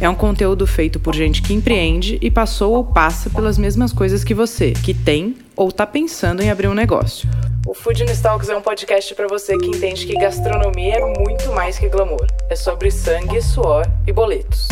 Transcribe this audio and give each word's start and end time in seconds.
É 0.00 0.08
um 0.08 0.14
conteúdo 0.14 0.64
feito 0.64 1.00
por 1.00 1.12
gente 1.12 1.42
que 1.42 1.52
empreende 1.52 2.18
e 2.22 2.30
passou 2.30 2.74
ou 2.74 2.84
passa 2.84 3.28
pelas 3.28 3.58
mesmas 3.58 3.92
coisas 3.92 4.22
que 4.22 4.32
você, 4.32 4.70
que 4.70 4.94
tem 4.94 5.36
ou 5.56 5.70
está 5.70 5.84
pensando 5.84 6.40
em 6.40 6.50
abrir 6.50 6.68
um 6.68 6.74
negócio. 6.74 7.28
O 7.66 7.74
Food 7.74 8.04
Talks 8.22 8.48
é 8.48 8.56
um 8.56 8.62
podcast 8.62 9.12
para 9.16 9.26
você 9.26 9.58
que 9.58 9.66
entende 9.66 10.06
que 10.06 10.14
gastronomia 10.14 10.98
é 10.98 11.18
muito 11.18 11.52
mais 11.52 11.80
que 11.80 11.88
glamour. 11.88 12.28
É 12.48 12.54
sobre 12.54 12.92
sangue, 12.92 13.42
suor 13.42 13.90
e 14.06 14.12
boletos. 14.12 14.68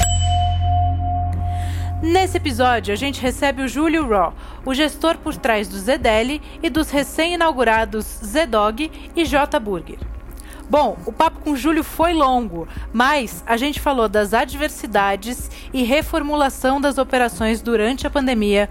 Nesse 2.01 2.37
episódio, 2.37 2.95
a 2.95 2.97
gente 2.97 3.21
recebe 3.21 3.63
o 3.63 3.69
Júlio 3.69 4.09
Raw, 4.09 4.33
o 4.65 4.73
gestor 4.75 5.19
por 5.19 5.35
trás 5.35 5.67
do 5.67 5.77
Zedeli 5.77 6.41
e 6.63 6.71
dos 6.71 6.89
recém-inaugurados 6.91 8.05
Zedog 8.25 8.93
e 9.17 9.25
J 9.25 9.59
Burger. 9.59 9.99
Bom, 10.69 10.97
o 11.07 11.13
papo 11.13 11.41
com 11.41 11.53
o 11.53 11.57
Júlio 11.57 11.85
foi 11.85 12.13
longo, 12.13 12.67
mas 12.93 13.45
a 13.47 13.57
gente 13.57 13.79
falou 13.79 14.09
das 14.09 14.35
adversidades 14.35 15.49
e 15.73 15.85
reformulação 15.85 16.81
das 16.81 16.99
operações 16.99 17.63
durante 17.63 18.05
a 18.05 18.11
pandemia, 18.11 18.69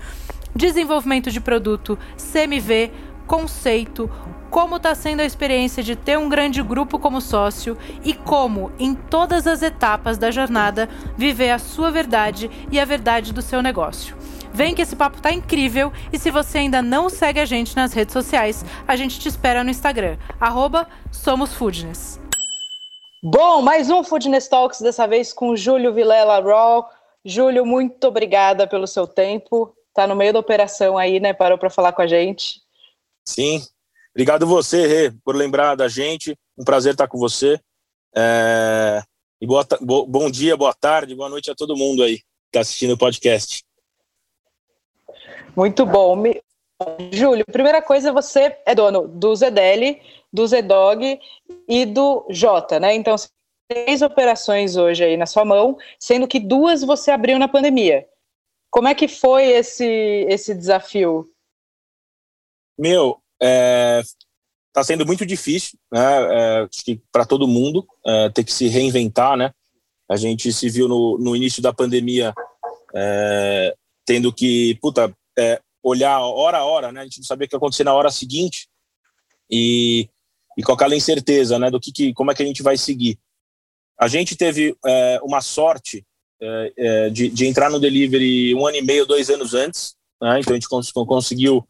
desenvolvimento 0.53 1.31
de 1.31 1.39
produto, 1.39 1.97
CMV, 2.17 2.91
conceito, 3.25 4.09
como 4.49 4.75
está 4.75 4.93
sendo 4.93 5.21
a 5.21 5.25
experiência 5.25 5.81
de 5.81 5.95
ter 5.95 6.17
um 6.17 6.27
grande 6.27 6.61
grupo 6.61 6.99
como 6.99 7.21
sócio 7.21 7.77
e 8.03 8.13
como, 8.13 8.71
em 8.77 8.93
todas 8.93 9.47
as 9.47 9.61
etapas 9.61 10.17
da 10.17 10.31
jornada, 10.31 10.89
viver 11.17 11.51
a 11.51 11.59
sua 11.59 11.91
verdade 11.91 12.51
e 12.71 12.79
a 12.79 12.85
verdade 12.85 13.33
do 13.33 13.41
seu 13.41 13.61
negócio. 13.61 14.17
Vem 14.55 14.73
que 14.73 14.81
esse 14.81 14.95
papo 14.95 15.21
tá 15.21 15.33
incrível 15.33 15.91
e 16.13 16.17
se 16.17 16.31
você 16.31 16.59
ainda 16.59 16.81
não 16.81 17.09
segue 17.09 17.41
a 17.41 17.45
gente 17.45 17.75
nas 17.75 17.91
redes 17.91 18.13
sociais, 18.13 18.63
a 18.87 18.95
gente 18.95 19.19
te 19.19 19.27
espera 19.27 19.65
no 19.65 19.69
Instagram, 19.69 20.17
arroba 20.39 20.87
SomosFoodness. 21.11 22.21
Bom, 23.21 23.61
mais 23.61 23.89
um 23.89 24.01
Foodness 24.01 24.47
Talks, 24.47 24.79
dessa 24.79 25.05
vez 25.05 25.33
com 25.33 25.57
Júlio 25.57 25.93
Vilela 25.93 26.39
Raw. 26.39 26.89
Júlio, 27.25 27.65
muito 27.65 28.07
obrigada 28.07 28.65
pelo 28.65 28.87
seu 28.87 29.05
tempo. 29.05 29.75
Tá 29.93 30.07
no 30.07 30.15
meio 30.15 30.31
da 30.31 30.39
operação 30.39 30.97
aí, 30.97 31.19
né? 31.19 31.33
Parou 31.33 31.57
para 31.57 31.69
falar 31.69 31.91
com 31.91 32.03
a 32.03 32.07
gente. 32.07 32.61
Sim. 33.27 33.61
Obrigado 34.11 34.47
você, 34.47 34.87
Rê, 34.87 35.13
por 35.25 35.35
lembrar 35.35 35.75
da 35.75 35.89
gente. 35.89 36.33
Um 36.57 36.63
prazer 36.63 36.93
estar 36.93 37.09
com 37.09 37.17
você. 37.17 37.59
É... 38.15 39.03
E 39.41 39.45
boa, 39.45 39.67
bom 39.81 40.31
dia, 40.31 40.55
boa 40.55 40.73
tarde, 40.73 41.13
boa 41.13 41.27
noite 41.27 41.51
a 41.51 41.55
todo 41.55 41.75
mundo 41.75 42.03
aí 42.03 42.19
que 42.19 42.23
está 42.47 42.61
assistindo 42.61 42.93
o 42.93 42.97
podcast. 42.97 43.65
Muito 45.55 45.85
bom. 45.85 46.21
Júlio, 47.11 47.45
primeira 47.45 47.81
coisa, 47.81 48.11
você 48.11 48.57
é 48.65 48.75
dono 48.75 49.07
do 49.07 49.33
Zedeli, 49.35 50.01
do 50.31 50.45
Zedog 50.45 51.19
e 51.67 51.85
do 51.85 52.25
J, 52.29 52.79
né? 52.79 52.93
Então, 52.93 53.15
três 53.69 54.01
operações 54.01 54.75
hoje 54.75 55.03
aí 55.03 55.17
na 55.17 55.25
sua 55.25 55.45
mão, 55.45 55.77
sendo 55.99 56.27
que 56.27 56.39
duas 56.39 56.83
você 56.83 57.11
abriu 57.11 57.39
na 57.39 57.47
pandemia. 57.47 58.05
Como 58.69 58.87
é 58.87 58.93
que 58.93 59.07
foi 59.07 59.45
esse, 59.45 59.85
esse 60.29 60.53
desafio? 60.53 61.29
Meu, 62.77 63.21
é, 63.41 64.01
tá 64.73 64.83
sendo 64.83 65.05
muito 65.05 65.25
difícil, 65.25 65.79
né? 65.89 66.63
É, 66.63 66.67
para 67.09 67.25
todo 67.25 67.47
mundo 67.47 67.87
é, 68.05 68.29
ter 68.29 68.43
que 68.43 68.51
se 68.51 68.67
reinventar, 68.67 69.37
né? 69.37 69.51
A 70.09 70.17
gente 70.17 70.51
se 70.51 70.69
viu 70.69 70.89
no, 70.89 71.17
no 71.17 71.35
início 71.35 71.61
da 71.61 71.73
pandemia 71.73 72.33
é, 72.93 73.73
tendo 74.05 74.31
que, 74.31 74.77
puta, 74.81 75.15
é, 75.37 75.59
olhar 75.83 76.19
hora 76.19 76.59
a 76.59 76.63
hora, 76.63 76.91
né? 76.91 77.01
A 77.01 77.03
gente 77.03 77.19
não 77.19 77.25
sabia 77.25 77.45
o 77.45 77.49
que 77.49 77.55
ia 77.55 77.57
acontecer 77.57 77.83
na 77.83 77.93
hora 77.93 78.09
seguinte 78.09 78.67
e, 79.49 80.09
e 80.57 80.63
com 80.63 80.71
aquela 80.71 80.95
incerteza, 80.95 81.59
né? 81.59 81.69
Do 81.69 81.79
que, 81.79 81.91
que 81.91 82.13
como 82.13 82.31
é 82.31 82.35
que 82.35 82.43
a 82.43 82.45
gente 82.45 82.63
vai 82.63 82.77
seguir. 82.77 83.19
A 83.99 84.07
gente 84.07 84.35
teve 84.35 84.75
é, 84.85 85.19
uma 85.23 85.41
sorte 85.41 86.05
é, 86.41 86.73
é 86.77 87.09
de, 87.09 87.29
de, 87.29 87.45
entrar 87.45 87.69
no 87.69 87.79
delivery 87.79 88.53
um 88.55 88.67
ano 88.67 88.77
e 88.77 88.81
meio, 88.81 89.05
dois 89.05 89.29
anos 89.29 89.53
antes, 89.53 89.95
né? 90.21 90.39
Então 90.39 90.53
a 90.53 90.55
gente 90.55 90.67
cons 90.67 90.91
conseguiu 90.91 91.65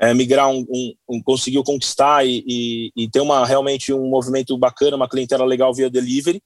é, 0.00 0.14
migrar, 0.14 0.48
um, 0.48 0.64
um, 0.68 0.94
um, 1.08 1.22
conseguiu 1.22 1.62
conquistar 1.64 2.24
e, 2.24 2.44
e, 2.46 2.92
e, 2.96 3.10
ter 3.10 3.20
uma 3.20 3.44
realmente 3.44 3.92
um 3.92 4.08
movimento 4.08 4.56
bacana, 4.56 4.96
uma 4.96 5.08
clientela 5.08 5.44
legal 5.44 5.74
via 5.74 5.90
delivery. 5.90 6.40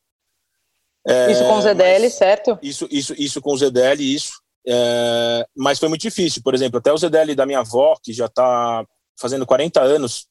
É, 1.06 1.32
isso 1.32 1.44
com 1.44 1.58
o 1.58 1.62
ZDL, 1.62 2.10
certo? 2.10 2.58
Isso, 2.62 2.88
isso, 2.90 3.14
isso 3.18 3.40
com 3.40 3.52
o 3.52 3.58
ZDL, 3.58 4.00
isso. 4.00 4.41
É, 4.66 5.46
mas 5.56 5.78
foi 5.78 5.88
muito 5.88 6.02
difícil, 6.02 6.42
por 6.42 6.54
exemplo, 6.54 6.78
até 6.78 6.92
o 6.92 6.96
ZDL 6.96 7.34
da 7.34 7.46
minha 7.46 7.60
avó, 7.60 7.96
que 8.02 8.12
já 8.12 8.26
está 8.26 8.84
fazendo 9.18 9.46
40 9.46 9.80
anos, 9.80 10.26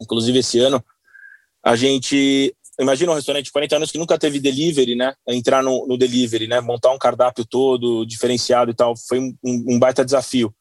inclusive 0.00 0.38
esse 0.38 0.58
ano, 0.58 0.84
a 1.64 1.74
gente 1.74 2.54
imagina 2.80 3.12
um 3.12 3.14
restaurante 3.14 3.46
de 3.46 3.52
40 3.52 3.76
anos 3.76 3.90
que 3.90 3.98
nunca 3.98 4.16
teve 4.18 4.38
delivery, 4.38 4.94
né? 4.94 5.14
Entrar 5.26 5.62
no, 5.62 5.86
no 5.86 5.98
delivery, 5.98 6.46
né? 6.46 6.60
Montar 6.60 6.92
um 6.92 6.98
cardápio 6.98 7.44
todo 7.44 8.06
diferenciado 8.06 8.70
e 8.70 8.74
tal, 8.74 8.94
foi 8.96 9.18
um, 9.18 9.36
um 9.44 9.78
baita 9.78 10.04
desafio. 10.04 10.54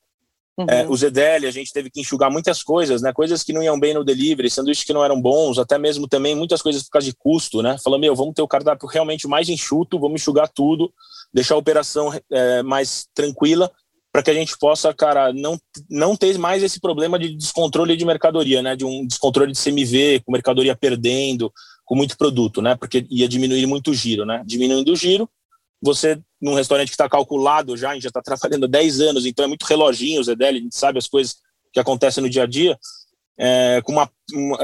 Uhum. 0.57 0.65
É, 0.67 0.87
o 0.87 0.97
ZDL, 0.97 1.45
a 1.45 1.51
gente 1.51 1.71
teve 1.71 1.87
que 1.91 2.01
enxugar 2.01 2.31
muitas 2.31 2.63
coisas, 2.63 2.99
né? 3.01 3.13
Coisas 3.13 3.43
que 3.43 3.53
não 3.53 3.61
iam 3.61 3.79
bem 3.79 3.93
no 3.93 4.03
delivery, 4.03 4.49
sanduíches 4.49 4.83
que 4.83 4.93
não 4.93 5.05
eram 5.05 5.21
bons, 5.21 5.59
até 5.59 5.77
mesmo 5.77 6.07
também 6.07 6.33
muitas 6.33 6.63
coisas 6.63 6.81
por 6.83 6.91
causa 6.91 7.05
de 7.05 7.15
custo, 7.15 7.61
né? 7.61 7.77
Falando, 7.83 8.01
meu, 8.01 8.15
vamos 8.15 8.33
ter 8.33 8.41
o 8.41 8.47
cardápio 8.47 8.87
realmente 8.87 9.27
mais 9.27 9.47
enxuto, 9.49 9.99
vamos 9.99 10.19
enxugar 10.19 10.49
tudo, 10.49 10.91
deixar 11.31 11.53
a 11.53 11.59
operação 11.59 12.11
é, 12.31 12.63
mais 12.63 13.07
tranquila, 13.13 13.71
para 14.11 14.23
que 14.23 14.31
a 14.31 14.33
gente 14.33 14.57
possa, 14.57 14.91
cara, 14.95 15.31
não, 15.31 15.59
não 15.87 16.15
ter 16.15 16.39
mais 16.39 16.63
esse 16.63 16.79
problema 16.79 17.19
de 17.19 17.35
descontrole 17.35 17.95
de 17.95 18.03
mercadoria, 18.03 18.63
né? 18.63 18.75
De 18.75 18.83
um 18.83 19.05
descontrole 19.05 19.51
de 19.51 19.61
CMV, 19.61 20.23
com 20.25 20.31
mercadoria 20.31 20.75
perdendo, 20.75 21.53
com 21.85 21.95
muito 21.95 22.17
produto, 22.17 22.63
né? 22.63 22.75
Porque 22.75 23.05
ia 23.11 23.29
diminuir 23.29 23.67
muito 23.67 23.91
o 23.91 23.93
giro, 23.93 24.25
né? 24.25 24.41
Diminuindo 24.43 24.91
o 24.91 24.95
giro, 24.95 25.29
você 25.81 26.19
num 26.41 26.53
restaurante 26.53 26.89
que 26.89 26.93
está 26.93 27.09
calculado 27.09 27.75
já, 27.75 27.91
a 27.91 27.93
gente 27.93 28.03
já 28.03 28.09
está 28.09 28.21
trabalhando 28.21 28.65
há 28.65 28.67
10 28.67 29.01
anos, 29.01 29.25
então 29.25 29.45
é 29.45 29.47
muito 29.47 29.63
reloginho 29.65 30.23
Zedeli, 30.23 30.59
a 30.59 30.61
gente 30.61 30.77
sabe 30.77 30.97
as 30.99 31.07
coisas 31.07 31.37
que 31.73 31.79
acontecem 31.79 32.23
no 32.23 32.29
dia 32.29 32.43
a 32.43 32.45
dia, 32.47 32.77
é, 33.39 33.81
com 33.83 33.91
uma, 33.91 34.11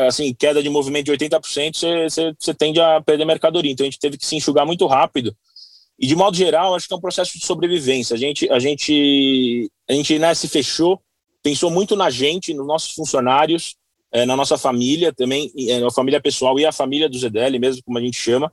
assim, 0.07 0.33
queda 0.33 0.61
de 0.61 0.69
movimento 0.69 1.05
de 1.05 1.11
80%, 1.11 2.33
você, 2.39 2.53
tende 2.53 2.79
a 2.79 3.01
perder 3.01 3.25
mercadoria, 3.25 3.71
então 3.71 3.83
a 3.83 3.89
gente 3.89 3.99
teve 3.99 4.17
que 4.17 4.25
se 4.25 4.35
enxugar 4.35 4.65
muito 4.65 4.85
rápido, 4.87 5.35
e 5.99 6.07
de 6.07 6.15
modo 6.15 6.35
geral, 6.35 6.75
acho 6.75 6.87
que 6.87 6.93
é 6.93 6.97
um 6.97 7.01
processo 7.01 7.37
de 7.37 7.45
sobrevivência, 7.45 8.15
a 8.15 8.17
gente, 8.17 8.49
a 8.49 8.59
gente, 8.59 9.71
a 9.89 9.93
gente 9.93 10.17
né, 10.17 10.33
se 10.33 10.47
fechou, 10.47 11.01
pensou 11.41 11.69
muito 11.69 11.95
na 11.95 12.09
gente, 12.09 12.53
nos 12.53 12.65
nossos 12.65 12.91
funcionários, 12.91 13.75
é, 14.11 14.25
na 14.25 14.35
nossa 14.35 14.57
família 14.57 15.11
também, 15.11 15.51
é, 15.67 15.79
na 15.79 15.91
família 15.91 16.21
pessoal 16.21 16.59
e 16.59 16.65
a 16.65 16.71
família 16.71 17.09
do 17.09 17.17
Zedeli, 17.17 17.59
mesmo 17.59 17.83
como 17.83 17.97
a 17.97 18.01
gente 18.01 18.17
chama, 18.17 18.51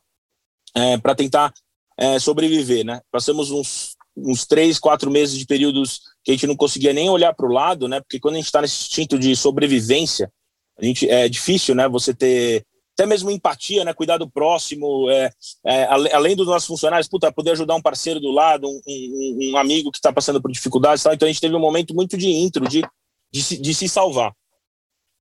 é, 0.75 0.97
para 0.99 1.15
tentar 1.15 1.53
é, 2.01 2.19
sobreviver, 2.19 2.85
né? 2.85 3.03
Passamos 3.13 3.51
uns, 3.51 3.95
uns 4.17 4.47
três, 4.47 4.79
quatro 4.79 5.11
meses 5.11 5.39
de 5.39 5.45
períodos 5.45 6.01
que 6.25 6.31
a 6.31 6.35
gente 6.35 6.47
não 6.47 6.57
conseguia 6.57 6.95
nem 6.95 7.11
olhar 7.11 7.35
para 7.35 7.47
o 7.47 7.53
lado, 7.53 7.87
né? 7.87 8.01
Porque 8.01 8.19
quando 8.19 8.35
a 8.35 8.39
gente 8.39 8.47
está 8.47 8.63
nesse 8.63 8.85
instinto 8.85 9.19
de 9.19 9.37
sobrevivência, 9.37 10.33
a 10.79 10.85
gente 10.85 11.09
é 11.09 11.29
difícil, 11.29 11.75
né? 11.75 11.87
Você 11.89 12.15
ter 12.15 12.65
até 12.95 13.07
mesmo 13.07 13.31
empatia, 13.31 13.85
né? 13.85 13.93
Cuidar 13.93 14.17
do 14.17 14.31
próximo, 14.31 15.11
é, 15.11 15.31
é, 15.67 15.85
além 15.85 16.35
dos 16.35 16.47
nossos 16.47 16.67
funcionários, 16.67 17.07
puta, 17.07 17.31
poder 17.31 17.51
ajudar 17.51 17.75
um 17.75 17.83
parceiro 17.83 18.19
do 18.19 18.31
lado, 18.31 18.67
um, 18.67 18.81
um, 18.87 19.51
um 19.53 19.57
amigo 19.59 19.91
que 19.91 19.99
está 19.99 20.11
passando 20.11 20.41
por 20.41 20.51
dificuldades, 20.51 21.03
tal. 21.03 21.13
então 21.13 21.29
a 21.29 21.31
gente 21.31 21.41
teve 21.41 21.55
um 21.55 21.61
momento 21.61 21.95
muito 21.95 22.17
de 22.17 22.31
intro, 22.31 22.67
de, 22.67 22.83
de, 23.31 23.43
se, 23.43 23.59
de 23.59 23.75
se 23.75 23.89
salvar. 23.89 24.33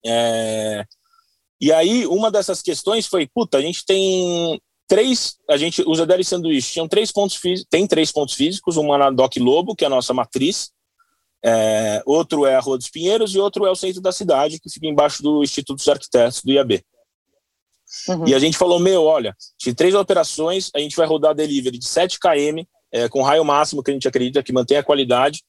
É, 0.06 0.86
e 1.60 1.74
aí, 1.74 2.08
uma 2.08 2.32
dessas 2.32 2.62
questões 2.62 3.06
foi, 3.06 3.28
puta, 3.28 3.58
a 3.58 3.62
gente 3.62 3.86
tem 3.86 4.62
três, 4.90 5.38
a 5.48 5.56
gente, 5.56 5.84
os 5.86 6.02
Adeli 6.02 6.24
Sanduíche 6.24 6.74
tinham 6.74 6.88
três 6.88 7.12
pontos 7.12 7.36
físicos, 7.36 7.70
tem 7.70 7.86
três 7.86 8.12
pontos 8.12 8.34
físicos, 8.34 8.76
uma 8.76 8.98
na 8.98 9.12
Doc 9.12 9.38
Lobo, 9.38 9.76
que 9.76 9.86
é 9.86 9.88
a 9.88 9.90
nossa 9.90 10.14
matriz, 10.14 10.72
é, 11.46 12.02
outro 12.06 12.46
é 12.46 12.56
a 12.56 12.60
Rua 12.60 12.78
dos 12.78 12.90
Pinheiros 12.90 13.36
e 13.36 13.40
outro 13.40 13.66
é 13.68 13.72
o 13.72 13.76
centro 13.76 14.02
da 14.02 14.12
cidade, 14.12 14.60
que 14.60 14.70
fica 14.70 14.88
embaixo 14.88 15.22
do 15.22 15.44
Instituto 15.44 15.78
dos 15.78 15.88
Arquitetos, 15.88 16.42
do 16.42 16.52
IAB. 16.52 16.84
Uhum. 18.08 18.28
E 18.28 18.34
a 18.34 18.40
gente 18.40 18.58
falou, 18.58 18.80
meu, 18.80 19.04
olha, 19.04 19.36
de 19.60 19.74
três 19.74 19.94
operações, 19.94 20.72
a 20.76 20.80
gente 20.80 20.96
vai 20.96 21.06
rodar 21.06 21.36
delivery 21.36 21.78
de 21.78 21.88
7 21.88 22.20
km, 22.20 22.64
é, 22.92 23.08
com 23.08 23.22
raio 23.22 23.46
máximo, 23.46 23.84
que 23.84 23.92
a 23.92 23.94
gente 23.94 24.08
acredita 24.08 24.42
que 24.42 24.52
mantém 24.52 24.78
a 24.78 24.84
qualidade, 24.84 25.44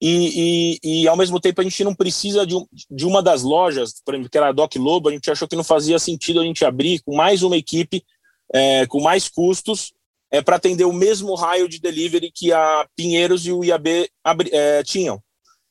e, 0.00 0.78
e, 0.82 1.02
e, 1.02 1.08
ao 1.08 1.16
mesmo 1.16 1.40
tempo 1.40 1.62
a 1.62 1.64
gente 1.64 1.82
não 1.82 1.94
precisa 1.94 2.46
de, 2.46 2.54
um, 2.54 2.66
de 2.90 3.06
uma 3.06 3.22
das 3.22 3.42
lojas, 3.42 3.94
por 4.04 4.12
exemplo, 4.12 4.30
que 4.30 4.36
era 4.36 4.48
a 4.48 4.52
Doc 4.52 4.76
Lobo, 4.76 5.08
a 5.08 5.12
gente 5.12 5.30
achou 5.30 5.48
que 5.48 5.56
não 5.56 5.64
fazia 5.64 5.98
sentido 5.98 6.40
a 6.40 6.44
gente 6.44 6.66
abrir 6.66 7.00
com 7.00 7.16
mais 7.16 7.42
uma 7.42 7.56
equipe 7.56 8.04
é, 8.52 8.86
com 8.86 9.00
mais 9.00 9.28
custos 9.28 9.92
é, 10.30 10.42
para 10.42 10.56
atender 10.56 10.84
o 10.84 10.92
mesmo 10.92 11.34
raio 11.34 11.68
de 11.68 11.78
delivery 11.78 12.30
que 12.30 12.52
a 12.52 12.88
Pinheiros 12.96 13.46
e 13.46 13.52
o 13.52 13.64
IAB 13.64 14.08
abri, 14.24 14.50
é, 14.52 14.82
tinham. 14.82 15.22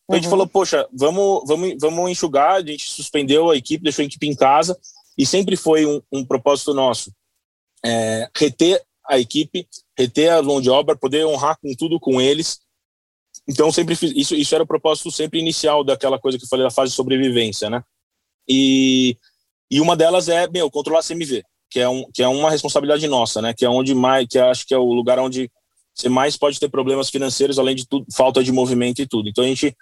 Então 0.04 0.10
uhum. 0.10 0.14
a 0.14 0.16
gente 0.16 0.26
uhum. 0.26 0.32
falou, 0.32 0.48
poxa, 0.48 0.88
vamos, 0.94 1.44
vamos, 1.46 1.76
vamos 1.80 2.12
enxugar, 2.12 2.56
a 2.56 2.66
gente 2.66 2.90
suspendeu 2.90 3.50
a 3.50 3.58
equipe, 3.58 3.84
deixou 3.84 4.04
a 4.04 4.06
equipe 4.06 4.28
em 4.28 4.36
casa, 4.36 4.78
e 5.18 5.26
sempre 5.26 5.56
foi 5.56 5.86
um, 5.86 6.02
um 6.12 6.26
propósito 6.26 6.74
nosso, 6.74 7.12
é, 7.84 8.30
reter 8.36 8.84
a 9.08 9.20
equipe, 9.20 9.68
reter 9.98 10.32
a 10.32 10.42
mão 10.42 10.60
de 10.60 10.70
obra, 10.70 10.96
poder 10.96 11.26
honrar 11.26 11.58
com 11.60 11.74
tudo 11.76 12.00
com 12.00 12.20
eles. 12.20 12.60
Então, 13.48 13.72
sempre 13.72 13.96
fiz, 13.96 14.12
isso, 14.16 14.36
isso 14.36 14.56
era 14.56 14.64
o 14.64 14.68
propósito 14.68 15.12
sempre 15.12 15.40
inicial 15.40 15.84
daquela 15.84 16.20
coisa 16.20 16.38
que 16.38 16.46
eu 16.46 16.50
falei 16.50 16.66
da 16.66 16.72
fase 16.72 16.92
de 16.92 16.96
sobrevivência, 16.96 17.70
né? 17.70 17.84
E, 18.48 19.18
e 19.70 19.80
uma 19.80 19.96
delas 19.96 20.28
é, 20.28 20.48
meu, 20.48 20.70
controlar 20.72 21.00
a 21.00 21.04
CMV, 21.04 21.44
que 21.76 21.82
é, 21.82 21.90
um, 21.90 22.06
que 22.14 22.24
é 22.24 22.28
uma 22.30 22.50
responsabilidade 22.50 23.06
nossa, 23.06 23.42
né? 23.42 23.54
Que 23.54 23.66
é 23.66 23.70
onde 23.70 23.94
mais, 23.94 24.26
que 24.30 24.40
acho 24.40 24.66
que 24.66 24.74
é 24.74 24.78
o 24.78 24.94
lugar 24.94 25.20
onde 25.20 25.52
você 25.94 26.08
mais 26.08 26.38
pode 26.38 26.58
ter 26.58 26.70
problemas 26.70 27.10
financeiros, 27.10 27.60
além 27.60 27.76
de 27.76 27.86
tudo, 27.86 28.06
falta 28.14 28.42
de 28.42 28.50
movimento 28.50 29.02
e 29.02 29.06
tudo. 29.06 29.28
Então, 29.28 29.44
a 29.44 29.48
gente 29.48 29.76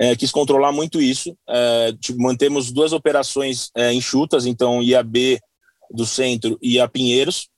é, 0.00 0.16
quis 0.16 0.30
controlar 0.30 0.72
muito 0.72 1.02
isso. 1.02 1.36
É, 1.46 1.92
tipo, 2.00 2.18
mantemos 2.18 2.72
duas 2.72 2.94
operações 2.94 3.70
é, 3.76 3.92
enxutas, 3.92 4.46
então 4.46 4.82
IAB 4.82 5.38
do 5.90 6.06
centro 6.06 6.58
e 6.62 6.80
a 6.80 6.88
Pinheiros. 6.88 7.50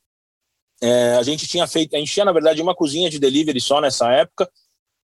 É, 0.83 1.15
a 1.15 1.23
gente 1.23 1.47
tinha 1.47 1.69
feito, 1.69 1.95
a 1.95 2.01
gente 2.01 2.13
tinha 2.13 2.25
na 2.25 2.33
verdade 2.33 2.61
uma 2.61 2.75
cozinha 2.75 3.09
de 3.09 3.21
delivery 3.21 3.61
só 3.61 3.81
nessa 3.81 4.11
época, 4.11 4.51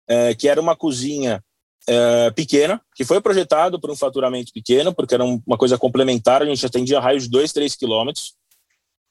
é, 0.09 0.35
que 0.35 0.49
era 0.49 0.61
uma 0.61 0.75
cozinha 0.75 1.41
é, 1.87 2.33
pequena, 2.33 2.83
que 2.97 3.05
foi 3.05 3.21
projetado 3.21 3.81
para 3.81 3.93
um 3.93 3.97
faturamento 3.97 4.53
pequeno, 4.53 4.93
porque 4.93 5.15
era 5.15 5.25
uma 5.25 5.57
coisa 5.57 5.79
complementar, 5.79 6.43
a 6.43 6.47
gente 6.47 6.67
atendia 6.67 6.99
raios 6.99 7.23
de 7.23 7.31
2, 7.31 7.53
3 7.53 7.77
quilômetros. 7.77 8.42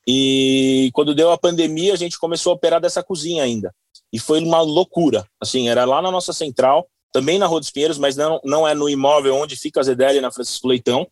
E 0.07 0.89
quando 0.93 1.15
deu 1.15 1.31
a 1.31 1.37
pandemia, 1.37 1.93
a 1.93 1.97
gente 1.97 2.19
começou 2.19 2.51
a 2.51 2.55
operar 2.55 2.81
dessa 2.81 3.03
cozinha 3.03 3.43
ainda. 3.43 3.73
E 4.11 4.19
foi 4.19 4.43
uma 4.43 4.61
loucura. 4.61 5.25
Assim, 5.39 5.69
era 5.69 5.85
lá 5.85 6.01
na 6.01 6.11
nossa 6.11 6.33
central, 6.33 6.87
também 7.11 7.37
na 7.37 7.45
Rua 7.45 7.59
dos 7.59 7.71
Pinheiros, 7.71 7.97
mas 7.97 8.15
não, 8.15 8.41
não 8.43 8.67
é 8.67 8.73
no 8.73 8.89
imóvel 8.89 9.35
onde 9.35 9.55
fica 9.55 9.79
a 9.79 9.83
ZDL, 9.83 10.21
na 10.21 10.31
Francisco 10.31 10.67
Leitão. 10.67 11.07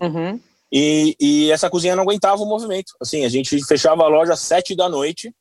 Uhum. 0.00 0.40
E, 0.72 1.16
e, 1.18 1.50
essa 1.50 1.70
cozinha 1.70 1.96
não 1.96 2.02
aguentava 2.02 2.42
o 2.42 2.46
movimento. 2.46 2.92
Assim, 3.00 3.24
a 3.24 3.28
gente 3.28 3.64
fechava 3.64 4.04
a 4.04 4.08
loja 4.08 4.34
às 4.34 4.40
sete 4.40 4.74
da 4.74 4.88
noite 4.88 5.34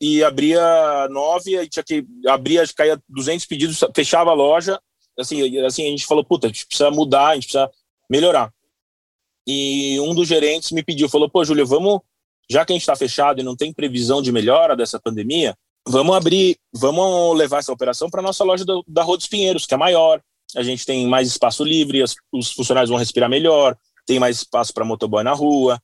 e 0.00 0.22
abria 0.22 1.08
nove, 1.10 1.56
e 1.56 1.68
tinha 1.68 1.82
que 1.82 2.04
abria, 2.26 2.62
caía 2.76 3.00
200 3.08 3.46
pedidos, 3.46 3.80
fechava 3.94 4.30
a 4.30 4.34
loja. 4.34 4.78
Assim, 5.18 5.58
assim, 5.64 5.86
a 5.86 5.90
gente 5.90 6.06
falou, 6.06 6.24
puta, 6.24 6.46
a 6.46 6.50
gente 6.50 6.66
precisa 6.66 6.90
mudar, 6.90 7.28
a 7.28 7.34
gente 7.34 7.44
precisa 7.44 7.70
melhorar. 8.10 8.52
E 9.46 9.98
um 10.00 10.14
dos 10.14 10.28
gerentes 10.28 10.72
me 10.72 10.82
pediu, 10.82 11.08
falou, 11.08 11.30
pô, 11.30 11.44
Júlio, 11.44 11.66
vamos, 11.66 12.00
já 12.50 12.64
que 12.64 12.72
a 12.72 12.74
gente 12.74 12.82
está 12.82 12.96
fechado 12.96 13.40
e 13.40 13.44
não 13.44 13.56
tem 13.56 13.72
previsão 13.72 14.20
de 14.20 14.32
melhora 14.32 14.76
dessa 14.76 15.00
pandemia, 15.00 15.56
vamos 15.86 16.16
abrir, 16.16 16.56
vamos 16.72 17.36
levar 17.36 17.58
essa 17.58 17.72
operação 17.72 18.08
para 18.08 18.22
nossa 18.22 18.44
loja 18.44 18.64
do, 18.64 18.84
da 18.86 19.02
Rua 19.02 19.16
dos 19.16 19.26
Pinheiros, 19.26 19.66
que 19.66 19.74
é 19.74 19.76
maior. 19.76 20.20
A 20.56 20.62
gente 20.62 20.86
tem 20.86 21.06
mais 21.06 21.28
espaço 21.28 21.64
livre, 21.64 22.02
as, 22.02 22.14
os 22.32 22.52
funcionários 22.52 22.90
vão 22.90 22.98
respirar 22.98 23.28
melhor, 23.28 23.76
tem 24.06 24.18
mais 24.18 24.38
espaço 24.38 24.72
para 24.72 24.84
motoboy 24.84 25.24
na 25.24 25.32
rua 25.32 25.80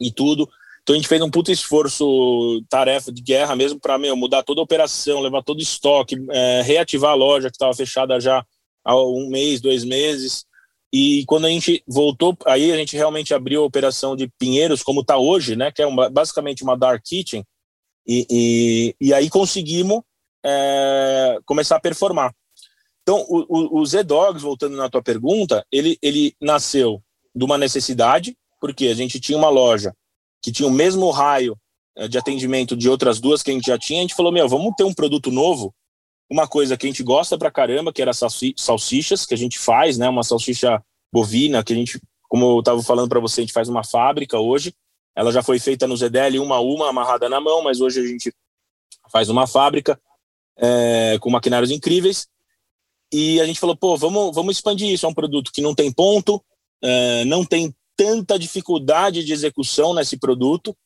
e 0.00 0.10
tudo. 0.10 0.48
Então 0.82 0.94
a 0.94 0.98
gente 0.98 1.08
fez 1.08 1.20
um 1.20 1.30
puto 1.30 1.50
esforço, 1.50 2.62
tarefa 2.68 3.10
de 3.10 3.20
guerra 3.20 3.56
mesmo 3.56 3.80
para 3.80 3.98
mudar 3.98 4.44
toda 4.44 4.60
a 4.60 4.64
operação, 4.64 5.20
levar 5.20 5.42
todo 5.42 5.58
o 5.58 5.62
estoque, 5.62 6.16
é, 6.30 6.62
reativar 6.62 7.10
a 7.10 7.14
loja 7.14 7.48
que 7.48 7.56
estava 7.56 7.74
fechada 7.74 8.20
já 8.20 8.44
há 8.84 8.96
um 8.96 9.28
mês, 9.28 9.60
dois 9.60 9.82
meses. 9.82 10.45
E 10.92 11.24
quando 11.26 11.46
a 11.46 11.50
gente 11.50 11.82
voltou, 11.86 12.36
aí 12.46 12.72
a 12.72 12.76
gente 12.76 12.96
realmente 12.96 13.34
abriu 13.34 13.62
a 13.62 13.66
operação 13.66 14.14
de 14.14 14.28
Pinheiros, 14.38 14.82
como 14.82 15.00
está 15.00 15.16
hoje, 15.18 15.56
né, 15.56 15.70
que 15.72 15.82
é 15.82 15.86
uma, 15.86 16.08
basicamente 16.08 16.62
uma 16.62 16.76
dark 16.76 17.02
kitchen, 17.04 17.44
e, 18.06 18.26
e, 18.30 18.94
e 19.00 19.12
aí 19.12 19.28
conseguimos 19.28 20.00
é, 20.44 21.38
começar 21.44 21.76
a 21.76 21.80
performar. 21.80 22.32
Então, 23.02 23.24
o, 23.28 23.44
o, 23.48 23.80
o 23.80 23.86
Z-Dogs, 23.86 24.42
voltando 24.42 24.76
na 24.76 24.88
tua 24.88 25.02
pergunta, 25.02 25.64
ele, 25.70 25.98
ele 26.00 26.34
nasceu 26.40 27.02
de 27.34 27.44
uma 27.44 27.58
necessidade, 27.58 28.36
porque 28.60 28.86
a 28.86 28.94
gente 28.94 29.20
tinha 29.20 29.36
uma 29.36 29.48
loja 29.48 29.92
que 30.42 30.52
tinha 30.52 30.68
o 30.68 30.72
mesmo 30.72 31.10
raio 31.10 31.56
é, 31.96 32.08
de 32.08 32.18
atendimento 32.18 32.76
de 32.76 32.88
outras 32.88 33.20
duas 33.20 33.42
que 33.42 33.50
a 33.50 33.54
gente 33.54 33.66
já 33.66 33.78
tinha, 33.78 34.00
a 34.00 34.02
gente 34.02 34.14
falou, 34.14 34.32
meu, 34.32 34.48
vamos 34.48 34.74
ter 34.76 34.84
um 34.84 34.94
produto 34.94 35.30
novo, 35.30 35.74
uma 36.30 36.46
coisa 36.46 36.76
que 36.76 36.86
a 36.86 36.90
gente 36.90 37.02
gosta 37.02 37.38
pra 37.38 37.50
caramba, 37.50 37.92
que 37.92 38.02
era 38.02 38.12
salsichas, 38.12 39.24
que 39.24 39.34
a 39.34 39.38
gente 39.38 39.58
faz, 39.58 39.96
né, 39.96 40.08
uma 40.08 40.24
salsicha 40.24 40.82
bovina, 41.12 41.62
que 41.62 41.72
a 41.72 41.76
gente, 41.76 42.00
como 42.28 42.56
eu 42.56 42.58
estava 42.60 42.82
falando 42.82 43.08
para 43.08 43.20
você, 43.20 43.40
a 43.40 43.44
gente 43.44 43.52
faz 43.52 43.68
uma 43.68 43.84
fábrica 43.84 44.38
hoje, 44.38 44.74
ela 45.14 45.32
já 45.32 45.42
foi 45.42 45.58
feita 45.58 45.86
no 45.86 45.96
ZDL 45.96 46.38
uma 46.38 46.56
a 46.56 46.60
uma, 46.60 46.90
amarrada 46.90 47.28
na 47.28 47.40
mão, 47.40 47.62
mas 47.62 47.80
hoje 47.80 48.00
a 48.00 48.06
gente 48.06 48.32
faz 49.10 49.30
uma 49.30 49.46
fábrica 49.46 49.98
é, 50.58 51.18
com 51.20 51.30
maquinários 51.30 51.70
incríveis. 51.70 52.28
E 53.12 53.40
a 53.40 53.46
gente 53.46 53.60
falou, 53.60 53.76
pô, 53.76 53.96
vamos, 53.96 54.34
vamos 54.34 54.56
expandir 54.56 54.90
isso. 54.90 55.06
É 55.06 55.08
um 55.08 55.14
produto 55.14 55.52
que 55.52 55.62
não 55.62 55.74
tem 55.74 55.90
ponto, 55.90 56.44
é, 56.82 57.24
não 57.24 57.44
tem 57.44 57.74
tanta 57.96 58.38
dificuldade 58.38 59.24
de 59.24 59.32
execução 59.32 59.94
nesse 59.94 60.18
produto, 60.18 60.76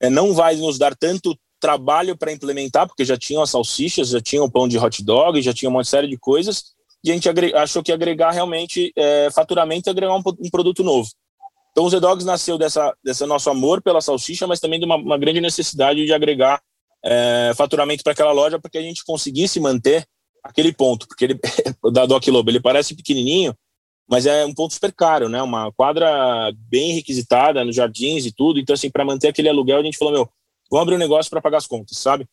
é, 0.00 0.10
não 0.10 0.34
vai 0.34 0.56
nos 0.56 0.76
dar 0.76 0.94
tanto 0.94 1.38
trabalho 1.64 2.14
para 2.14 2.30
implementar, 2.30 2.86
porque 2.86 3.06
já 3.06 3.16
tinham 3.16 3.40
as 3.40 3.48
salsichas, 3.48 4.10
já 4.10 4.20
tinham 4.20 4.44
o 4.44 4.50
pão 4.50 4.68
de 4.68 4.76
hot 4.76 5.02
dog, 5.02 5.40
já 5.40 5.54
tinha 5.54 5.70
uma 5.70 5.82
série 5.82 6.06
de 6.06 6.18
coisas, 6.18 6.74
e 7.02 7.10
a 7.10 7.14
gente 7.14 7.26
achou 7.56 7.82
que 7.82 7.90
agregar 7.90 8.32
realmente 8.32 8.92
é, 8.94 9.30
faturamento 9.30 9.88
e 9.88 9.90
agregar 9.90 10.14
um, 10.14 10.22
um 10.40 10.50
produto 10.50 10.84
novo. 10.84 11.08
Então, 11.72 11.84
o 11.84 11.88
Z-Dogs 11.88 12.26
nasceu 12.26 12.58
dessa, 12.58 12.94
desse 13.02 13.24
nosso 13.24 13.48
amor 13.48 13.80
pela 13.80 14.02
salsicha, 14.02 14.46
mas 14.46 14.60
também 14.60 14.78
de 14.78 14.84
uma, 14.84 14.96
uma 14.96 15.16
grande 15.16 15.40
necessidade 15.40 16.04
de 16.04 16.12
agregar 16.12 16.60
é, 17.02 17.52
faturamento 17.56 18.04
para 18.04 18.12
aquela 18.12 18.32
loja 18.32 18.58
para 18.58 18.70
que 18.70 18.76
a 18.76 18.82
gente 18.82 19.02
conseguisse 19.02 19.58
manter 19.58 20.06
aquele 20.42 20.70
ponto, 20.70 21.08
porque 21.08 21.24
ele, 21.24 21.40
da 21.94 22.04
Doc 22.04 22.26
Lobo, 22.26 22.50
ele 22.50 22.60
parece 22.60 22.94
pequenininho, 22.94 23.56
mas 24.06 24.26
é 24.26 24.44
um 24.44 24.52
ponto 24.52 24.74
super 24.74 24.92
caro, 24.92 25.30
né? 25.30 25.40
Uma 25.40 25.72
quadra 25.72 26.52
bem 26.68 26.92
requisitada 26.92 27.64
nos 27.64 27.74
jardins 27.74 28.26
e 28.26 28.32
tudo. 28.32 28.60
Então, 28.60 28.74
assim, 28.74 28.90
para 28.90 29.02
manter 29.02 29.28
aquele 29.28 29.48
aluguel, 29.48 29.80
a 29.80 29.82
gente 29.82 29.96
falou, 29.96 30.12
meu, 30.12 30.28
vamos 30.70 30.82
abrir 30.82 30.96
um 30.96 30.98
negócio 30.98 31.30
para 31.30 31.40
pagar 31.40 31.58
as 31.58 31.66
contas, 31.66 31.98
sabe? 31.98 32.26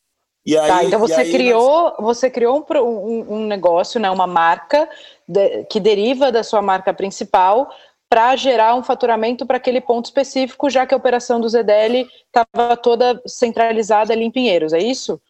E 0.45 0.57
aí, 0.57 0.67
tá, 0.67 0.83
então 0.83 0.99
você 0.99 1.21
aí, 1.21 1.31
criou, 1.31 1.93
mas... 1.97 2.17
você 2.17 2.29
criou 2.29 2.65
um, 2.67 2.79
um, 2.79 3.33
um, 3.35 3.45
negócio, 3.45 3.99
né? 3.99 4.09
Uma 4.09 4.25
marca 4.25 4.89
de, 5.27 5.65
que 5.65 5.79
deriva 5.79 6.31
da 6.31 6.43
sua 6.43 6.61
marca 6.61 6.93
principal 6.93 7.69
para 8.09 8.35
gerar 8.35 8.75
um 8.75 8.83
faturamento 8.83 9.45
para 9.45 9.57
aquele 9.57 9.79
ponto 9.79 10.05
específico, 10.05 10.69
já 10.69 10.85
que 10.85 10.93
a 10.93 10.97
operação 10.97 11.39
do 11.39 11.47
ZDL 11.47 12.07
estava 12.25 12.75
toda 12.75 13.21
centralizada 13.25 14.11
ali 14.11 14.25
em 14.25 14.31
Pinheiros, 14.31 14.73
é 14.73 14.79
isso? 14.79 15.21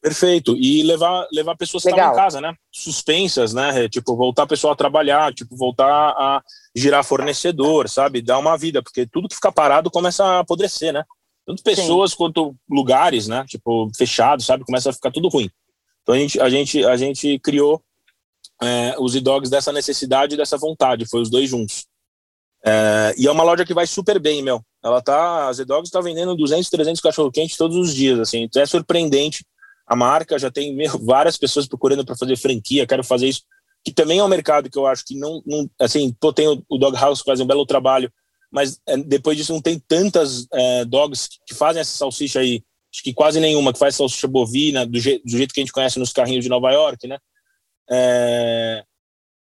Perfeito. 0.00 0.54
E 0.56 0.84
levar, 0.84 1.26
levar 1.32 1.56
pessoas 1.56 1.82
que 1.82 1.88
estavam 1.88 2.12
em 2.12 2.16
casa, 2.16 2.40
né? 2.40 2.54
Suspensas, 2.70 3.52
né? 3.52 3.88
Tipo, 3.88 4.14
voltar 4.14 4.44
a 4.44 4.46
pessoa 4.46 4.72
a 4.72 4.76
trabalhar, 4.76 5.34
tipo, 5.34 5.56
voltar 5.56 5.88
a 5.88 6.40
girar 6.76 7.02
fornecedor, 7.02 7.88
sabe? 7.88 8.22
Dar 8.22 8.38
uma 8.38 8.56
vida, 8.56 8.80
porque 8.80 9.04
tudo 9.04 9.28
que 9.28 9.34
fica 9.34 9.50
parado 9.50 9.90
começa 9.90 10.24
a 10.24 10.38
apodrecer, 10.40 10.92
né? 10.92 11.02
Tanto 11.46 11.62
pessoas 11.62 12.10
Sim. 12.10 12.16
quanto 12.16 12.56
lugares, 12.68 13.28
né? 13.28 13.44
Tipo, 13.46 13.88
fechados, 13.96 14.44
sabe? 14.44 14.64
Começa 14.64 14.90
a 14.90 14.92
ficar 14.92 15.12
tudo 15.12 15.28
ruim. 15.28 15.48
Então 16.02 16.14
a 16.14 16.18
gente, 16.18 16.40
a 16.40 16.50
gente, 16.50 16.84
a 16.84 16.96
gente 16.96 17.38
criou 17.38 17.80
é, 18.62 18.96
os 18.98 19.14
e-dogs 19.14 19.50
dessa 19.50 19.72
necessidade 19.72 20.34
e 20.34 20.36
dessa 20.36 20.58
vontade, 20.58 21.08
foi 21.08 21.20
os 21.20 21.30
dois 21.30 21.48
juntos. 21.48 21.86
É, 22.64 23.14
e 23.16 23.28
é 23.28 23.30
uma 23.30 23.44
loja 23.44 23.64
que 23.64 23.74
vai 23.74 23.86
super 23.86 24.18
bem, 24.18 24.42
meu. 24.42 24.60
Ela 24.82 25.00
tá, 25.00 25.46
a 25.46 25.52
Z-Dogs 25.52 25.90
tá 25.90 26.00
vendendo 26.00 26.36
200, 26.36 26.68
300 26.68 27.00
cachorro-quente 27.00 27.56
todos 27.56 27.76
os 27.76 27.94
dias, 27.94 28.18
assim. 28.18 28.42
Então 28.42 28.60
é 28.60 28.66
surpreendente. 28.66 29.44
A 29.86 29.94
marca 29.94 30.38
já 30.38 30.50
tem 30.50 30.74
meu, 30.74 30.98
várias 31.04 31.36
pessoas 31.36 31.66
procurando 31.66 32.04
para 32.04 32.16
fazer 32.16 32.36
franquia, 32.36 32.86
quero 32.86 33.04
fazer 33.04 33.28
isso. 33.28 33.42
Que 33.84 33.92
também 33.92 34.18
é 34.18 34.24
um 34.24 34.28
mercado 34.28 34.68
que 34.68 34.76
eu 34.76 34.86
acho 34.86 35.04
que 35.04 35.16
não, 35.16 35.40
não 35.46 35.70
assim, 35.80 36.12
pô, 36.20 36.32
tem 36.32 36.48
o, 36.48 36.60
o 36.68 36.78
Dog 36.78 36.96
House 36.96 37.20
que 37.20 37.26
faz 37.26 37.40
um 37.40 37.46
belo 37.46 37.64
trabalho, 37.64 38.12
mas 38.50 38.80
é, 38.86 38.96
depois 38.96 39.36
disso 39.36 39.52
não 39.52 39.60
tem 39.60 39.78
tantas 39.78 40.46
é, 40.52 40.84
dogs 40.84 41.28
que 41.46 41.54
fazem 41.54 41.80
essa 41.80 41.96
salsicha 41.96 42.40
aí. 42.40 42.62
Acho 42.92 43.02
que 43.02 43.12
quase 43.12 43.40
nenhuma 43.40 43.72
que 43.72 43.78
faz 43.78 43.96
salsicha 43.96 44.26
bovina 44.26 44.86
do, 44.86 44.98
je, 44.98 45.20
do 45.24 45.36
jeito 45.36 45.52
que 45.52 45.60
a 45.60 45.62
gente 45.64 45.72
conhece 45.72 45.98
nos 45.98 46.12
carrinhos 46.12 46.44
de 46.44 46.48
Nova 46.48 46.70
York, 46.72 47.06
né? 47.06 47.18
É, 47.90 48.84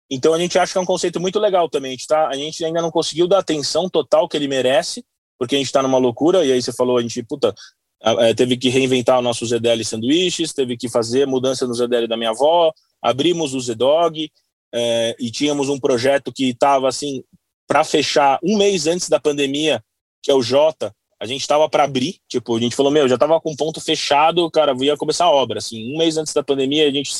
então 0.09 0.33
a 0.33 0.39
gente 0.39 0.57
acha 0.57 0.71
que 0.71 0.77
é 0.77 0.81
um 0.81 0.85
conceito 0.85 1.19
muito 1.19 1.39
legal 1.39 1.69
também. 1.69 1.91
A 1.91 1.93
gente, 1.93 2.07
tá, 2.07 2.27
a 2.27 2.33
gente 2.33 2.63
ainda 2.63 2.81
não 2.81 2.91
conseguiu 2.91 3.27
dar 3.27 3.39
atenção 3.39 3.89
total 3.89 4.27
que 4.27 4.37
ele 4.37 4.47
merece, 4.47 5.03
porque 5.37 5.55
a 5.55 5.57
gente 5.57 5.67
está 5.67 5.81
numa 5.81 5.97
loucura. 5.97 6.45
E 6.45 6.51
aí 6.51 6.61
você 6.61 6.71
falou, 6.71 6.97
a 6.97 7.01
gente, 7.01 7.21
puta, 7.23 7.53
é, 8.01 8.33
teve 8.33 8.57
que 8.57 8.69
reinventar 8.69 9.19
o 9.19 9.21
nosso 9.21 9.45
ZDL 9.45 9.83
sanduíches, 9.83 10.53
teve 10.53 10.77
que 10.77 10.87
fazer 10.87 11.25
mudança 11.25 11.67
no 11.67 11.73
ZDL 11.73 12.07
da 12.07 12.17
minha 12.17 12.29
avó, 12.29 12.71
abrimos 13.01 13.53
o 13.53 13.59
Zdog 13.59 14.31
é, 14.73 15.15
e 15.19 15.31
tínhamos 15.31 15.67
um 15.69 15.79
projeto 15.79 16.31
que 16.31 16.49
estava 16.49 16.87
assim 16.87 17.23
para 17.67 17.83
fechar 17.83 18.39
um 18.41 18.57
mês 18.57 18.87
antes 18.87 19.09
da 19.09 19.19
pandemia, 19.19 19.83
que 20.23 20.31
é 20.31 20.33
o 20.33 20.41
Jota. 20.41 20.95
A 21.19 21.25
gente 21.25 21.41
estava 21.41 21.67
para 21.67 21.83
abrir, 21.83 22.19
tipo, 22.27 22.55
a 22.55 22.59
gente 22.59 22.75
falou, 22.75 22.91
meu, 22.91 23.07
já 23.07 23.15
estava 23.15 23.41
com 23.41 23.55
ponto 23.55 23.81
fechado, 23.81 24.49
cara, 24.51 24.73
ia 24.79 24.95
começar 24.95 25.25
a 25.25 25.31
obra, 25.31 25.57
assim, 25.57 25.93
um 25.93 25.97
mês 25.97 26.15
antes 26.15 26.33
da 26.33 26.43
pandemia, 26.43 26.87
a 26.87 26.91
gente 26.91 27.11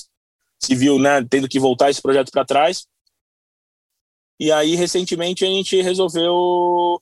se 0.60 0.75
viu 0.75 1.00
né, 1.00 1.25
tendo 1.30 1.50
que 1.50 1.60
voltar 1.60 1.89
esse 1.89 2.01
projeto 2.01 2.32
para 2.32 2.46
trás. 2.46 2.88
E 4.39 4.51
aí, 4.51 4.75
recentemente, 4.75 5.44
a 5.44 5.48
gente 5.48 5.82
resolveu 5.82 7.01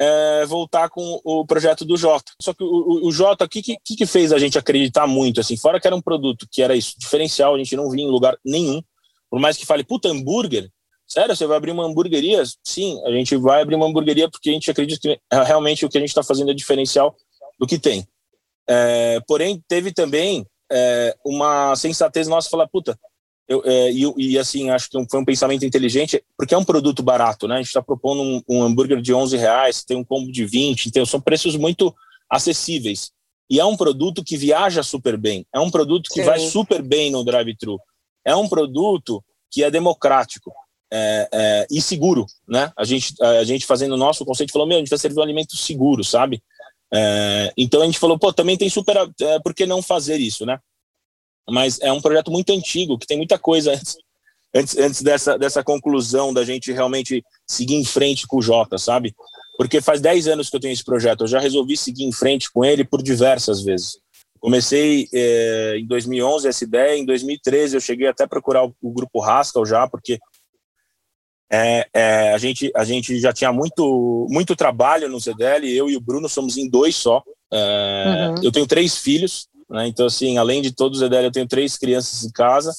é, 0.00 0.46
voltar 0.46 0.88
com 0.88 1.20
o 1.22 1.46
projeto 1.46 1.84
do 1.84 1.96
Jota. 1.96 2.32
Só 2.40 2.54
que 2.54 2.64
o, 2.64 3.06
o 3.06 3.12
Jota, 3.12 3.44
o 3.44 3.48
que, 3.48 3.62
que, 3.62 3.96
que 3.96 4.06
fez 4.06 4.32
a 4.32 4.38
gente 4.38 4.58
acreditar 4.58 5.06
muito? 5.06 5.40
assim 5.40 5.56
Fora 5.56 5.78
que 5.78 5.86
era 5.86 5.96
um 5.96 6.02
produto 6.02 6.48
que 6.50 6.62
era 6.62 6.74
isso, 6.74 6.94
diferencial, 6.98 7.54
a 7.54 7.58
gente 7.58 7.76
não 7.76 7.90
via 7.90 8.02
em 8.02 8.10
lugar 8.10 8.36
nenhum. 8.44 8.82
Por 9.30 9.38
mais 9.38 9.56
que 9.56 9.66
fale, 9.66 9.84
puta, 9.84 10.08
hambúrguer, 10.08 10.70
sério, 11.12 11.36
você 11.36 11.46
vai 11.46 11.56
abrir 11.56 11.70
uma 11.70 11.84
hamburgueria? 11.84 12.42
Sim, 12.64 13.00
a 13.04 13.10
gente 13.10 13.36
vai 13.36 13.60
abrir 13.60 13.74
uma 13.74 13.86
hamburgueria 13.86 14.30
porque 14.30 14.50
a 14.50 14.52
gente 14.52 14.70
acredita 14.70 15.00
que 15.00 15.20
realmente 15.30 15.84
o 15.84 15.88
que 15.88 15.98
a 15.98 16.00
gente 16.00 16.10
está 16.10 16.22
fazendo 16.22 16.50
é 16.50 16.54
diferencial 16.54 17.14
do 17.58 17.66
que 17.66 17.78
tem. 17.78 18.06
É, 18.68 19.20
porém, 19.26 19.62
teve 19.68 19.92
também 19.92 20.46
é, 20.70 21.14
uma 21.24 21.76
sensatez 21.76 22.26
nossa 22.26 22.48
falar, 22.48 22.66
puta, 22.66 22.98
eu, 23.46 23.62
é, 23.66 23.92
e, 23.92 24.04
e, 24.16 24.38
assim, 24.38 24.70
acho 24.70 24.88
que 24.88 25.04
foi 25.10 25.20
um 25.20 25.24
pensamento 25.24 25.64
inteligente, 25.64 26.24
porque 26.38 26.54
é 26.54 26.58
um 26.58 26.64
produto 26.64 27.02
barato, 27.02 27.46
né? 27.46 27.56
A 27.56 27.58
gente 27.58 27.66
está 27.66 27.82
propondo 27.82 28.22
um, 28.22 28.42
um, 28.48 28.62
hambúrguer 28.62 29.02
de 29.02 29.12
11 29.12 29.36
reais, 29.36 29.84
tem 29.84 29.96
um 29.96 30.04
combo 30.04 30.32
de 30.32 30.46
20, 30.46 30.86
então 30.86 31.04
são 31.04 31.20
preços 31.20 31.56
muito 31.56 31.94
acessíveis. 32.30 33.12
E 33.50 33.60
é 33.60 33.64
um 33.64 33.76
produto 33.76 34.24
que 34.24 34.36
viaja 34.36 34.82
super 34.82 35.18
bem, 35.18 35.44
é 35.52 35.60
um 35.60 35.70
produto 35.70 36.08
que 36.08 36.20
Sim. 36.20 36.24
vai 36.24 36.38
super 36.38 36.80
bem 36.80 37.10
no 37.10 37.22
drive-thru, 37.22 37.78
é 38.24 38.34
um 38.34 38.48
produto 38.48 39.22
que 39.50 39.62
é 39.62 39.70
democrático 39.70 40.50
é, 40.92 41.28
é, 41.32 41.66
e 41.70 41.80
seguro, 41.80 42.26
né? 42.46 42.70
A 42.76 42.84
gente, 42.84 43.14
a 43.22 43.44
gente 43.44 43.64
fazendo 43.64 43.92
o 43.92 43.98
nosso 43.98 44.24
conceito 44.24 44.52
falou, 44.52 44.68
meu, 44.68 44.76
a 44.76 44.80
gente 44.80 44.90
vai 44.90 44.98
servir 44.98 45.18
um 45.18 45.22
alimento 45.22 45.56
seguro, 45.56 46.04
sabe? 46.04 46.42
É, 46.92 47.52
então 47.56 47.80
a 47.80 47.86
gente 47.86 47.98
falou, 47.98 48.18
pô, 48.18 48.32
também 48.32 48.56
tem 48.56 48.68
super, 48.68 48.96
é, 49.20 49.38
por 49.40 49.54
que 49.54 49.64
não 49.64 49.80
fazer 49.80 50.18
isso, 50.18 50.44
né? 50.44 50.58
mas 51.50 51.80
é 51.80 51.92
um 51.92 52.00
projeto 52.00 52.30
muito 52.30 52.52
antigo, 52.52 52.98
que 52.98 53.06
tem 53.06 53.16
muita 53.16 53.38
coisa 53.38 53.72
antes, 53.74 53.96
antes, 54.54 54.76
antes 54.76 55.02
dessa, 55.02 55.38
dessa 55.38 55.64
conclusão 55.64 56.32
da 56.32 56.44
gente 56.44 56.72
realmente 56.72 57.24
seguir 57.46 57.76
em 57.76 57.84
frente 57.84 58.26
com 58.26 58.38
o 58.38 58.42
Jota, 58.42 58.78
sabe? 58.78 59.14
Porque 59.56 59.80
faz 59.80 60.00
10 60.00 60.28
anos 60.28 60.48
que 60.48 60.56
eu 60.56 60.60
tenho 60.60 60.72
esse 60.72 60.84
projeto, 60.84 61.22
eu 61.22 61.28
já 61.28 61.38
resolvi 61.38 61.76
seguir 61.76 62.04
em 62.04 62.12
frente 62.12 62.50
com 62.50 62.64
ele 62.64 62.84
por 62.84 63.02
diversas 63.02 63.62
vezes. 63.62 63.98
Comecei 64.40 65.08
é, 65.14 65.76
em 65.78 65.86
2011 65.86 66.48
essa 66.48 66.64
ideia, 66.64 66.98
em 66.98 67.06
2013 67.06 67.76
eu 67.76 67.80
cheguei 67.80 68.08
até 68.08 68.24
a 68.24 68.28
procurar 68.28 68.64
o, 68.64 68.74
o 68.82 68.90
grupo 68.90 69.22
Haskell 69.22 69.64
já, 69.64 69.86
porque 69.86 70.18
é, 71.50 71.86
é, 71.92 72.32
a, 72.32 72.38
gente, 72.38 72.70
a 72.74 72.84
gente 72.84 73.18
já 73.20 73.32
tinha 73.32 73.52
muito, 73.52 74.26
muito 74.30 74.56
trabalho 74.56 75.08
no 75.08 75.20
ZDL, 75.20 75.66
eu 75.66 75.88
e 75.90 75.96
o 75.96 76.00
Bruno 76.00 76.28
somos 76.28 76.56
em 76.56 76.68
dois 76.68 76.96
só. 76.96 77.22
É, 77.52 78.28
uhum. 78.28 78.42
Eu 78.42 78.52
tenho 78.52 78.66
três 78.66 78.96
filhos, 78.98 79.48
né? 79.72 79.86
Então, 79.88 80.06
assim, 80.06 80.36
além 80.36 80.60
de 80.60 80.70
todos 80.70 81.00
os 81.00 81.06
EDL, 81.06 81.24
eu 81.24 81.32
tenho 81.32 81.48
três 81.48 81.78
crianças 81.78 82.24
em 82.24 82.30
casa. 82.30 82.72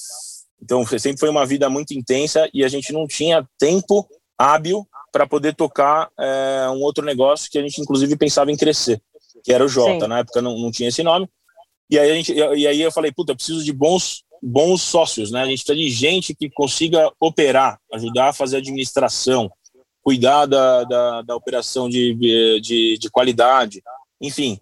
Então, 0.62 0.86
sempre 0.86 1.18
foi 1.18 1.28
uma 1.28 1.44
vida 1.44 1.68
muito 1.68 1.92
intensa 1.92 2.48
e 2.54 2.64
a 2.64 2.68
gente 2.68 2.92
não 2.92 3.06
tinha 3.06 3.46
tempo 3.58 4.08
hábil 4.38 4.86
para 5.12 5.26
poder 5.26 5.54
tocar 5.54 6.08
é, 6.18 6.68
um 6.70 6.80
outro 6.80 7.04
negócio 7.04 7.50
que 7.50 7.58
a 7.58 7.62
gente, 7.62 7.80
inclusive, 7.80 8.16
pensava 8.16 8.50
em 8.50 8.56
crescer, 8.56 9.00
que 9.42 9.52
era 9.52 9.64
o 9.64 9.68
Jota. 9.68 10.04
Sim. 10.04 10.08
Na 10.08 10.20
época 10.20 10.40
não, 10.40 10.58
não 10.58 10.70
tinha 10.70 10.88
esse 10.88 11.02
nome. 11.02 11.28
E 11.90 11.98
aí, 11.98 12.10
a 12.10 12.14
gente, 12.14 12.32
e 12.32 12.66
aí 12.66 12.80
eu 12.80 12.90
falei, 12.90 13.12
puta, 13.12 13.32
eu 13.32 13.36
preciso 13.36 13.62
de 13.62 13.72
bons, 13.72 14.23
bons 14.44 14.82
sócios, 14.82 15.30
né? 15.30 15.42
A 15.42 15.46
gente 15.46 15.64
precisa 15.64 15.74
de 15.74 15.90
gente 15.90 16.34
que 16.34 16.50
consiga 16.50 17.10
operar, 17.18 17.80
ajudar 17.92 18.28
a 18.28 18.32
fazer 18.32 18.58
administração, 18.58 19.50
cuidar 20.02 20.44
da, 20.44 20.84
da, 20.84 21.22
da 21.22 21.36
operação 21.36 21.88
de, 21.88 22.14
de, 22.60 22.98
de 22.98 23.10
qualidade, 23.10 23.82
enfim, 24.20 24.60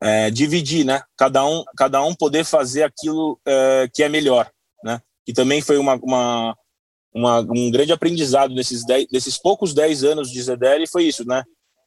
é, 0.00 0.30
dividir, 0.30 0.84
né? 0.84 1.02
Cada 1.16 1.44
um, 1.44 1.64
cada 1.76 2.02
um 2.04 2.14
poder 2.14 2.44
fazer 2.44 2.84
aquilo 2.84 3.40
é, 3.44 3.88
que 3.92 4.04
é 4.04 4.08
melhor, 4.08 4.48
né? 4.84 5.00
Que 5.26 5.32
também 5.32 5.60
foi 5.60 5.78
uma, 5.78 5.96
uma, 5.96 6.56
uma 7.12 7.40
um 7.40 7.70
grande 7.72 7.92
aprendizado 7.92 8.54
desses, 8.54 8.86
dez, 8.86 9.06
desses 9.10 9.36
poucos 9.36 9.74
10 9.74 10.04
anos 10.04 10.30
de 10.30 10.40
ZDL 10.40 10.86
foi 10.86 11.04
isso, 11.04 11.26
né? 11.26 11.42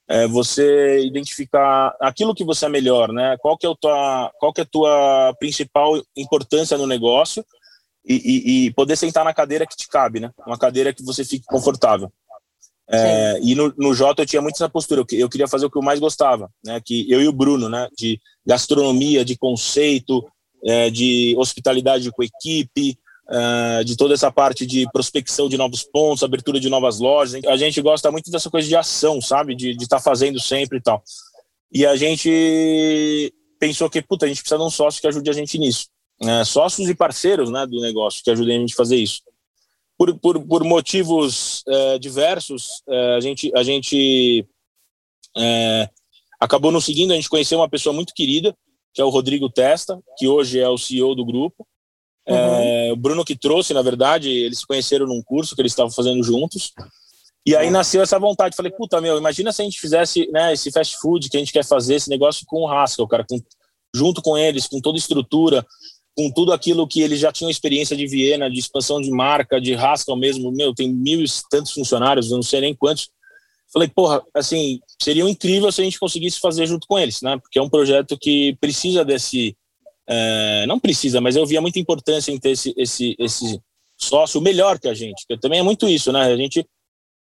É 0.10 0.26
você 0.26 1.00
identificar 1.06 1.94
aquilo 2.00 2.34
que 2.34 2.46
você 2.46 2.66
é 2.66 2.70
melhor, 2.70 3.12
né? 3.12 3.36
Qual 3.40 3.58
que 3.58 3.66
é, 3.66 3.70
o 3.70 3.76
tua, 3.76 4.32
qual 4.40 4.54
que 4.54 4.62
é 4.62 4.64
a 4.64 4.68
tua 4.68 5.36
principal 5.38 6.02
importância 6.16 6.78
no 6.78 6.88
negócio 6.88 7.46
e, 8.06 8.16
e, 8.16 8.66
e 8.68 8.74
poder 8.74 8.96
sentar 8.96 9.26
na 9.26 9.34
cadeira 9.34 9.68
que 9.68 9.76
te 9.76 9.88
cabe, 9.88 10.22
né? 10.22 10.32
Uma 10.46 10.58
cadeira 10.58 10.94
que 10.94 11.04
você 11.04 11.26
fique 11.26 11.46
confortável. 11.46 12.12
É, 12.90 13.38
e 13.42 13.54
no, 13.54 13.74
no 13.78 13.94
Jota 13.94 14.22
eu 14.22 14.26
tinha 14.26 14.42
muito 14.42 14.56
essa 14.56 14.70
postura, 14.70 15.02
eu, 15.02 15.20
eu, 15.20 15.30
queria 15.30 15.48
fazer 15.48 15.66
o 15.66 15.70
que 15.70 15.78
eu 15.78 15.82
mais 15.82 16.00
gostava, 16.00 16.50
né? 16.64 16.80
Que 16.84 17.10
eu 17.12 17.22
e 17.22 17.28
o 17.28 17.34
Bruno, 17.34 17.68
né? 17.68 17.90
De 17.98 18.20
gastronomia, 18.46 19.26
de 19.26 19.38
conceito, 19.38 20.26
é, 20.64 20.90
de 20.90 21.36
hospitalidade 21.38 22.10
com 22.12 22.24
equipe, 22.24 22.98
é, 23.30 23.84
de 23.84 23.96
toda 23.96 24.14
essa 24.14 24.32
parte 24.32 24.66
de 24.66 24.90
prospecção 24.92 25.50
de 25.50 25.58
novos 25.58 25.84
pontos, 25.84 26.24
abertura 26.24 26.60
de 26.60 26.70
novas 26.70 27.00
lojas. 27.00 27.44
A 27.46 27.58
gente 27.58 27.82
gosta 27.82 28.12
muito 28.12 28.32
dessa 28.32 28.50
coisa 28.50 28.68
de 28.68 28.76
ação, 28.76 29.22
sabe? 29.22 29.56
De 29.56 29.72
estar 29.72 29.98
tá 29.98 30.00
fazendo 30.02 30.40
sempre 30.40 30.78
e 30.80 30.82
tal. 30.82 31.04
E 31.72 31.86
a 31.86 31.96
gente 31.96 33.34
pensou 33.60 33.90
que, 33.90 34.02
puta, 34.02 34.26
a 34.26 34.30
gente 34.30 34.42
precisa 34.42 34.58
de 34.58 34.66
um 34.66 34.70
sócio 34.70 35.02
que 35.02 35.08
ajude 35.08 35.30
a 35.30 35.34
gente 35.34 35.58
nisso. 35.58 35.88
É, 36.24 36.44
sócios 36.44 36.90
e 36.90 36.96
parceiros 36.96 37.52
né, 37.52 37.66
do 37.68 37.80
negócio 37.80 38.24
que 38.24 38.32
ajudem 38.32 38.58
a 38.58 38.60
gente 38.60 38.74
a 38.74 38.78
fazer 38.78 38.96
isso 38.96 39.22
por, 39.98 40.18
por, 40.20 40.40
por 40.46 40.64
motivos 40.64 41.64
é, 41.68 41.98
diversos, 41.98 42.84
é, 42.88 43.16
a 43.16 43.20
gente, 43.20 43.52
a 43.56 43.64
gente 43.64 44.46
é, 45.36 45.90
acabou 46.40 46.72
nos 46.72 46.86
seguindo. 46.86 47.12
A 47.12 47.16
gente 47.16 47.30
conheceu 47.30 47.58
uma 47.58 47.68
pessoa 47.68 47.92
muito 47.92 48.14
querida, 48.14 48.56
que 48.94 49.02
é 49.02 49.04
o 49.04 49.10
Rodrigo 49.10 49.50
Testa, 49.50 50.00
que 50.18 50.28
hoje 50.28 50.60
é 50.60 50.70
o 50.70 50.78
CEO 50.78 51.16
do 51.16 51.26
grupo. 51.26 51.67
Uhum. 52.28 52.92
o 52.92 52.96
Bruno 52.98 53.24
que 53.24 53.36
trouxe, 53.36 53.74
na 53.74 53.82
verdade, 53.82 54.30
eles 54.30 54.60
se 54.60 54.68
conheceram 54.68 55.06
num 55.06 55.22
curso 55.22 55.56
que 55.56 55.62
eles 55.62 55.72
estavam 55.72 55.92
fazendo 55.92 56.22
juntos. 56.24 56.74
E 57.46 57.56
aí 57.56 57.70
nasceu 57.70 58.02
essa 58.02 58.20
vontade. 58.20 58.56
Falei, 58.56 58.72
puta, 58.72 59.00
meu, 59.00 59.18
imagina 59.18 59.54
se 59.54 59.62
a 59.62 59.66
gente 59.66 59.80
fizesse 59.80 60.30
né, 60.32 60.52
esse 60.52 60.70
fast 60.70 60.98
food 61.00 61.30
que 61.30 61.38
a 61.38 61.40
gente 61.40 61.54
quer 61.54 61.64
fazer, 61.64 61.96
esse 61.96 62.10
negócio 62.10 62.46
com 62.46 62.64
o 62.64 62.68
Haskell, 62.68 63.08
cara, 63.08 63.26
com, 63.28 63.40
junto 63.96 64.22
com 64.22 64.38
eles, 64.38 64.68
com 64.68 64.82
toda 64.82 64.98
a 64.98 65.00
estrutura, 65.00 65.66
com 66.18 66.30
tudo 66.32 66.52
aquilo 66.52 66.88
que 66.88 67.02
eles 67.02 67.20
já 67.20 67.32
tinham 67.32 67.50
experiência 67.50 67.96
de 67.96 68.08
Viena, 68.08 68.50
de 68.50 68.60
expansão 68.60 69.00
de 69.00 69.12
marca, 69.12 69.62
de 69.62 69.76
Haskell 69.76 70.18
mesmo, 70.18 70.52
meu, 70.52 70.74
tem 70.74 70.92
mil 70.92 71.22
e 71.22 71.26
tantos 71.50 71.72
funcionários, 71.72 72.32
eu 72.32 72.36
não 72.36 72.44
sei 72.44 72.60
nem 72.60 72.76
quantos. 72.76 73.10
Falei, 73.72 73.88
porra, 73.88 74.24
assim, 74.34 74.80
seria 75.02 75.24
incrível 75.24 75.72
se 75.72 75.82
a 75.82 75.84
gente 75.84 76.00
conseguisse 76.00 76.40
fazer 76.40 76.66
junto 76.66 76.88
com 76.88 76.98
eles, 76.98 77.22
né? 77.22 77.38
Porque 77.38 77.60
é 77.60 77.62
um 77.62 77.70
projeto 77.70 78.18
que 78.18 78.58
precisa 78.60 79.06
desse. 79.06 79.56
É, 80.10 80.66
não 80.68 80.80
precisa, 80.80 81.20
mas 81.20 81.36
eu 81.36 81.46
via 81.46 81.62
muita 81.62 81.80
importância 81.80 82.32
em 82.32 82.40
ter 82.40 82.52
esse, 82.52 82.74
esse, 82.78 83.16
esse 83.20 83.62
sócio 83.98 84.40
melhor 84.40 84.80
que 84.80 84.88
a 84.88 84.94
gente, 84.94 85.26
que 85.28 85.38
também 85.38 85.60
é 85.60 85.64
muito 85.64 85.88
isso, 85.88 86.12
né? 86.12 86.22
A 86.22 86.38
gente 86.38 86.66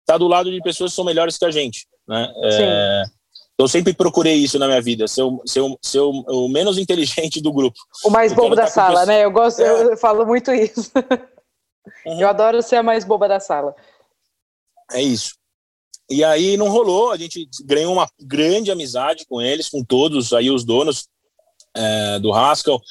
está 0.01 0.17
do 0.17 0.27
lado 0.27 0.51
de 0.51 0.61
pessoas 0.61 0.91
que 0.91 0.95
são 0.95 1.05
melhores 1.05 1.37
que 1.37 1.45
a 1.45 1.51
gente, 1.51 1.87
né? 2.07 2.33
É, 2.43 3.03
eu 3.57 3.67
sempre 3.67 3.93
procurei 3.93 4.35
isso 4.35 4.59
na 4.59 4.67
minha 4.67 4.81
vida, 4.81 5.07
ser 5.07 5.23
o, 5.23 5.41
ser 5.45 5.61
o, 5.61 5.77
ser 5.81 5.99
o, 5.99 6.11
o 6.27 6.49
menos 6.49 6.77
inteligente 6.77 7.41
do 7.41 7.53
grupo. 7.53 7.77
O 8.03 8.09
mais 8.09 8.33
bobo 8.33 8.55
da 8.55 8.67
sala, 8.67 9.05
né? 9.05 9.23
Eu 9.23 9.31
gosto, 9.31 9.61
é. 9.61 9.93
eu 9.93 9.97
falo 9.97 10.25
muito 10.25 10.51
isso. 10.51 10.91
Uhum. 12.05 12.19
Eu 12.19 12.27
adoro 12.27 12.61
ser 12.61 12.77
a 12.77 12.83
mais 12.83 13.05
boba 13.05 13.27
da 13.27 13.39
sala. 13.39 13.75
É 14.91 15.01
isso. 15.01 15.35
E 16.09 16.23
aí 16.23 16.57
não 16.57 16.69
rolou, 16.69 17.11
a 17.11 17.17
gente 17.17 17.47
ganhou 17.63 17.93
uma 17.93 18.07
grande 18.19 18.71
amizade 18.71 19.25
com 19.25 19.41
eles, 19.41 19.69
com 19.69 19.83
todos 19.83 20.33
aí 20.33 20.49
os 20.49 20.65
donos 20.65 21.07
é, 21.75 22.19
do 22.19 22.33
Haskell, 22.33 22.81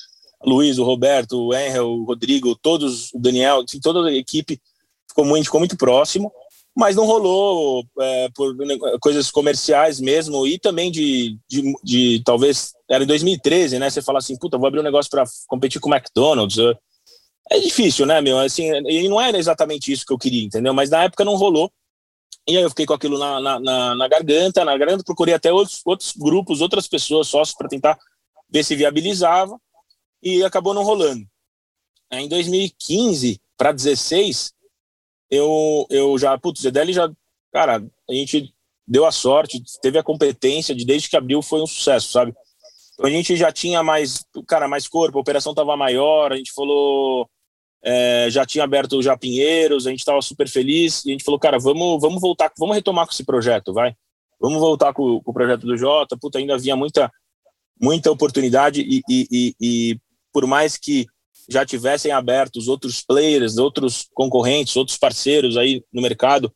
Luiz, 0.45 0.79
o 0.79 0.85
Roberto, 0.85 1.39
o 1.39 1.55
Henry, 1.55 1.79
o 1.79 2.05
Rodrigo, 2.05 2.57
todos, 2.57 3.13
o 3.13 3.19
Daniel, 3.19 3.65
toda 3.83 4.09
a 4.09 4.15
equipe 4.15 4.61
ficou 5.09 5.25
muito, 5.25 5.45
ficou 5.45 5.61
muito 5.61 5.77
próximo 5.77 6.33
mas 6.75 6.97
não 6.97 7.05
rolou 7.05 7.85
é, 8.01 8.29
por 8.35 8.57
coisas 9.01 9.31
comerciais 9.31 10.01
mesmo 10.01 10.47
e 10.47 10.59
também 10.59 10.91
de, 10.91 11.39
de, 11.49 11.75
de, 11.85 12.23
talvez 12.25 12.73
era 12.91 13.05
em 13.05 13.07
2013, 13.07 13.79
né? 13.79 13.91
Você 13.91 14.01
fala 14.01 14.19
assim, 14.19 14.37
puta, 14.39 14.57
vou 14.57 14.67
abrir 14.67 14.81
um 14.81 14.85
negócio 14.85 15.11
para 15.11 15.25
competir 15.47 15.81
com 15.81 15.91
o 15.91 15.95
McDonald's. 15.95 16.57
É 17.51 17.59
difícil, 17.59 18.07
né, 18.07 18.21
meu? 18.23 18.39
Assim, 18.39 18.71
e 18.89 19.09
não 19.09 19.21
era 19.21 19.37
exatamente 19.37 19.93
isso 19.93 20.07
que 20.07 20.13
eu 20.13 20.19
queria, 20.19 20.45
entendeu? 20.45 20.73
Mas 20.73 20.89
na 20.89 21.05
época 21.05 21.25
não 21.25 21.37
rolou. 21.37 21.71
E 22.49 22.57
aí 22.57 22.63
eu 22.63 22.71
fiquei 22.71 22.87
com 22.87 22.95
aquilo 22.95 23.19
na, 23.19 23.39
na, 23.39 23.61
na, 23.61 23.95
na 23.95 24.09
garganta, 24.09 24.65
na 24.65 24.77
garganta, 24.77 25.05
procurei 25.05 25.35
até 25.35 25.53
outros, 25.53 25.81
outros 25.85 26.13
grupos, 26.17 26.61
outras 26.61 26.89
pessoas, 26.89 27.29
sócios, 27.29 27.57
para 27.57 27.69
tentar 27.69 27.99
ver 28.53 28.65
se 28.65 28.77
viabilizava, 28.77 29.59
e 30.23 30.45
acabou 30.45 30.75
não 30.75 30.85
rolando. 30.85 31.27
Em 32.13 32.29
2015 32.29 33.41
para 33.57 33.73
16, 33.73 34.53
eu, 35.31 35.87
eu 35.89 36.19
já, 36.19 36.37
putz, 36.39 36.65
o 36.65 36.93
já, 36.93 37.11
cara, 37.53 37.83
a 38.09 38.13
gente 38.13 38.55
deu 38.87 39.07
a 39.07 39.13
sorte, 39.13 39.63
teve 39.81 39.99
a 39.99 40.03
competência 40.03 40.75
de 40.75 40.85
desde 40.85 41.09
que 41.09 41.17
abriu 41.17 41.41
foi 41.41 41.63
um 41.63 41.67
sucesso, 41.67 42.13
sabe? 42.13 42.35
Então 42.93 43.07
a 43.07 43.11
gente 43.11 43.37
já 43.37 43.51
tinha 43.51 43.83
mais, 43.83 44.25
cara, 44.47 44.69
mais 44.69 44.87
corpo, 44.87 45.17
a 45.17 45.21
operação 45.21 45.55
tava 45.55 45.77
maior, 45.77 46.33
a 46.33 46.37
gente 46.37 46.53
falou, 46.53 47.29
é, 47.83 48.29
já 48.31 48.45
tinha 48.45 48.65
aberto 48.65 49.01
já 49.03 49.17
Pinheiros, 49.17 49.87
a 49.87 49.91
gente 49.91 50.05
tava 50.05 50.21
super 50.21 50.49
feliz, 50.49 51.05
e 51.05 51.09
a 51.09 51.13
gente 51.13 51.25
falou, 51.25 51.41
cara, 51.41 51.59
vamos, 51.59 52.01
vamos 52.01 52.21
voltar, 52.21 52.53
vamos 52.59 52.77
retomar 52.77 53.07
com 53.07 53.13
esse 53.13 53.25
projeto, 53.25 53.73
vai? 53.73 53.95
Vamos 54.39 54.61
voltar 54.61 54.93
com, 54.93 55.21
com 55.21 55.31
o 55.31 55.35
projeto 55.35 55.67
do 55.67 55.77
Jota, 55.77 56.17
puta, 56.17 56.39
ainda 56.39 56.55
havia 56.55 56.77
muita, 56.77 57.11
muita 57.81 58.11
oportunidade 58.11 58.81
e, 58.81 59.03
e, 59.09 59.27
e, 59.31 59.55
e 59.61 60.01
por 60.33 60.47
mais 60.47 60.77
que 60.77 61.07
já 61.49 61.67
tivessem 61.67 62.13
abertos 62.13 62.69
outros 62.69 63.03
players, 63.03 63.59
outros 63.59 64.09
concorrentes, 64.15 64.77
outros 64.77 64.97
parceiros 64.97 65.57
aí 65.57 65.85
no 65.93 66.01
mercado, 66.01 66.53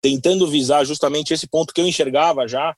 tentando 0.00 0.46
visar 0.46 0.84
justamente 0.84 1.34
esse 1.34 1.46
ponto 1.46 1.74
que 1.74 1.80
eu 1.80 1.86
enxergava 1.86 2.48
já, 2.48 2.74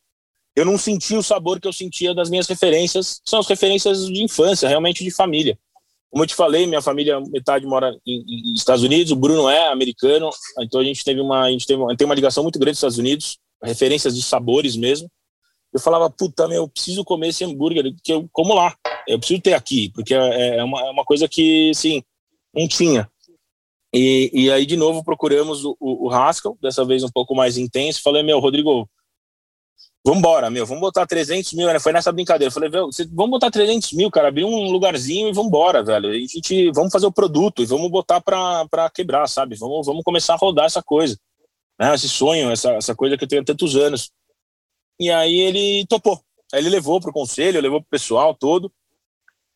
eu 0.54 0.64
não 0.64 0.76
senti 0.76 1.16
o 1.16 1.22
sabor 1.22 1.61
que 1.61 1.68
eu 1.68 1.72
sentia 1.72 2.14
das 2.14 2.28
minhas 2.28 2.46
referências, 2.46 3.20
são 3.25 3.38
as 3.38 3.46
referências 3.46 4.06
de 4.06 4.22
infância, 4.22 4.68
realmente 4.68 5.02
de 5.02 5.11
família. 5.11 5.58
Como 6.11 6.25
eu 6.25 6.28
te 6.28 6.34
falei, 6.34 6.66
minha 6.66 6.82
família 6.82 7.20
metade 7.20 7.64
mora 7.64 7.96
em 8.06 8.52
Estados 8.54 8.84
Unidos, 8.84 9.12
o 9.12 9.16
Bruno 9.16 9.49
é 9.49 9.68
americano, 9.68 10.28
então 10.61 10.80
a 10.80 10.84
gente 10.84 11.02
teve 11.02 11.20
uma 11.20 11.44
a 11.44 11.50
gente 11.50 11.66
teve, 11.66 11.80
tem 11.96 12.04
uma 12.04 12.14
ligação 12.14 12.42
muito 12.42 12.58
grande 12.58 12.75
com 12.75 12.87
os 12.87 12.92
Estados 12.92 12.99
Unidos, 12.99 13.38
referências 13.62 14.14
de 14.14 14.22
sabores 14.22 14.76
mesmo. 14.76 15.11
Eu 15.73 15.81
falava, 15.81 16.11
puta, 16.11 16.47
meu, 16.47 16.62
eu 16.62 16.69
preciso 16.69 17.05
comer 17.05 17.29
esse 17.29 17.45
hambúrguer, 17.45 17.95
que 18.02 18.12
eu 18.12 18.29
como 18.33 18.55
lá, 18.55 18.76
eu 19.07 19.19
preciso 19.19 19.41
ter 19.41 19.55
aqui, 19.55 19.91
porque 19.91 20.14
é, 20.14 20.59
é 20.59 20.64
uma, 20.64 20.81
é 20.81 20.91
uma 20.91 21.05
coisa 21.05 21.29
que, 21.29 21.71
assim, 21.71 22.02
não 22.55 22.69
tinha. 22.69 23.09
E, 23.95 24.31
e 24.33 24.50
aí, 24.50 24.64
de 24.64 24.76
novo, 24.76 25.05
procuramos 25.05 25.64
o, 25.64 25.76
o, 25.79 26.07
o 26.07 26.11
Haskell, 26.11 26.57
dessa 26.61 26.85
vez 26.85 27.02
um 27.02 27.11
pouco 27.11 27.35
mais 27.35 27.57
intenso, 27.57 28.02
falei, 28.02 28.23
meu, 28.23 28.38
Rodrigo, 28.38 28.88
vambora, 30.05 30.50
meu, 30.50 30.67
vamos 30.67 30.81
botar 30.81 31.07
300 31.07 31.52
mil? 31.52 31.81
Foi 31.81 31.93
nessa 31.93 32.11
brincadeira. 32.11 32.50
Falei, 32.50 32.71
vamos 32.71 33.31
botar 33.31 33.50
300 33.50 33.93
mil, 33.93 34.11
cara, 34.11 34.29
abrir 34.29 34.45
um 34.45 34.71
lugarzinho 34.71 35.29
e 35.29 35.33
vambora, 35.33 35.83
velho. 35.83 36.12
E 36.14 36.25
a 36.25 36.26
gente, 36.26 36.71
vamos 36.73 36.93
fazer 36.93 37.07
o 37.07 37.12
produto 37.12 37.62
e 37.62 37.67
vamos 37.67 37.91
botar 37.91 38.21
pra 38.21 38.91
quebrar, 38.93 39.29
sabe? 39.29 39.57
Vamos, 39.57 39.87
vamos 39.87 40.02
começar 40.02 40.35
a 40.35 40.38
rodar 40.38 40.67
essa 40.67 40.83
coisa, 40.83 41.17
né? 41.79 41.95
Esse 41.95 42.09
sonho, 42.09 42.50
essa, 42.50 42.73
essa 42.73 42.95
coisa 42.95 43.17
que 43.17 43.25
eu 43.25 43.29
tenho 43.29 43.43
há 43.43 43.45
tantos 43.45 43.76
anos. 43.76 44.11
E 44.99 45.11
aí 45.11 45.40
ele 45.40 45.87
topou. 45.87 46.20
Aí 46.52 46.61
ele 46.61 46.70
levou 46.70 47.00
pro 47.00 47.12
conselho, 47.12 47.61
levou 47.61 47.80
pro 47.80 47.90
pessoal 47.90 48.34
todo. 48.34 48.70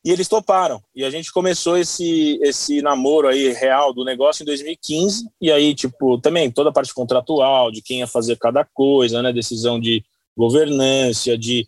E 0.07 0.11
eles 0.13 0.29
toparam. 0.29 0.81
E 0.95 1.05
a 1.05 1.11
gente 1.11 1.33
começou 1.33 1.77
esse, 1.77 2.39
esse 2.41 2.81
namoro 2.81 3.27
aí 3.27 3.53
real 3.53 3.93
do 3.93 4.05
negócio 4.05 4.45
em 4.45 4.47
2015. 4.47 5.29
E 5.41 5.51
aí, 5.51 5.75
tipo, 5.75 6.17
também 6.21 6.49
toda 6.49 6.71
a 6.71 6.73
parte 6.73 6.95
contratual, 6.95 7.73
de 7.73 7.83
quem 7.83 7.99
ia 7.99 8.07
fazer 8.07 8.39
cada 8.39 8.65
coisa, 8.65 9.21
né? 9.21 9.33
Decisão 9.33 9.81
de 9.81 10.05
governança, 10.37 11.37
de, 11.37 11.67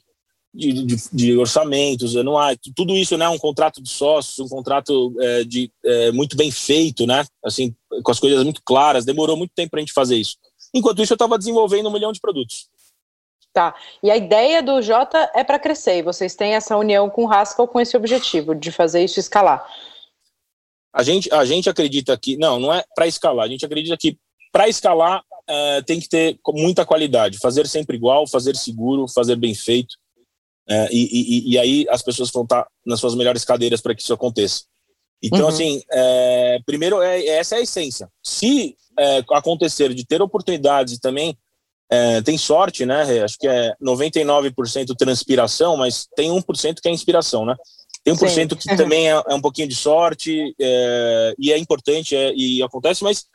de, 0.55 0.73
de, 0.85 0.97
de 1.13 1.37
orçamentos 1.37 2.17
anuais, 2.17 2.57
tudo 2.77 2.97
isso, 2.97 3.17
né? 3.17 3.29
Um 3.29 3.39
contrato 3.39 3.83
de 3.83 3.89
sócios, 3.89 4.39
um 4.39 4.49
contrato 4.49 5.13
é, 5.21 5.43
de, 5.43 5.69
é, 5.85 6.13
muito 6.13 6.37
bem 6.37 6.53
feito, 6.53 7.07
né? 7.07 7.27
Assim, 7.45 7.75
com 8.05 8.13
as 8.13 8.21
coisas 8.21 8.45
muito 8.45 8.63
claras. 8.65 9.05
Demorou 9.05 9.37
muito 9.37 9.53
tempo 9.53 9.71
para 9.71 9.81
a 9.81 9.83
gente 9.83 9.93
fazer 9.93 10.17
isso. 10.17 10.37
Enquanto 10.73 11.03
isso, 11.03 11.13
eu 11.13 11.17
estava 11.17 11.37
desenvolvendo 11.37 11.89
um 11.89 11.93
milhão 11.93 12.13
de 12.13 12.21
produtos. 12.21 12.69
Tá. 13.59 13.75
E 14.01 14.09
a 14.09 14.17
ideia 14.17 14.63
do 14.63 14.81
Jota 14.81 15.33
é 15.35 15.43
para 15.43 15.59
crescer, 15.59 15.99
e 15.99 16.03
vocês 16.03 16.37
têm 16.37 16.55
essa 16.55 16.77
união 16.77 17.11
com 17.11 17.25
o 17.25 17.29
Haskell 17.33 17.67
com 17.67 17.81
esse 17.81 17.97
objetivo 17.97 18.55
de 18.55 18.71
fazer 18.71 19.03
isso 19.03 19.19
escalar. 19.19 19.67
A 20.95 21.03
gente, 21.03 21.29
a 21.35 21.45
gente 21.45 21.69
acredita 21.69 22.17
que, 22.17 22.37
não, 22.37 22.61
não 22.61 22.73
é 22.73 22.85
para 22.95 23.09
escalar, 23.09 23.45
a 23.45 23.49
gente 23.49 23.67
acredita 23.67 23.97
que 23.97 24.17
para 24.53 24.69
escalar 24.69 25.25
é, 25.49 25.83
tem 25.83 25.99
que 25.99 26.09
ter 26.09 26.39
muita 26.51 26.87
qualidade, 26.87 27.39
fazer 27.39 27.67
sempre 27.67 27.97
igual, 27.97 28.29
fazer 28.29 28.55
seguro, 28.55 29.09
fazer 29.09 29.35
bem 29.35 29.57
feito. 29.57 29.97
É, 30.69 30.89
e, 30.93 31.49
e, 31.49 31.51
e, 31.55 31.59
aí 31.59 31.85
as 31.91 32.01
pessoas 32.01 32.31
vão 32.31 32.45
estar 32.45 32.65
nas 32.87 33.01
suas 33.01 33.17
melhores 33.17 33.45
cadeiras 33.45 33.81
para 33.81 33.93
que 33.93 34.03
isso 34.03 34.15
aconteça. 34.15 34.67
Então, 35.21 35.41
uhum. 35.41 35.49
assim, 35.49 35.83
é, 35.91 36.61
primeiro, 36.65 37.03
é, 37.03 37.27
essa 37.27 37.57
é 37.57 37.59
a 37.59 37.63
essência. 37.63 38.09
Se 38.23 38.77
é, 38.97 39.25
acontecer 39.33 39.93
de 39.95 40.07
ter 40.07 40.23
oportunidades 40.23 40.95
e 40.95 41.01
também 41.01 41.37
é, 41.91 42.21
tem 42.23 42.37
sorte, 42.37 42.85
né? 42.85 43.23
Acho 43.23 43.39
que 43.39 43.49
é 43.49 43.75
99% 43.83 44.95
transpiração, 44.97 45.77
mas 45.77 46.07
tem 46.15 46.31
1% 46.31 46.81
que 46.81 46.89
é 46.89 46.93
inspiração, 46.93 47.47
né? 47.47 47.57
Tem 48.05 48.15
1% 48.15 48.29
Sim. 48.29 48.57
que 48.57 48.77
também 48.77 49.11
é, 49.11 49.23
é, 49.29 49.35
um 49.35 49.41
pouquinho 49.41 49.69
de 49.69 49.75
sorte 49.75 50.55
e 50.59 51.53
é 51.53 51.59
importante 51.59 52.15
e 52.15 52.63
acontece, 52.63 53.03
mas 53.03 53.27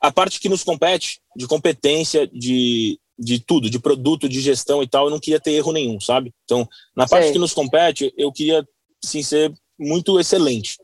a 0.00 0.10
parte 0.10 0.40
que 0.40 0.48
nos 0.48 0.64
compete, 0.64 1.20
de 1.36 1.46
competência, 1.46 2.26
de, 2.26 2.98
de 3.18 3.38
tudo, 3.38 3.68
de 3.68 3.78
produto, 3.78 4.28
de 4.28 4.40
gestão 4.40 4.82
e 4.82 4.88
tal, 4.88 5.06
eu 5.06 5.10
não 5.10 5.20
queria 5.20 5.38
ter 5.38 5.52
erro 5.52 5.72
nenhum, 5.72 6.00
sabe? 6.00 6.32
Então, 6.44 6.66
na 6.96 7.06
parte 7.06 7.24
Sei. 7.24 7.32
que 7.34 7.38
nos 7.38 7.52
compete, 7.52 8.12
eu 8.16 8.32
queria, 8.32 8.66
sim, 9.04 9.22
ser 9.22 9.52
muito 9.78 10.18
excelente. 10.18 10.78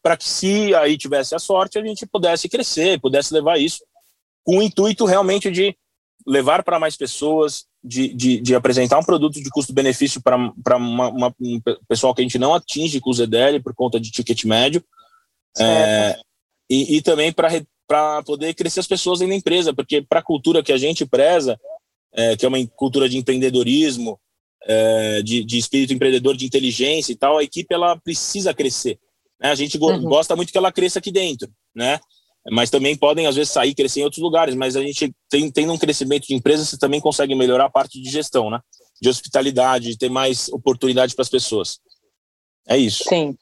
Para 0.00 0.16
que, 0.16 0.28
se 0.28 0.72
aí 0.74 0.96
tivesse 0.96 1.34
a 1.34 1.38
sorte, 1.38 1.78
a 1.78 1.84
gente 1.84 2.06
pudesse 2.06 2.48
crescer, 2.48 3.00
pudesse 3.00 3.34
levar 3.34 3.58
isso 3.58 3.84
com 4.44 4.58
o 4.58 4.62
intuito 4.62 5.04
realmente 5.04 5.50
de 5.50 5.76
levar 6.26 6.62
para 6.62 6.78
mais 6.78 6.96
pessoas, 6.96 7.64
de, 7.82 8.12
de, 8.14 8.40
de, 8.40 8.54
apresentar 8.54 8.98
um 8.98 9.04
produto 9.04 9.42
de 9.42 9.48
custo-benefício 9.48 10.20
para 10.20 10.36
um 10.76 11.60
pessoal 11.88 12.14
que 12.14 12.20
a 12.20 12.24
gente 12.24 12.38
não 12.38 12.54
atinge 12.54 13.00
com 13.00 13.10
o 13.10 13.14
ZDL 13.14 13.60
por 13.62 13.74
conta 13.74 13.98
de 13.98 14.10
ticket 14.10 14.44
médio. 14.44 14.84
É, 15.58 16.18
e, 16.68 16.96
e, 16.96 17.02
também 17.02 17.32
para 17.32 17.48
para 17.90 18.22
poder 18.22 18.54
crescer 18.54 18.78
as 18.78 18.86
pessoas 18.86 19.18
dentro 19.18 19.32
da 19.32 19.38
empresa, 19.38 19.74
porque 19.74 20.00
para 20.00 20.20
a 20.20 20.22
cultura 20.22 20.62
que 20.62 20.72
a 20.72 20.78
gente 20.78 21.04
preza, 21.04 21.58
é, 22.12 22.36
que 22.36 22.46
é 22.46 22.48
uma 22.48 22.64
cultura 22.76 23.08
de 23.08 23.18
empreendedorismo, 23.18 24.16
é, 24.62 25.20
de, 25.22 25.42
de, 25.42 25.58
espírito 25.58 25.92
empreendedor, 25.92 26.36
de 26.36 26.46
inteligência 26.46 27.12
e 27.12 27.16
tal, 27.16 27.38
a 27.38 27.42
equipe 27.42 27.74
ela 27.74 27.96
precisa 27.96 28.54
crescer. 28.54 28.96
Né? 29.40 29.50
A 29.50 29.56
gente 29.56 29.76
uhum. 29.76 30.02
gosta 30.02 30.36
muito 30.36 30.52
que 30.52 30.58
ela 30.58 30.70
cresça 30.70 31.00
aqui 31.00 31.10
dentro, 31.10 31.50
né? 31.74 31.98
Mas 32.50 32.70
também 32.70 32.96
podem 32.96 33.26
às 33.26 33.36
vezes 33.36 33.52
sair, 33.52 33.74
crescer 33.74 34.00
em 34.00 34.04
outros 34.04 34.22
lugares. 34.22 34.54
Mas 34.54 34.76
a 34.76 34.80
gente 34.80 35.14
tem 35.28 35.50
tendo 35.50 35.72
um 35.72 35.78
crescimento 35.78 36.26
de 36.26 36.34
empresa, 36.34 36.64
você 36.64 36.78
também 36.78 37.00
consegue 37.00 37.34
melhorar 37.34 37.66
a 37.66 37.70
parte 37.70 38.00
de 38.00 38.10
gestão, 38.10 38.50
né? 38.50 38.60
De 39.00 39.08
hospitalidade, 39.08 39.90
de 39.90 39.98
ter 39.98 40.10
mais 40.10 40.48
oportunidade 40.48 41.14
para 41.14 41.22
as 41.22 41.28
pessoas. 41.28 41.78
É 42.68 42.76
isso. 42.76 43.04
Sim. 43.08 43.36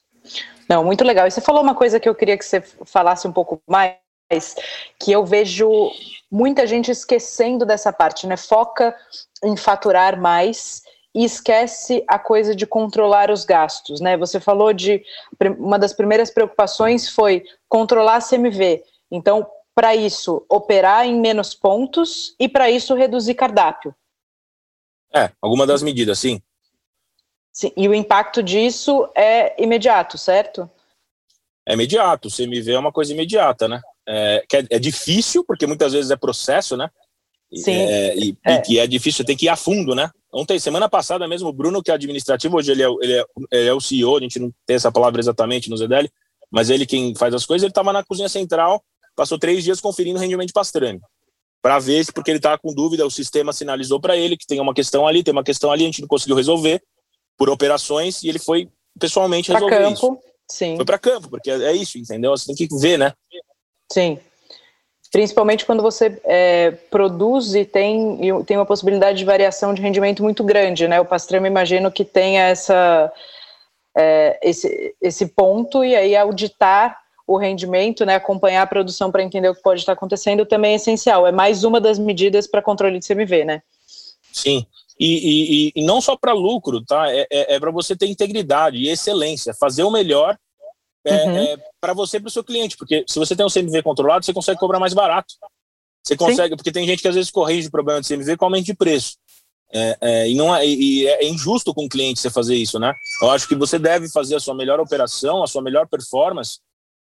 Não, 0.69 0.85
muito 0.85 1.05
legal. 1.05 1.27
E 1.27 1.31
você 1.31 1.41
falou 1.41 1.63
uma 1.63 1.75
coisa 1.75 1.99
que 1.99 2.09
eu 2.09 2.15
queria 2.15 2.37
que 2.37 2.45
você 2.45 2.61
falasse 2.61 3.27
um 3.27 3.33
pouco 3.33 3.61
mais 3.67 3.97
que 5.01 5.11
eu 5.11 5.25
vejo 5.25 5.91
muita 6.31 6.67
gente 6.67 6.91
esquecendo 6.91 7.65
dessa 7.65 7.93
parte, 7.93 8.27
né? 8.27 8.37
Foca 8.37 8.95
em 9.43 9.57
faturar 9.57 10.21
mais 10.21 10.83
e 11.19 11.25
esquece 11.25 12.05
a 12.07 12.19
coisa 12.19 12.55
de 12.55 12.65
controlar 12.65 13.31
os 13.31 13.45
gastos, 13.45 14.01
né? 14.01 14.17
Você 14.17 14.39
falou 14.39 14.73
de 14.73 15.03
uma 15.59 15.77
das 15.77 15.93
primeiras 15.93 16.31
preocupações 16.31 17.09
foi 17.09 17.45
controlar 17.69 18.17
a 18.17 18.23
CMV. 18.23 18.85
Então, 19.11 19.45
para 19.75 19.97
isso, 19.97 20.47
operar 20.49 21.07
em 21.07 21.19
menos 21.19 21.55
pontos 21.55 22.35
e 22.39 22.49
para 22.49 22.71
isso 22.71 22.95
reduzir 22.95 23.35
cardápio. 23.35 23.93
É, 25.13 25.31
alguma 25.43 25.67
das 25.67 25.83
medidas, 25.83 26.21
sim. 26.21 26.41
sim. 27.53 27.73
E 27.77 27.89
o 27.89 27.95
impacto 27.95 28.43
disso 28.43 29.11
é 29.17 29.61
imediato, 29.61 30.17
certo? 30.17 30.71
É 31.67 31.75
imediato. 31.75 32.29
O 32.29 32.31
CMV 32.31 32.73
é 32.73 32.79
uma 32.79 32.93
coisa 32.93 33.13
imediata, 33.13 33.67
né? 33.67 33.81
é, 34.09 34.45
que 34.49 34.57
é, 34.57 34.67
é, 34.71 34.79
difícil, 34.79 35.45
porque 35.45 35.67
muitas 35.67 35.93
vezes 35.93 36.11
é 36.11 36.17
processo, 36.17 36.77
né? 36.77 36.91
Sim. 37.55 37.73
É, 37.73 38.17
e, 38.17 38.37
é. 38.47 38.63
e 38.69 38.79
é 38.79 38.87
difícil, 38.87 39.25
tem 39.25 39.37
que 39.37 39.47
ir 39.47 39.51
a 39.51 39.57
fundo, 39.57 39.95
né? 39.95 40.11
Ontem, 40.33 40.59
semana 40.59 40.89
passada 40.89 41.27
mesmo, 41.27 41.49
o 41.49 41.53
Bruno, 41.53 41.83
que 41.83 41.91
é 41.91 41.95
administrativo, 41.95 42.59
hoje 42.59 42.73
ele 42.73 42.83
é, 42.83 42.89
ele 43.01 43.13
é, 43.15 43.25
ele 43.51 43.69
é 43.69 43.73
o 43.73 43.81
CEO, 43.81 44.17
a 44.17 44.21
gente 44.21 44.39
não 44.39 44.53
tem 44.67 44.77
essa 44.77 44.93
palavra 44.93 45.21
exatamente 45.21 45.71
no 45.71 45.77
ZDL, 45.77 46.11
mas 46.51 46.69
ele 46.69 46.85
quem 46.85 47.15
faz 47.15 47.33
as 47.33 47.47
coisas, 47.47 47.63
ele 47.63 47.71
estava 47.71 47.93
na 47.93 48.05
cozinha 48.05 48.29
central, 48.29 48.83
passou 49.17 49.39
três 49.39 49.65
dias 49.65 49.81
conferindo 49.81 50.19
o 50.19 50.21
rendimento 50.21 50.49
de 50.49 50.53
pastrame, 50.53 51.01
para 51.63 51.79
ver 51.79 52.05
se, 52.05 52.13
porque 52.13 52.31
ele 52.31 52.39
estava 52.39 52.59
com 52.59 52.75
dúvida, 52.75 53.07
o 53.07 53.11
sistema 53.11 53.53
sinalizou 53.53 54.01
para 54.01 54.17
ele 54.17 54.37
que 54.37 54.47
tem 54.47 54.61
uma 54.61 54.75
questão 54.75 55.07
ali, 55.07 55.23
tem 55.23 55.33
uma 55.33 55.45
questão 55.45 55.73
ali, 55.73 55.85
a 55.85 55.87
gente 55.87 56.03
não 56.03 56.09
conseguiu 56.09 56.37
resolver 56.37 56.83
por 57.37 57.49
operações, 57.49 58.23
e 58.23 58.29
ele 58.29 58.39
foi 58.39 58.69
pessoalmente 59.01 59.51
pra 59.51 59.61
resolver 59.61 59.79
campo, 59.79 59.93
isso. 59.93 60.19
Sim. 60.51 60.77
Foi 60.77 60.85
para 60.85 60.99
campo, 60.99 61.31
porque 61.31 61.51
é 61.51 61.73
isso, 61.73 61.99
entendeu? 61.99 62.37
Você 62.37 62.55
tem 62.55 62.69
que 62.69 62.79
ver, 62.79 62.99
né? 62.99 63.13
Sim. 63.91 64.19
Principalmente 65.11 65.65
quando 65.65 65.83
você 65.83 66.21
é, 66.25 66.73
produz 66.91 67.55
e 67.55 67.65
tem, 67.65 68.19
tem 68.45 68.57
uma 68.57 68.67
possibilidade 68.67 69.19
de 69.19 69.25
variação 69.25 69.73
de 69.73 69.81
rendimento 69.81 70.23
muito 70.23 70.45
grande, 70.45 70.87
né? 70.87 71.01
O 71.01 71.05
pastrama 71.05 71.47
imagino 71.47 71.91
que 71.91 72.05
tenha 72.05 72.43
essa, 72.43 73.11
é, 73.97 74.39
esse, 74.43 74.95
esse 75.01 75.27
ponto 75.27 75.83
e 75.83 75.97
aí 75.97 76.15
auditar 76.15 76.99
o 77.27 77.37
rendimento, 77.37 78.07
né, 78.07 78.15
acompanhar 78.15 78.63
a 78.63 78.67
produção 78.67 79.13
para 79.13 79.23
entender 79.23 79.51
o 79.51 79.55
que 79.55 79.61
pode 79.61 79.81
estar 79.81 79.93
acontecendo 79.93 80.47
também 80.47 80.73
é 80.73 80.77
essencial. 80.77 81.27
É 81.27 81.33
mais 81.33 81.63
uma 81.63 81.79
das 81.79 81.99
medidas 81.99 82.47
para 82.47 82.63
controle 82.63 82.99
de 82.99 83.07
CMV, 83.07 83.45
né? 83.45 83.63
Sim. 84.33 84.67
E, 84.99 85.73
e, 85.77 85.83
e 85.83 85.85
não 85.85 86.01
só 86.01 86.17
para 86.17 86.33
lucro, 86.33 86.83
tá? 86.83 87.13
É, 87.13 87.27
é, 87.31 87.55
é 87.57 87.61
para 87.61 87.71
você 87.71 87.95
ter 87.95 88.07
integridade 88.07 88.79
e 88.79 88.89
excelência, 88.89 89.53
fazer 89.53 89.85
o 89.85 89.91
melhor 89.91 90.39
é, 91.05 91.25
uhum. 91.25 91.57
É 91.79 91.87
para 91.87 91.95
você 91.95 92.17
e 92.17 92.21
para 92.21 92.29
o 92.29 92.31
seu 92.31 92.45
cliente, 92.45 92.77
porque 92.77 93.05
se 93.07 93.19
você 93.19 93.35
tem 93.35 93.47
um 93.47 93.51
CMV 93.51 93.83
controlado, 93.83 94.25
você 94.25 94.33
consegue 94.33 94.59
cobrar 94.59 94.81
mais 94.81 94.93
barato. 94.93 95.35
Você 96.05 96.17
consegue, 96.17 96.51
Sim. 96.51 96.57
porque 96.57 96.73
tem 96.73 96.87
gente 96.87 97.03
que 97.03 97.09
às 97.09 97.15
vezes 97.15 97.31
corrige 97.31 97.69
o 97.69 97.71
problema 97.71 98.01
de 98.01 98.09
CMV 98.09 98.37
com 98.37 98.47
aumento 98.47 98.67
de 98.67 98.75
preço. 98.75 99.17
É, 99.71 99.99
é, 100.01 100.31
e 100.31 100.35
não 100.35 100.55
é, 100.55 100.67
e 100.67 101.07
é 101.07 101.29
injusto 101.29 101.75
com 101.75 101.85
o 101.85 101.89
cliente 101.89 102.21
você 102.21 102.31
fazer 102.31 102.57
isso, 102.57 102.79
né? 102.79 102.93
Eu 103.23 103.31
acho 103.31 103.47
que 103.47 103.55
você 103.55 103.79
deve 103.79 104.09
fazer 104.09 104.35
a 104.37 104.41
sua 104.41 104.55
melhor 104.55 104.81
operação, 104.81 105.43
a 105.43 105.47
sua 105.47 105.61
melhor 105.61 105.87
performance, 105.87 106.59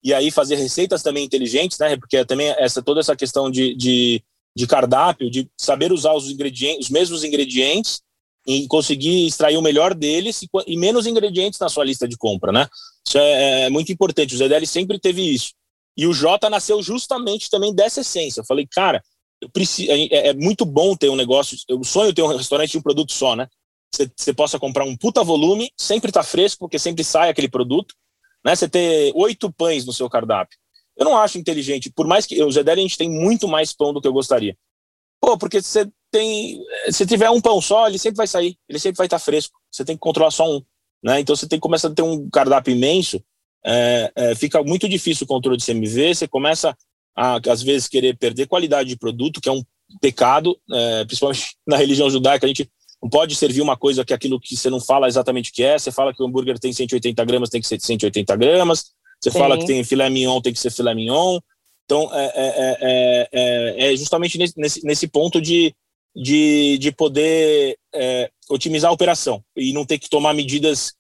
e 0.04 0.14
aí 0.14 0.30
fazer 0.30 0.56
receitas 0.56 1.02
também 1.02 1.24
inteligentes, 1.24 1.80
né? 1.80 1.96
Porque 1.96 2.24
também 2.26 2.50
essa 2.58 2.82
toda 2.82 3.00
essa 3.00 3.16
questão 3.16 3.50
de, 3.50 3.74
de, 3.76 4.22
de 4.56 4.68
cardápio, 4.68 5.32
de 5.32 5.50
saber 5.58 5.94
usar 5.94 6.14
os 6.14 6.30
ingredientes, 6.30 6.88
os 6.88 6.92
mesmos 6.92 7.24
ingredientes 7.24 8.02
em 8.46 8.68
conseguir 8.68 9.28
extrair 9.28 9.58
o 9.58 9.62
melhor 9.62 9.94
deles 9.94 10.42
e, 10.42 10.50
e, 10.68 10.78
menos 10.78 11.06
ingredientes 11.06 11.60
na 11.60 11.70
sua 11.70 11.86
lista 11.86 12.08
de 12.08 12.18
compra, 12.18 12.52
né? 12.52 12.68
Isso 13.10 13.18
é, 13.18 13.64
é 13.64 13.70
muito 13.70 13.92
importante. 13.92 14.36
O 14.36 14.38
ZDL 14.38 14.66
sempre 14.68 15.00
teve 15.00 15.24
isso. 15.24 15.54
E 15.98 16.06
o 16.06 16.14
Jota 16.14 16.48
nasceu 16.50 16.82
justamente 16.84 17.50
também 17.50 17.74
dessa 17.74 18.02
essência. 18.02 18.42
Eu 18.42 18.46
falei, 18.46 18.68
cara, 18.68 19.04
eu 19.42 19.50
preciso, 19.50 19.92
é, 19.92 20.28
é, 20.30 20.34
muito 20.34 20.64
bom 20.64 20.96
ter 20.96 21.10
um 21.10 21.16
negócio. 21.16 21.58
Eu 21.68 21.84
sonho 21.84 22.14
ter 22.14 22.22
um 22.22 22.28
restaurante 22.28 22.72
de 22.72 22.78
um 22.78 22.82
produto 22.84 23.12
só, 23.12 23.36
né? 23.36 23.48
Você 24.16 24.32
possa 24.32 24.60
comprar 24.60 24.86
um 24.86 24.96
puta 24.96 25.24
volume, 25.24 25.72
sempre 25.76 26.12
tá 26.12 26.22
fresco, 26.22 26.60
porque 26.60 26.78
sempre 26.78 27.04
sai 27.04 27.30
aquele 27.30 27.50
produto, 27.50 27.96
né? 28.46 28.56
Você 28.56 28.70
ter 28.70 29.12
oito 29.16 29.52
pães 29.52 29.86
no 29.86 29.92
seu 29.92 30.08
cardápio. 30.08 30.58
Eu 30.96 31.06
não 31.06 31.18
acho 31.18 31.40
inteligente, 31.40 31.92
por 31.92 32.06
mais 32.06 32.28
que 32.28 32.44
o 32.44 32.52
ZDL 32.52 32.80
a 32.80 32.84
gente 32.84 32.98
tem 32.98 33.10
muito 33.10 33.48
mais 33.48 33.74
pão 33.74 33.92
do 33.92 34.00
que 34.00 34.08
eu 34.08 34.14
gostaria. 34.14 34.56
Pô, 35.20 35.36
porque 35.38 35.62
você 35.62 35.90
tem. 36.12 36.64
Se 36.92 37.08
tiver 37.08 37.32
um 37.32 37.42
pão 37.42 37.60
só, 37.60 37.88
ele 37.88 37.98
sempre 37.98 38.18
vai 38.18 38.28
sair, 38.28 38.56
ele 38.70 38.78
sempre 38.78 38.98
vai 38.98 39.08
estar 39.08 39.18
fresco. 39.18 39.58
Você 39.72 39.84
tem 39.84 39.96
que 39.96 40.02
controlar 40.02 40.32
só 40.32 40.48
um. 40.48 40.62
Né? 41.04 41.20
Então 41.20 41.36
você 41.36 41.48
tem 41.48 41.58
que 41.58 41.64
começar 41.64 41.88
a 41.88 41.94
ter 41.94 42.02
um 42.02 42.30
cardápio 42.30 42.76
imenso. 42.76 43.22
É, 43.66 44.12
é, 44.16 44.36
fica 44.36 44.64
muito 44.64 44.88
difícil 44.88 45.26
o 45.26 45.28
controle 45.28 45.58
de 45.58 45.66
CMV. 45.66 46.16
Você 46.16 46.28
começa 46.28 46.76
a, 47.16 47.40
às 47.50 47.62
vezes, 47.62 47.88
querer 47.88 48.18
perder 48.18 48.48
qualidade 48.48 48.90
de 48.90 48.98
produto, 48.98 49.42
que 49.42 49.50
é 49.50 49.52
um 49.52 49.64
pecado, 50.00 50.58
é, 50.72 51.06
principalmente 51.06 51.56
na 51.68 51.78
religião 51.78 52.10
judaica. 52.10 52.46
A 52.46 52.48
gente 52.48 52.70
não 53.02 53.10
pode 53.10 53.36
servir 53.36 53.62
uma 53.62 53.78
coisa 53.78 54.04
que 54.04 54.14
é 54.14 54.16
aquilo 54.16 54.40
que 54.40 54.56
você 54.56 54.70
não 54.70 54.80
fala 54.80 55.08
exatamente 55.08 55.52
o 55.52 55.54
que 55.54 55.64
é. 55.64 55.78
Você 55.78 55.92
fala 55.92 56.14
que 56.14 56.22
o 56.22 56.26
hambúrguer 56.26 56.60
tem 56.60 56.74
180 56.74 57.24
gramas, 57.26 57.50
tem 57.50 57.62
que 57.62 57.68
ser 57.68 57.80
180 57.80 58.36
gramas. 58.36 58.92
Você 59.22 59.32
Sim. 59.32 59.40
fala 59.40 59.58
que 59.58 59.66
tem 59.66 59.84
filé 59.84 60.10
mignon, 60.10 60.42
tem 60.42 60.54
que 60.54 60.60
ser 60.60 60.72
filé 60.72 60.94
mignon. 60.94 61.40
Então, 61.86 62.10
é, 62.14 62.32
é, 62.36 63.28
é, 63.32 63.94
é 63.94 63.98
justamente 63.98 64.38
nesse, 64.38 64.86
nesse 64.86 65.08
ponto 65.08 65.42
de, 65.42 65.74
de, 66.16 66.78
de 66.78 66.92
poder 66.92 67.78
otimizar 68.50 68.90
a 68.90 68.94
operação 68.94 69.44
e 69.56 69.72
não 69.72 69.86
ter 69.86 70.00
que 70.00 70.10
tomar 70.10 70.34
medidas 70.34 70.94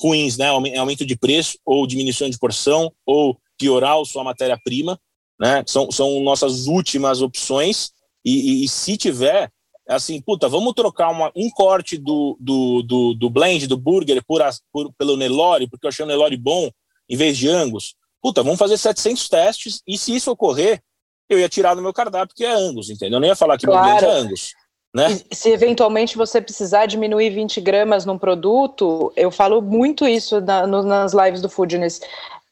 ruins, 0.00 0.36
né? 0.36 0.48
Aumento 0.48 1.04
de 1.04 1.16
preço 1.16 1.58
ou 1.64 1.86
diminuição 1.86 2.30
de 2.30 2.38
porção 2.38 2.92
ou 3.04 3.38
piorar 3.58 4.02
sua 4.04 4.22
matéria-prima, 4.22 4.98
né? 5.38 5.64
São, 5.66 5.90
são 5.90 6.20
nossas 6.20 6.66
últimas 6.66 7.20
opções 7.20 7.90
e, 8.24 8.62
e, 8.62 8.64
e 8.64 8.68
se 8.68 8.96
tiver, 8.96 9.50
assim, 9.88 10.20
puta, 10.20 10.48
vamos 10.48 10.74
trocar 10.74 11.10
uma, 11.10 11.32
um 11.34 11.50
corte 11.50 11.96
do, 11.96 12.36
do, 12.40 12.82
do, 12.82 13.14
do 13.14 13.30
blend, 13.30 13.66
do 13.66 13.76
burger, 13.76 14.22
por, 14.24 14.42
por, 14.72 14.92
pelo 14.94 15.16
Nelore, 15.16 15.68
porque 15.68 15.86
eu 15.86 15.88
achei 15.88 16.04
o 16.04 16.08
Nelore 16.08 16.36
bom, 16.36 16.70
em 17.08 17.16
vez 17.16 17.36
de 17.36 17.48
Angus. 17.48 17.94
Puta, 18.22 18.42
vamos 18.42 18.58
fazer 18.58 18.76
700 18.76 19.28
testes 19.28 19.82
e 19.86 19.96
se 19.96 20.14
isso 20.14 20.30
ocorrer, 20.30 20.82
eu 21.28 21.38
ia 21.38 21.48
tirar 21.48 21.74
do 21.74 21.82
meu 21.82 21.92
cardápio 21.92 22.34
que 22.34 22.44
é 22.44 22.52
Angus, 22.52 22.90
entendeu? 22.90 23.16
Eu 23.16 23.20
não 23.20 23.28
ia 23.28 23.36
falar 23.36 23.58
que 23.58 23.66
claro. 23.66 23.86
meu 23.86 23.96
blend 23.96 24.04
é 24.04 24.20
Angus. 24.20 24.52
Né? 24.94 25.20
se 25.30 25.50
eventualmente 25.50 26.16
você 26.16 26.40
precisar 26.40 26.86
diminuir 26.86 27.30
20 27.30 27.60
gramas 27.60 28.06
num 28.06 28.18
produto, 28.18 29.12
eu 29.14 29.30
falo 29.30 29.60
muito 29.60 30.06
isso 30.08 30.40
na, 30.40 30.66
no, 30.66 30.82
nas 30.82 31.12
lives 31.12 31.42
do 31.42 31.48
Foodness, 31.48 32.00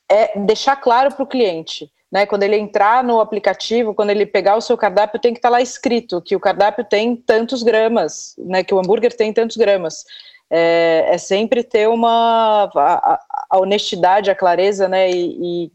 é 0.08 0.38
deixar 0.38 0.76
claro 0.76 1.14
para 1.14 1.22
o 1.22 1.26
cliente. 1.26 1.90
Né, 2.12 2.24
quando 2.24 2.44
ele 2.44 2.56
entrar 2.56 3.02
no 3.02 3.20
aplicativo, 3.20 3.92
quando 3.92 4.10
ele 4.10 4.24
pegar 4.24 4.54
o 4.54 4.60
seu 4.60 4.78
cardápio, 4.78 5.18
tem 5.18 5.32
que 5.32 5.38
estar 5.38 5.48
tá 5.48 5.52
lá 5.52 5.60
escrito 5.60 6.22
que 6.22 6.36
o 6.36 6.40
cardápio 6.40 6.84
tem 6.84 7.16
tantos 7.16 7.64
gramas, 7.64 8.36
né, 8.38 8.62
que 8.62 8.72
o 8.72 8.78
hambúrguer 8.78 9.14
tem 9.14 9.32
tantos 9.32 9.56
gramas. 9.56 10.04
É, 10.48 11.04
é 11.08 11.18
sempre 11.18 11.64
ter 11.64 11.88
uma 11.88 12.70
a, 12.72 13.20
a, 13.50 13.58
honestidade, 13.58 14.30
a 14.30 14.36
clareza, 14.36 14.86
né, 14.86 15.10
e, 15.10 15.64
e, 15.64 15.72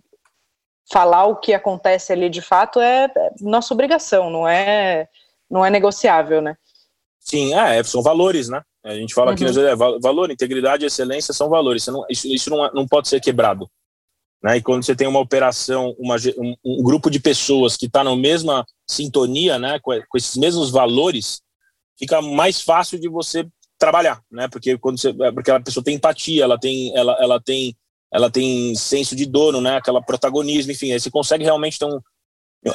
falar 0.90 1.26
o 1.26 1.36
que 1.36 1.54
acontece 1.54 2.14
ali 2.14 2.30
de 2.30 2.42
fato 2.42 2.80
é, 2.80 3.12
é 3.16 3.32
nossa 3.42 3.74
obrigação, 3.74 4.30
não 4.30 4.48
é 4.48 5.10
não 5.52 5.66
é 5.66 5.70
negociável, 5.70 6.42
né? 6.42 6.56
Sim, 7.20 7.54
é, 7.54 7.84
são 7.84 8.02
valores, 8.02 8.48
né? 8.48 8.62
A 8.84 8.96
gente 8.96 9.14
fala 9.14 9.28
uhum. 9.28 9.34
aqui, 9.34 9.46
é, 9.46 9.76
valor, 9.76 10.32
integridade 10.32 10.86
excelência 10.86 11.34
são 11.34 11.50
valores. 11.50 11.86
Não, 11.88 12.04
isso, 12.10 12.28
isso 12.28 12.50
não, 12.50 12.66
é, 12.66 12.72
não 12.74 12.88
pode 12.88 13.10
ser 13.10 13.20
quebrado. 13.20 13.70
Né? 14.42 14.58
E 14.58 14.62
quando 14.62 14.84
você 14.84 14.96
tem 14.96 15.08
uma 15.08 15.20
operação, 15.20 15.96
uma, 16.00 16.16
um, 16.38 16.56
um 16.66 16.84
grupo 16.84 17.12
de 17.12 17.20
pessoas 17.20 17.78
que 17.78 17.86
está 17.86 18.04
na 18.04 18.16
mesma 18.16 18.66
sintonia, 18.90 19.60
né, 19.60 19.80
com, 19.80 19.92
com, 20.10 20.18
esses 20.18 20.36
mesmos 20.36 20.72
valores, 20.72 21.42
fica 22.00 22.22
mais 22.24 22.62
fácil 22.62 23.00
de 23.00 23.08
você 23.08 23.48
trabalhar, 23.78 24.20
né? 24.32 24.48
Porque 24.48 24.78
quando 24.78 25.00
você, 25.00 25.10
é, 25.10 25.32
porque 25.32 25.52
a 25.52 25.60
pessoa 25.60 25.84
tem 25.84 25.96
empatia, 25.96 26.44
ela 26.44 26.58
tem, 26.60 26.96
ela, 26.96 27.16
ela 27.20 27.40
tem, 27.40 27.76
ela 28.12 28.32
tem 28.32 28.74
senso 28.74 29.16
de 29.16 29.28
dono, 29.28 29.62
né? 29.62 29.78
Aquela 29.78 30.02
protagonismo, 30.02 30.72
enfim, 30.72 30.92
aí 30.92 31.00
você 31.00 31.12
consegue 31.12 31.44
realmente 31.44 31.78
ter 31.78 31.86
um, 31.86 32.00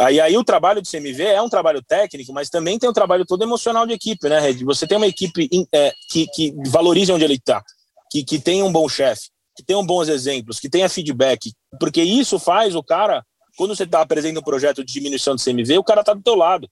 Aí, 0.01 0.20
aí 0.20 0.37
o 0.37 0.42
trabalho 0.42 0.83
do 0.83 0.90
CMV 0.90 1.22
é 1.22 1.40
um 1.40 1.49
trabalho 1.49 1.81
técnico, 1.81 2.33
mas 2.33 2.51
também 2.51 2.79
tem 2.79 2.90
um 2.90 2.92
trabalho 2.92 3.25
todo 3.25 3.44
emocional 3.44 3.87
de 3.87 3.92
equipe, 3.92 4.29
né, 4.29 4.40
Red? 4.40 4.64
Você 4.64 4.87
tem 4.87 4.96
uma 4.96 5.07
equipe 5.07 5.49
é, 5.72 5.92
que, 6.11 6.27
que 6.29 6.53
valorize 6.66 7.12
onde 7.12 7.25
ele 7.25 7.35
está, 7.35 7.62
que, 8.11 8.25
que 8.25 8.40
tenha 8.40 8.64
um 8.64 8.72
bom 8.72 8.88
chefe, 8.88 9.29
que 9.57 9.64
tenha 9.64 9.81
bons 9.83 10.09
exemplos, 10.09 10.59
que 10.59 10.68
tenha 10.68 10.88
feedback, 10.88 11.53
porque 11.79 12.03
isso 12.03 12.38
faz 12.38 12.75
o 12.75 12.83
cara, 12.83 13.25
quando 13.57 13.77
você 13.77 13.85
está 13.85 14.01
apresentando 14.01 14.40
um 14.40 14.44
projeto 14.44 14.85
de 14.85 14.92
diminuição 14.92 15.37
do 15.37 15.42
CMV, 15.42 15.79
o 15.79 15.85
cara 15.85 16.01
está 16.01 16.12
do 16.12 16.22
teu 16.22 16.35
lado, 16.35 16.68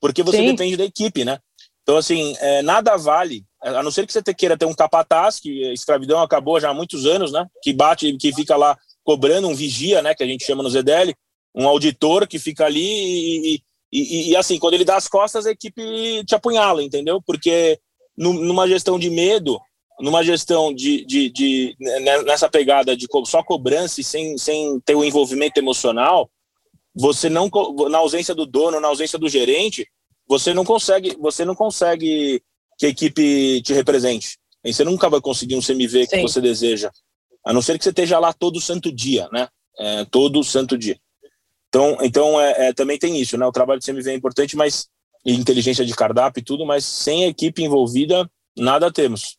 porque 0.00 0.24
você 0.24 0.38
Sim. 0.38 0.46
depende 0.46 0.76
da 0.76 0.84
equipe, 0.84 1.24
né? 1.24 1.38
Então, 1.82 1.96
assim, 1.96 2.34
é, 2.40 2.60
nada 2.60 2.96
vale, 2.96 3.44
a 3.62 3.82
não 3.82 3.90
ser 3.90 4.06
que 4.06 4.12
você 4.12 4.22
queira 4.34 4.58
ter 4.58 4.66
um 4.66 4.74
capataz, 4.74 5.40
que 5.40 5.64
a 5.64 5.72
escravidão 5.72 6.20
acabou 6.20 6.60
já 6.60 6.70
há 6.70 6.74
muitos 6.74 7.06
anos, 7.06 7.32
né? 7.32 7.46
Que 7.62 7.72
bate, 7.72 8.14
que 8.18 8.32
fica 8.32 8.56
lá 8.56 8.76
cobrando 9.02 9.48
um 9.48 9.54
vigia, 9.54 10.02
né? 10.02 10.14
Que 10.14 10.22
a 10.22 10.26
gente 10.26 10.44
chama 10.44 10.62
no 10.62 10.68
ZDL, 10.68 11.14
um 11.58 11.66
auditor 11.66 12.26
que 12.28 12.38
fica 12.38 12.64
ali 12.64 12.80
e, 12.80 13.62
e, 13.92 14.30
e, 14.30 14.36
assim, 14.36 14.58
quando 14.58 14.74
ele 14.74 14.84
dá 14.84 14.96
as 14.96 15.08
costas, 15.08 15.44
a 15.44 15.50
equipe 15.50 15.82
te 16.24 16.34
apunhala, 16.34 16.82
entendeu? 16.82 17.20
Porque 17.26 17.80
numa 18.16 18.68
gestão 18.68 18.98
de 18.98 19.10
medo, 19.10 19.58
numa 20.00 20.22
gestão 20.22 20.72
de, 20.72 21.04
de, 21.04 21.30
de 21.30 21.76
né, 21.80 22.22
nessa 22.22 22.48
pegada 22.48 22.96
de 22.96 23.06
só 23.24 23.42
cobrança 23.42 24.00
e 24.00 24.04
sem, 24.04 24.38
sem 24.38 24.78
ter 24.80 24.94
o 24.94 25.04
envolvimento 25.04 25.58
emocional, 25.58 26.30
você 26.94 27.28
não 27.28 27.50
na 27.90 27.98
ausência 27.98 28.34
do 28.34 28.46
dono, 28.46 28.80
na 28.80 28.88
ausência 28.88 29.18
do 29.18 29.28
gerente, 29.28 29.86
você 30.28 30.52
não 30.52 30.64
consegue, 30.64 31.16
você 31.18 31.44
não 31.44 31.54
consegue 31.54 32.42
que 32.78 32.86
a 32.86 32.88
equipe 32.88 33.62
te 33.62 33.72
represente. 33.72 34.38
Você 34.64 34.84
nunca 34.84 35.08
vai 35.08 35.20
conseguir 35.20 35.56
um 35.56 35.62
CMV 35.62 36.06
que 36.06 36.16
Sim. 36.16 36.22
você 36.22 36.40
deseja, 36.40 36.90
a 37.44 37.52
não 37.52 37.62
ser 37.62 37.78
que 37.78 37.84
você 37.84 37.90
esteja 37.90 38.18
lá 38.18 38.32
todo 38.32 38.60
santo 38.60 38.92
dia, 38.92 39.28
né? 39.32 39.48
É, 39.78 40.04
todo 40.04 40.42
santo 40.44 40.76
dia. 40.76 40.98
Então, 41.68 41.98
então 42.02 42.40
é, 42.40 42.68
é, 42.68 42.72
também 42.72 42.98
tem 42.98 43.20
isso, 43.20 43.36
né? 43.36 43.46
O 43.46 43.52
trabalho 43.52 43.80
de 43.80 43.86
CMV 43.86 44.10
é 44.10 44.14
importante, 44.14 44.56
mas 44.56 44.88
inteligência 45.24 45.84
de 45.84 45.94
cardápio 45.94 46.40
e 46.40 46.44
tudo, 46.44 46.64
mas 46.64 46.84
sem 46.84 47.24
equipe 47.24 47.62
envolvida, 47.62 48.28
nada 48.56 48.92
temos. 48.92 49.36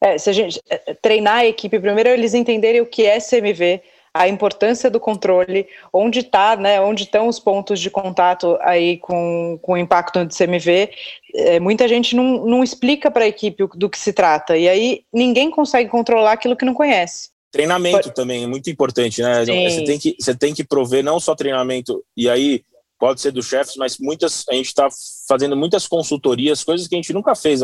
É, 0.00 0.16
se 0.16 0.30
a 0.30 0.32
gente 0.32 0.60
é, 0.70 0.82
é, 0.86 0.94
treinar 0.94 1.38
a 1.38 1.46
equipe, 1.46 1.78
primeiro 1.78 2.08
eles 2.08 2.34
entenderem 2.34 2.80
o 2.80 2.86
que 2.86 3.04
é 3.04 3.18
CMV, 3.18 3.82
a 4.14 4.28
importância 4.28 4.88
do 4.88 4.98
controle, 4.98 5.66
onde 5.92 6.20
está, 6.20 6.56
né, 6.56 6.80
onde 6.80 7.04
estão 7.04 7.28
os 7.28 7.38
pontos 7.38 7.78
de 7.80 7.90
contato 7.90 8.56
aí 8.62 8.96
com, 8.98 9.58
com 9.60 9.72
o 9.72 9.76
impacto 9.76 10.24
do 10.24 10.34
CMV. 10.34 10.90
É, 11.34 11.60
muita 11.60 11.86
gente 11.86 12.16
não, 12.16 12.44
não 12.46 12.64
explica 12.64 13.10
para 13.10 13.24
a 13.24 13.28
equipe 13.28 13.66
do 13.74 13.90
que 13.90 13.98
se 13.98 14.12
trata, 14.12 14.56
e 14.56 14.68
aí 14.68 15.02
ninguém 15.12 15.50
consegue 15.50 15.90
controlar 15.90 16.32
aquilo 16.32 16.56
que 16.56 16.64
não 16.64 16.74
conhece. 16.74 17.30
Treinamento 17.50 18.10
também 18.10 18.44
é 18.44 18.46
muito 18.46 18.68
importante, 18.68 19.22
né? 19.22 19.44
Sim. 19.44 19.68
Você 19.68 19.84
tem, 19.84 19.98
que, 19.98 20.16
você 20.20 20.34
tem 20.34 20.54
que 20.54 20.64
prover 20.64 21.02
não 21.02 21.18
só 21.18 21.34
treinamento, 21.34 22.04
e 22.16 22.28
aí 22.28 22.62
pode 22.98 23.20
ser 23.20 23.32
dos 23.32 23.46
chefes, 23.46 23.76
mas 23.76 23.98
muitas 23.98 24.44
a 24.48 24.54
gente 24.54 24.66
está 24.66 24.88
fazendo 25.26 25.56
muitas 25.56 25.86
consultorias, 25.86 26.64
coisas 26.64 26.86
que 26.86 26.94
a 26.94 26.98
gente 26.98 27.12
nunca 27.12 27.34
fez. 27.34 27.62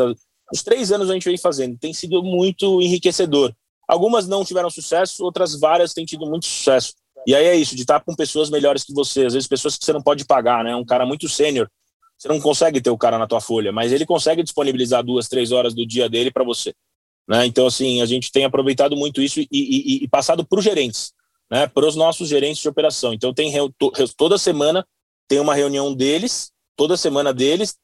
Os 0.51 0.63
três 0.63 0.91
anos 0.91 1.09
a 1.09 1.13
gente 1.13 1.25
vem 1.25 1.37
fazendo, 1.37 1.77
tem 1.77 1.93
sido 1.93 2.23
muito 2.23 2.81
enriquecedor. 2.81 3.53
Algumas 3.87 4.27
não 4.27 4.43
tiveram 4.43 4.69
sucesso, 4.69 5.23
outras 5.23 5.59
várias 5.59 5.93
têm 5.93 6.05
tido 6.05 6.25
muito 6.25 6.45
sucesso. 6.45 6.93
E 7.27 7.35
aí 7.35 7.45
é 7.45 7.55
isso, 7.55 7.75
de 7.75 7.81
estar 7.81 7.99
com 7.99 8.15
pessoas 8.15 8.49
melhores 8.49 8.83
que 8.83 8.93
você, 8.93 9.25
às 9.25 9.33
vezes 9.33 9.47
pessoas 9.47 9.77
que 9.77 9.85
você 9.85 9.93
não 9.93 10.01
pode 10.01 10.25
pagar, 10.25 10.63
né? 10.63 10.75
Um 10.75 10.85
cara 10.85 11.05
muito 11.05 11.27
sênior, 11.27 11.69
você 12.17 12.27
não 12.27 12.39
consegue 12.39 12.81
ter 12.81 12.89
o 12.89 12.97
cara 12.97 13.17
na 13.17 13.27
tua 13.27 13.41
folha, 13.41 13.71
mas 13.71 13.91
ele 13.91 14.05
consegue 14.05 14.41
disponibilizar 14.41 15.03
duas, 15.03 15.27
três 15.27 15.51
horas 15.51 15.73
do 15.73 15.85
dia 15.85 16.07
dele 16.07 16.31
para 16.31 16.43
você. 16.43 16.73
Né? 17.27 17.45
Então, 17.45 17.65
assim, 17.65 18.01
a 18.01 18.05
gente 18.05 18.31
tem 18.31 18.45
aproveitado 18.45 18.95
muito 18.95 19.21
isso 19.21 19.39
e, 19.39 19.47
e, 19.51 20.03
e 20.03 20.07
passado 20.07 20.45
para 20.45 20.59
os 20.59 20.63
gerentes, 20.63 21.13
né? 21.49 21.67
para 21.67 21.87
os 21.87 21.95
nossos 21.95 22.29
gerentes 22.29 22.61
de 22.61 22.69
operação. 22.69 23.13
Então, 23.13 23.33
tem 23.33 23.51
toda 24.15 24.37
semana 24.37 24.85
tem 25.27 25.39
uma 25.39 25.55
reunião 25.55 25.93
deles, 25.93 26.51
toda 26.75 26.97
semana 26.97 27.33
deles, 27.33 27.75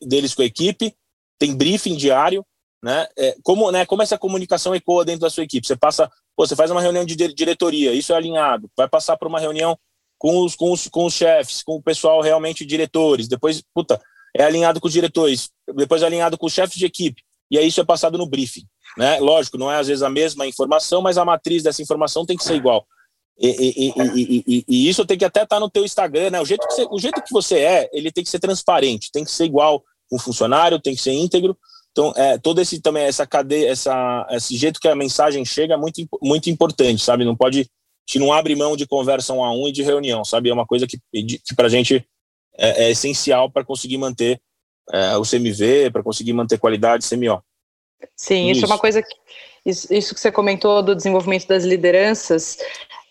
deles 0.00 0.34
com 0.34 0.42
a 0.42 0.46
equipe, 0.46 0.94
tem 1.38 1.54
briefing 1.54 1.96
diário, 1.96 2.44
né? 2.82 3.06
É, 3.16 3.36
como, 3.42 3.70
né? 3.70 3.84
Como 3.84 4.02
essa 4.02 4.18
comunicação 4.18 4.74
ecoa 4.74 5.04
dentro 5.04 5.22
da 5.22 5.30
sua 5.30 5.44
equipe? 5.44 5.66
Você 5.66 5.76
passa, 5.76 6.10
pô, 6.36 6.46
você 6.46 6.56
faz 6.56 6.70
uma 6.70 6.80
reunião 6.80 7.04
de 7.04 7.14
diretoria, 7.14 7.92
isso 7.92 8.12
é 8.12 8.16
alinhado, 8.16 8.70
vai 8.76 8.88
passar 8.88 9.16
para 9.16 9.28
uma 9.28 9.40
reunião 9.40 9.78
com 10.16 10.44
os, 10.44 10.56
com 10.56 10.72
os, 10.72 10.88
com 10.88 11.04
os 11.04 11.14
chefes, 11.14 11.62
com 11.62 11.76
o 11.76 11.82
pessoal 11.82 12.20
realmente 12.20 12.64
diretores, 12.64 13.28
depois, 13.28 13.62
puta, 13.72 14.00
é 14.34 14.44
alinhado 14.44 14.80
com 14.80 14.88
os 14.88 14.92
diretores, 14.92 15.50
depois 15.76 16.02
é 16.02 16.06
alinhado 16.06 16.36
com 16.36 16.46
os 16.46 16.52
chefes 16.52 16.76
de 16.76 16.86
equipe, 16.86 17.22
e 17.50 17.56
aí 17.56 17.68
isso 17.68 17.80
é 17.80 17.84
passado 17.84 18.18
no 18.18 18.26
briefing. 18.26 18.66
Né? 18.98 19.20
Lógico, 19.20 19.56
não 19.56 19.70
é 19.70 19.76
às 19.76 19.86
vezes 19.86 20.02
a 20.02 20.10
mesma 20.10 20.44
informação, 20.44 21.00
mas 21.00 21.16
a 21.16 21.24
matriz 21.24 21.62
dessa 21.62 21.80
informação 21.80 22.26
tem 22.26 22.36
que 22.36 22.42
ser 22.42 22.56
igual. 22.56 22.84
E, 23.38 23.92
e, 23.96 24.44
e, 24.48 24.64
e 24.66 24.88
isso 24.88 25.06
tem 25.06 25.16
que 25.16 25.24
até 25.24 25.44
estar 25.44 25.54
tá 25.54 25.60
no 25.60 25.70
teu 25.70 25.84
Instagram, 25.84 26.30
né? 26.30 26.40
O 26.40 26.44
jeito, 26.44 26.66
que 26.66 26.74
você, 26.74 26.88
o 26.90 26.98
jeito 26.98 27.22
que 27.22 27.32
você 27.32 27.60
é, 27.60 27.90
ele 27.92 28.10
tem 28.10 28.24
que 28.24 28.30
ser 28.30 28.40
transparente, 28.40 29.12
tem 29.12 29.22
que 29.22 29.30
ser 29.30 29.44
igual 29.44 29.84
um 30.12 30.18
funcionário, 30.18 30.80
tem 30.80 30.96
que 30.96 31.00
ser 31.00 31.12
íntegro. 31.12 31.56
Então, 31.92 32.12
é, 32.16 32.38
todo 32.38 32.60
esse 32.60 32.80
também 32.80 33.04
essa 33.04 33.24
cadeia, 33.24 33.70
essa, 33.70 34.26
esse 34.30 34.56
jeito 34.56 34.80
que 34.80 34.88
a 34.88 34.96
mensagem 34.96 35.44
chega 35.44 35.74
é 35.74 35.76
muito, 35.76 36.04
muito 36.20 36.50
importante, 36.50 37.00
sabe? 37.00 37.24
Não 37.24 37.36
pode, 37.36 37.60
a 37.60 37.64
gente 38.10 38.18
não 38.18 38.32
abre 38.32 38.56
mão 38.56 38.76
de 38.76 38.84
conversa 38.84 39.32
um 39.32 39.44
a 39.44 39.52
um 39.52 39.68
e 39.68 39.72
de 39.72 39.84
reunião, 39.84 40.24
sabe? 40.24 40.50
É 40.50 40.52
uma 40.52 40.66
coisa 40.66 40.88
que, 40.88 40.98
que 41.12 41.54
para 41.54 41.66
a 41.66 41.70
gente 41.70 42.04
é, 42.56 42.86
é 42.86 42.90
essencial 42.90 43.48
para 43.48 43.64
conseguir 43.64 43.98
manter 43.98 44.40
é, 44.92 45.16
o 45.16 45.22
CMV, 45.22 45.92
para 45.92 46.02
conseguir 46.02 46.32
manter 46.32 46.58
qualidade 46.58 47.08
CMO. 47.08 47.40
Sim, 48.16 48.50
isso, 48.50 48.58
isso 48.58 48.64
é 48.64 48.68
uma 48.68 48.78
coisa 48.78 49.02
que 49.02 49.14
isso, 49.66 49.92
isso, 49.92 50.14
que 50.14 50.20
você 50.20 50.32
comentou 50.32 50.82
do 50.82 50.94
desenvolvimento 50.94 51.46
das 51.46 51.64
lideranças 51.64 52.58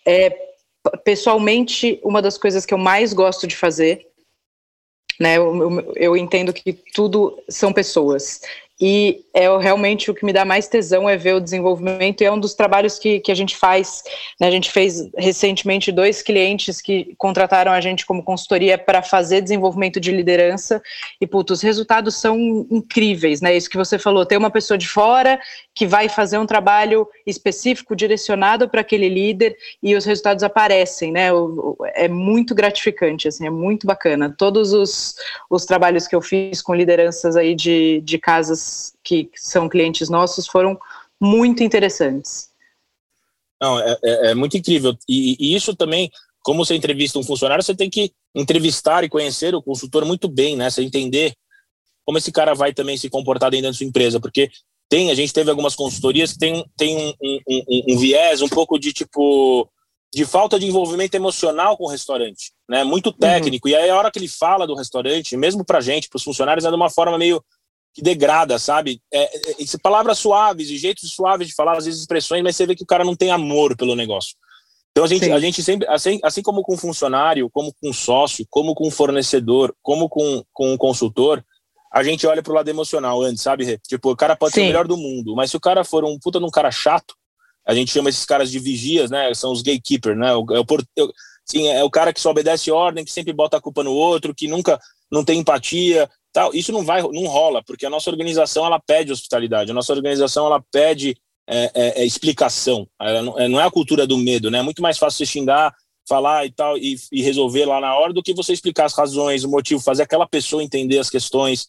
é 0.04 0.34
pessoalmente 1.04 2.00
uma 2.02 2.22
das 2.22 2.38
coisas 2.38 2.64
que 2.64 2.72
eu 2.72 2.78
mais 2.78 3.12
gosto 3.12 3.46
de 3.46 3.54
fazer 3.56 4.08
né? 5.18 5.36
Eu, 5.36 5.92
eu 5.96 6.16
entendo 6.16 6.52
que 6.52 6.72
tudo 6.72 7.42
são 7.48 7.72
pessoas 7.72 8.40
e 8.80 9.24
é 9.34 9.48
realmente 9.58 10.10
o 10.10 10.14
que 10.14 10.24
me 10.24 10.32
dá 10.32 10.44
mais 10.44 10.68
tesão 10.68 11.08
é 11.08 11.16
ver 11.16 11.34
o 11.34 11.40
desenvolvimento, 11.40 12.20
e 12.20 12.24
é 12.24 12.32
um 12.32 12.38
dos 12.38 12.54
trabalhos 12.54 12.98
que, 12.98 13.18
que 13.18 13.32
a 13.32 13.34
gente 13.34 13.56
faz, 13.56 14.04
né, 14.40 14.46
a 14.46 14.50
gente 14.50 14.70
fez 14.70 15.08
recentemente 15.16 15.90
dois 15.90 16.22
clientes 16.22 16.80
que 16.80 17.14
contrataram 17.18 17.72
a 17.72 17.80
gente 17.80 18.06
como 18.06 18.22
consultoria 18.22 18.78
para 18.78 19.02
fazer 19.02 19.40
desenvolvimento 19.40 19.98
de 19.98 20.12
liderança, 20.12 20.80
e 21.20 21.26
puto, 21.26 21.52
os 21.52 21.60
resultados 21.60 22.16
são 22.16 22.66
incríveis, 22.70 23.40
né, 23.40 23.56
isso 23.56 23.68
que 23.68 23.76
você 23.76 23.98
falou, 23.98 24.24
tem 24.24 24.38
uma 24.38 24.50
pessoa 24.50 24.78
de 24.78 24.88
fora 24.88 25.40
que 25.74 25.86
vai 25.86 26.08
fazer 26.08 26.38
um 26.38 26.46
trabalho 26.46 27.08
específico, 27.26 27.96
direcionado 27.96 28.68
para 28.68 28.80
aquele 28.80 29.08
líder, 29.08 29.56
e 29.82 29.96
os 29.96 30.04
resultados 30.04 30.44
aparecem, 30.44 31.10
né, 31.10 31.30
é 31.94 32.06
muito 32.06 32.54
gratificante, 32.54 33.26
assim, 33.26 33.44
é 33.44 33.50
muito 33.50 33.88
bacana, 33.88 34.32
todos 34.36 34.72
os, 34.72 35.16
os 35.50 35.64
trabalhos 35.64 36.06
que 36.06 36.14
eu 36.14 36.22
fiz 36.22 36.62
com 36.62 36.74
lideranças 36.74 37.34
aí 37.34 37.56
de, 37.56 38.00
de 38.02 38.18
casas 38.18 38.67
que 39.02 39.30
são 39.34 39.68
clientes 39.68 40.08
nossos 40.08 40.46
foram 40.46 40.78
muito 41.20 41.62
interessantes. 41.62 42.50
Não, 43.60 43.78
é, 43.80 43.98
é, 44.04 44.30
é 44.30 44.34
muito 44.34 44.56
incrível. 44.56 44.96
E, 45.08 45.36
e, 45.38 45.54
isso 45.54 45.74
também, 45.74 46.10
como 46.42 46.64
você 46.64 46.74
entrevista 46.74 47.18
um 47.18 47.24
funcionário, 47.24 47.62
você 47.62 47.74
tem 47.74 47.90
que 47.90 48.12
entrevistar 48.34 49.02
e 49.04 49.08
conhecer 49.08 49.54
o 49.54 49.62
consultor 49.62 50.04
muito 50.04 50.28
bem, 50.28 50.56
né? 50.56 50.70
Você 50.70 50.82
entender 50.82 51.34
como 52.04 52.18
esse 52.18 52.32
cara 52.32 52.54
vai 52.54 52.72
também 52.72 52.96
se 52.96 53.10
comportar 53.10 53.50
dentro 53.50 53.68
da 53.68 53.74
sua 53.74 53.86
empresa, 53.86 54.20
porque 54.20 54.50
tem, 54.88 55.10
a 55.10 55.14
gente 55.14 55.32
teve 55.32 55.50
algumas 55.50 55.74
consultorias 55.74 56.32
que 56.32 56.38
tem, 56.38 56.64
tem 56.76 56.96
um, 56.96 57.12
um, 57.22 57.40
um, 57.48 57.82
um 57.90 57.98
viés 57.98 58.40
um 58.40 58.48
pouco 58.48 58.78
de 58.78 58.92
tipo 58.92 59.68
de 60.14 60.24
falta 60.24 60.58
de 60.58 60.66
envolvimento 60.66 61.14
emocional 61.14 61.76
com 61.76 61.84
o 61.84 61.88
restaurante, 61.88 62.52
né? 62.68 62.82
Muito 62.82 63.12
técnico. 63.12 63.68
Uhum. 63.68 63.74
E 63.74 63.76
aí 63.76 63.90
a 63.90 63.96
hora 63.96 64.10
que 64.10 64.18
ele 64.18 64.28
fala 64.28 64.66
do 64.66 64.74
restaurante, 64.74 65.36
mesmo 65.36 65.64
para 65.64 65.80
gente, 65.80 66.08
para 66.08 66.16
os 66.16 66.22
funcionários, 66.22 66.64
é 66.64 66.70
de 66.70 66.74
uma 66.74 66.88
forma 66.88 67.18
meio 67.18 67.44
que 67.94 68.02
degrada, 68.02 68.58
sabe? 68.58 69.00
É, 69.12 69.24
é, 69.24 69.50
é 69.62 69.78
palavras 69.82 70.18
suaves 70.18 70.70
e 70.70 70.78
jeitos 70.78 71.10
suaves 71.10 71.48
de 71.48 71.54
falar, 71.54 71.76
às 71.76 71.84
vezes 71.84 72.00
expressões, 72.00 72.42
mas 72.42 72.56
você 72.56 72.66
vê 72.66 72.74
que 72.74 72.82
o 72.82 72.86
cara 72.86 73.04
não 73.04 73.16
tem 73.16 73.30
amor 73.30 73.76
pelo 73.76 73.96
negócio. 73.96 74.34
Então 74.92 75.04
a 75.04 75.08
gente, 75.08 75.30
a 75.30 75.38
gente 75.38 75.62
sempre, 75.62 75.86
assim, 75.88 76.18
assim 76.24 76.42
como 76.42 76.62
com 76.62 76.76
funcionário, 76.76 77.48
como 77.50 77.72
com 77.80 77.92
sócio, 77.92 78.44
como 78.50 78.74
com 78.74 78.90
fornecedor, 78.90 79.74
como 79.82 80.08
com, 80.08 80.42
com 80.52 80.76
consultor, 80.76 81.44
a 81.92 82.02
gente 82.02 82.26
olha 82.26 82.42
pro 82.42 82.54
lado 82.54 82.68
emocional 82.68 83.22
antes, 83.22 83.42
sabe? 83.42 83.78
Tipo, 83.86 84.10
o 84.10 84.16
cara 84.16 84.36
pode 84.36 84.54
Sim. 84.54 84.60
ser 84.60 84.64
o 84.64 84.66
melhor 84.66 84.86
do 84.86 84.96
mundo, 84.96 85.34
mas 85.34 85.50
se 85.50 85.56
o 85.56 85.60
cara 85.60 85.84
for 85.84 86.04
um 86.04 86.18
puta 86.18 86.38
de 86.38 86.44
um 86.44 86.50
cara 86.50 86.70
chato, 86.70 87.14
a 87.66 87.74
gente 87.74 87.92
chama 87.92 88.08
esses 88.08 88.24
caras 88.24 88.50
de 88.50 88.58
vigias, 88.58 89.10
né? 89.10 89.32
São 89.34 89.52
os 89.52 89.62
gatekeepers, 89.62 90.18
né? 90.18 90.34
O, 90.34 90.44
é, 90.52 90.60
o, 90.60 91.12
sim, 91.44 91.68
é 91.68 91.84
o 91.84 91.90
cara 91.90 92.12
que 92.12 92.20
só 92.20 92.30
obedece 92.30 92.70
ordem, 92.70 93.04
que 93.04 93.12
sempre 93.12 93.32
bota 93.32 93.56
a 93.56 93.60
culpa 93.60 93.82
no 93.82 93.92
outro, 93.92 94.34
que 94.34 94.48
nunca 94.48 94.80
não 95.10 95.24
tem 95.24 95.40
empatia, 95.40 96.08
tal. 96.32 96.54
Isso 96.54 96.72
não 96.72 96.84
vai, 96.84 97.02
não 97.02 97.26
rola, 97.26 97.62
porque 97.62 97.86
a 97.86 97.90
nossa 97.90 98.10
organização 98.10 98.64
ela 98.66 98.80
pede 98.80 99.12
hospitalidade, 99.12 99.70
a 99.70 99.74
nossa 99.74 99.92
organização 99.92 100.46
ela 100.46 100.62
pede 100.72 101.16
é, 101.48 101.70
é, 101.74 102.02
é 102.02 102.06
explicação. 102.06 102.86
Ela 103.00 103.22
não, 103.22 103.38
é, 103.38 103.48
não, 103.48 103.60
é 103.60 103.64
a 103.64 103.70
cultura 103.70 104.06
do 104.06 104.18
medo, 104.18 104.50
né? 104.50 104.58
É 104.58 104.62
muito 104.62 104.82
mais 104.82 104.98
fácil 104.98 105.18
você 105.18 105.26
xingar, 105.26 105.74
falar 106.08 106.46
e 106.46 106.50
tal 106.50 106.76
e, 106.78 106.96
e, 107.12 107.22
resolver 107.22 107.66
lá 107.66 107.80
na 107.80 107.94
hora 107.96 108.12
do 108.12 108.22
que 108.22 108.34
você 108.34 108.52
explicar 108.52 108.86
as 108.86 108.94
razões, 108.94 109.44
o 109.44 109.50
motivo, 109.50 109.80
fazer 109.80 110.02
aquela 110.02 110.26
pessoa 110.26 110.62
entender 110.62 110.98
as 110.98 111.10
questões. 111.10 111.68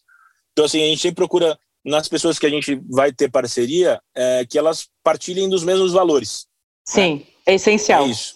Então 0.54 0.65
assim 0.65 0.82
a 0.82 0.88
gente 0.88 1.02
sempre 1.02 1.17
procura 1.17 1.58
nas 1.84 2.08
pessoas 2.08 2.39
que 2.39 2.45
a 2.45 2.49
gente 2.49 2.75
vai 2.89 3.12
ter 3.12 3.30
parceria 3.30 4.02
é, 4.15 4.45
que 4.45 4.58
elas 4.58 4.88
partilhem 5.04 5.49
dos 5.49 5.63
mesmos 5.63 5.91
valores. 5.91 6.47
Sim, 6.86 7.15
né? 7.15 7.25
é 7.45 7.54
essencial. 7.56 8.06
É 8.06 8.08
isso. 8.08 8.36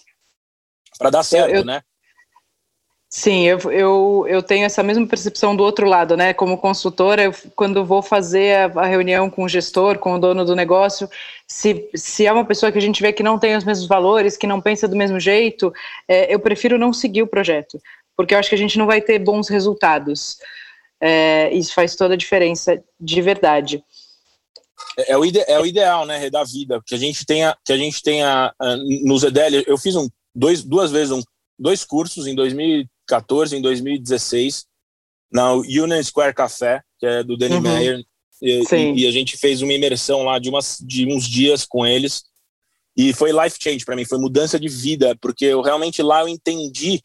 Para 0.98 1.10
dar 1.10 1.22
certo, 1.22 1.50
eu, 1.50 1.56
eu... 1.56 1.64
né? 1.64 1.82
Sim, 3.16 3.44
eu, 3.44 3.58
eu, 3.70 4.26
eu 4.28 4.42
tenho 4.42 4.66
essa 4.66 4.82
mesma 4.82 5.06
percepção 5.06 5.54
do 5.54 5.62
outro 5.62 5.86
lado, 5.86 6.16
né? 6.16 6.34
Como 6.34 6.58
consultora, 6.58 7.22
eu, 7.22 7.32
quando 7.54 7.84
vou 7.84 8.02
fazer 8.02 8.56
a, 8.56 8.80
a, 8.80 8.86
reunião 8.86 9.30
com 9.30 9.44
o 9.44 9.48
gestor, 9.48 10.00
com 10.00 10.14
o 10.14 10.18
dono 10.18 10.44
do 10.44 10.56
negócio, 10.56 11.08
se, 11.46 11.88
se 11.94 12.26
é 12.26 12.32
uma 12.32 12.44
pessoa 12.44 12.72
que 12.72 12.78
a 12.78 12.80
gente 12.80 13.00
vê 13.00 13.12
que 13.12 13.22
não 13.22 13.38
tem 13.38 13.56
os 13.56 13.62
mesmos 13.62 13.86
valores, 13.86 14.36
que 14.36 14.48
não 14.48 14.60
pensa 14.60 14.88
do 14.88 14.96
mesmo 14.96 15.20
jeito, 15.20 15.72
é, 16.08 16.34
eu 16.34 16.40
prefiro 16.40 16.76
não 16.76 16.92
seguir 16.92 17.22
o 17.22 17.28
projeto, 17.28 17.80
porque 18.16 18.34
eu 18.34 18.38
acho 18.40 18.48
que 18.48 18.56
a 18.56 18.58
gente 18.58 18.76
não 18.76 18.84
vai 18.84 19.00
ter 19.00 19.20
bons 19.20 19.48
resultados. 19.48 20.38
É, 21.00 21.54
isso 21.54 21.72
faz 21.72 21.94
toda 21.94 22.14
a 22.14 22.18
diferença 22.18 22.82
de 22.98 23.22
verdade. 23.22 23.84
É, 24.98 25.12
é 25.12 25.16
o, 25.16 25.24
ide, 25.24 25.38
é 25.46 25.60
o 25.60 25.64
ideal, 25.64 26.04
né, 26.04 26.28
da 26.30 26.42
vida, 26.42 26.82
que 26.84 26.96
a 26.96 26.98
gente 26.98 27.24
tenha, 27.24 27.56
que 27.64 27.72
a 27.72 27.76
gente 27.76 28.02
tenha 28.02 28.52
uh, 28.60 29.06
no 29.06 29.16
ZDL, 29.16 29.62
eu 29.68 29.78
fiz 29.78 29.94
um, 29.94 30.08
dois, 30.34 30.64
duas 30.64 30.90
vezes 30.90 31.12
um, 31.12 31.22
dois 31.56 31.84
cursos 31.84 32.26
em 32.26 32.34
2000 32.34 32.88
2014, 33.06 33.56
em 33.56 33.62
2016, 33.62 34.66
na 35.32 35.52
Union 35.52 36.02
Square 36.02 36.34
Café, 36.34 36.82
que 36.98 37.06
é 37.06 37.22
do 37.22 37.36
Danny 37.36 37.56
uhum. 37.56 37.60
Meyer, 37.60 38.04
e, 38.42 38.62
e, 38.96 39.06
a 39.06 39.10
gente 39.10 39.36
fez 39.36 39.62
uma 39.62 39.72
imersão 39.72 40.22
lá 40.22 40.38
de, 40.38 40.50
umas, 40.50 40.78
de 40.80 41.06
uns 41.06 41.26
dias 41.26 41.64
com 41.64 41.86
eles, 41.86 42.24
e 42.96 43.12
foi 43.12 43.32
life 43.32 43.58
change 43.60 43.84
para 43.84 43.96
mim, 43.96 44.04
foi 44.04 44.18
mudança 44.18 44.58
de 44.58 44.68
vida, 44.68 45.16
porque 45.20 45.46
eu 45.46 45.60
realmente 45.60 46.02
lá 46.02 46.20
eu 46.20 46.28
entendi 46.28 47.02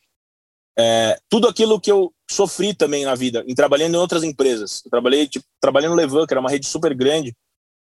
é, 0.78 1.18
tudo 1.30 1.48
aquilo 1.48 1.80
que 1.80 1.92
eu 1.92 2.14
sofri 2.30 2.74
também 2.74 3.06
na 3.06 3.16
vida, 3.16 3.44
em 3.48 3.56
trabalhando 3.56 3.96
em 3.96 3.98
outras 3.98 4.24
empresas. 4.24 4.82
Eu 4.86 4.92
trabalhei, 4.92 5.28
tipo, 5.28 5.46
trabalhei 5.60 5.90
no 5.90 5.96
Levan, 5.96 6.26
que 6.28 6.34
era 6.34 6.42
uma 6.42 6.50
rede 6.50 6.68
super 6.68 6.94
grande, 6.94 7.36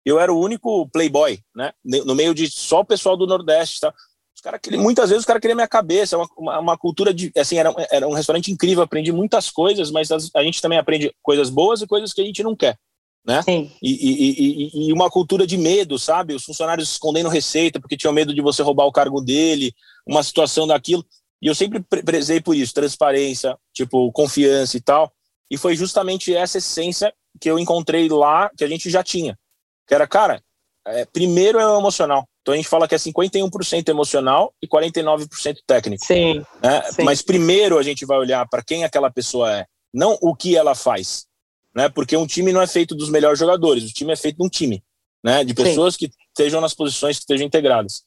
eu 0.06 0.19
era 0.19 0.34
o 0.34 0.39
único 0.39 0.88
playboy, 0.89 1.39
né? 1.53 1.73
No 1.84 2.15
meio 2.15 2.34
de 2.34 2.49
só 2.49 2.80
o 2.80 2.86
pessoal 2.86 3.17
do 3.17 3.27
Nordeste, 3.27 3.82
tá? 3.82 3.93
Os 4.38 4.41
cara 4.41 4.60
queriam, 4.60 4.84
muitas 4.84 5.10
vezes 5.10 5.21
os 5.21 5.26
caras 5.26 5.41
queriam 5.41 5.56
minha 5.56 5.67
cabeça, 5.67 6.15
é 6.15 6.19
uma, 6.19 6.28
uma, 6.38 6.60
uma, 6.60 6.78
cultura 6.78 7.12
de. 7.12 7.32
Assim, 7.36 7.58
era, 7.58 7.73
era 7.89 8.08
um 8.08 8.13
restaurante 8.13 8.52
incrível, 8.52 8.84
aprendi 8.84 9.12
muitas 9.12 9.50
coisas, 9.50 9.89
mas 9.89 10.12
a 10.12 10.43
gente 10.43 10.62
também 10.62 10.78
aprende 10.78 11.12
coisas 11.23 11.50
boas 11.50 11.82
e 11.82 11.88
coisas 11.88 12.13
que 12.13 12.21
a 12.21 12.23
gente 12.23 12.43
não 12.43 12.56
quer. 12.56 12.78
Né? 13.26 13.41
Sim. 13.41 13.71
E, 13.82 13.89
e, 13.89 14.30
e, 14.30 14.89
e, 14.89 14.93
uma 14.93 15.10
cultura 15.10 15.47
de 15.47 15.58
medo, 15.58 15.97
sabe? 15.97 16.36
Os 16.36 16.45
funcionários 16.45 16.91
escondendo 16.91 17.30
receita 17.30 17.80
porque 17.80 17.97
tinham 17.97 18.13
medo 18.13 18.32
de 18.32 18.39
você 18.39 18.62
roubar 18.62 18.86
o 18.86 18.91
cargo 18.91 19.19
dele, 19.21 19.73
uma 20.06 20.21
situação 20.21 20.67
daquilo. 20.67 21.04
E 21.41 21.47
eu 21.47 21.56
sempre 21.56 21.84
prezei 22.06 22.39
por 22.39 22.56
isso, 22.56 22.76
transparência, 22.76 23.58
tipo, 23.73 24.12
confiança 24.12 24.78
e 24.78 24.82
tal. 24.82 25.12
E 25.50 25.58
foi 25.58 25.76
justamente 25.76 26.34
essa 26.34 26.60
essência 26.60 27.12
que 27.41 27.50
eu 27.50 27.58
encontrei 27.58 28.08
lá, 28.08 28.52
que 28.56 28.63
a 28.63 28.67
gente 28.67 28.88
já 28.88 29.04
tinha. 29.04 29.38
Que 29.88 29.95
era, 29.95 30.08
cara, 30.08 30.43
é, 30.86 31.06
primeiro 31.06 31.60
é 31.60 31.67
o 31.67 31.80
emocional. 31.80 32.28
Então 32.47 32.53
a 32.53 32.57
gente 32.57 32.69
fala 32.69 32.88
que 32.88 32.95
é 32.95 32.97
51% 32.97 33.89
emocional 33.89 34.53
e 34.62 34.67
49% 34.69 35.57
técnico. 35.67 36.05
Sim, 36.05 36.41
né? 36.63 36.81
sim. 36.83 37.03
Mas 37.03 37.21
primeiro 37.21 37.77
a 37.77 37.83
gente 37.83 38.05
vai 38.05 38.17
olhar 38.17 38.47
para 38.47 38.63
quem 38.63 38.86
aquela 38.86 39.12
pessoa 39.12 39.53
é, 39.53 39.65
não 39.93 40.17
o 40.21 40.33
que 40.33 40.55
ela 40.55 40.73
faz. 40.73 41.25
Né? 41.75 41.89
Porque 41.89 42.15
um 42.15 42.25
time 42.25 42.53
não 42.53 42.62
é 42.62 42.67
feito 42.67 42.95
dos 42.95 43.10
melhores 43.10 43.38
jogadores, 43.38 43.83
o 43.83 43.93
time 43.93 44.13
é 44.13 44.15
feito 44.15 44.38
de 44.38 44.45
um 44.45 44.47
time, 44.47 44.81
né? 45.21 45.43
de 45.43 45.53
pessoas 45.53 45.95
sim. 45.95 46.07
que 46.07 46.13
estejam 46.29 46.62
nas 46.62 46.73
posições 46.73 47.17
que 47.17 47.23
estejam 47.23 47.45
integradas. 47.45 48.03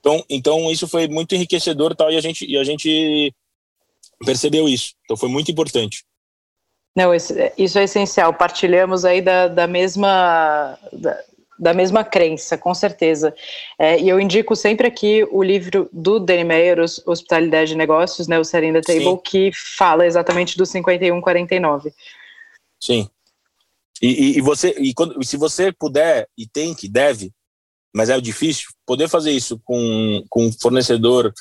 Então, 0.00 0.24
então 0.28 0.72
isso 0.72 0.88
foi 0.88 1.06
muito 1.06 1.36
enriquecedor 1.36 1.94
tal, 1.94 2.10
e, 2.10 2.16
a 2.16 2.20
gente, 2.20 2.44
e 2.44 2.58
a 2.58 2.64
gente 2.64 3.32
percebeu 4.26 4.68
isso. 4.68 4.94
Então 5.04 5.16
foi 5.16 5.28
muito 5.28 5.52
importante. 5.52 6.04
Não, 6.96 7.14
isso 7.14 7.78
é 7.78 7.84
essencial. 7.84 8.34
Partilhamos 8.34 9.04
aí 9.04 9.22
da, 9.22 9.46
da 9.46 9.68
mesma. 9.68 10.76
Da 10.92 11.16
da 11.58 11.72
mesma 11.72 12.04
crença, 12.04 12.58
com 12.58 12.74
certeza. 12.74 13.34
É, 13.78 14.00
e 14.00 14.08
eu 14.08 14.20
indico 14.20 14.56
sempre 14.56 14.86
aqui 14.86 15.26
o 15.30 15.42
livro 15.42 15.88
do 15.92 16.18
Danny 16.18 16.44
Meyer, 16.44 16.78
Hospitalidade 17.06 17.70
de 17.70 17.76
Negócios, 17.76 18.26
né, 18.26 18.38
o 18.38 18.44
Setting 18.44 18.72
the 18.72 18.80
Table, 18.80 19.04
Sim. 19.04 19.20
que 19.24 19.50
fala 19.76 20.06
exatamente 20.06 20.56
do 20.56 20.66
5149. 20.66 21.92
Sim. 22.80 23.08
E, 24.02 24.06
e, 24.08 24.38
e 24.38 24.40
você, 24.40 24.74
e 24.78 24.92
quando, 24.92 25.22
se 25.24 25.36
você 25.36 25.72
puder, 25.72 26.28
e 26.36 26.46
tem 26.46 26.74
que, 26.74 26.88
deve, 26.88 27.32
mas 27.94 28.10
é 28.10 28.20
difícil, 28.20 28.70
poder 28.84 29.08
fazer 29.08 29.30
isso 29.30 29.58
com, 29.64 30.24
com 30.28 30.52
fornecedor, 30.52 31.32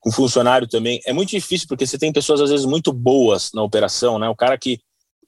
com 0.00 0.10
funcionário 0.10 0.68
também, 0.68 1.00
é 1.06 1.12
muito 1.12 1.30
difícil, 1.30 1.68
porque 1.68 1.86
você 1.86 1.96
tem 1.96 2.12
pessoas, 2.12 2.40
às 2.40 2.50
vezes, 2.50 2.66
muito 2.66 2.92
boas 2.92 3.50
na 3.54 3.62
operação, 3.62 4.18
né? 4.18 4.28
O 4.28 4.34
cara 4.34 4.58
que, 4.58 4.80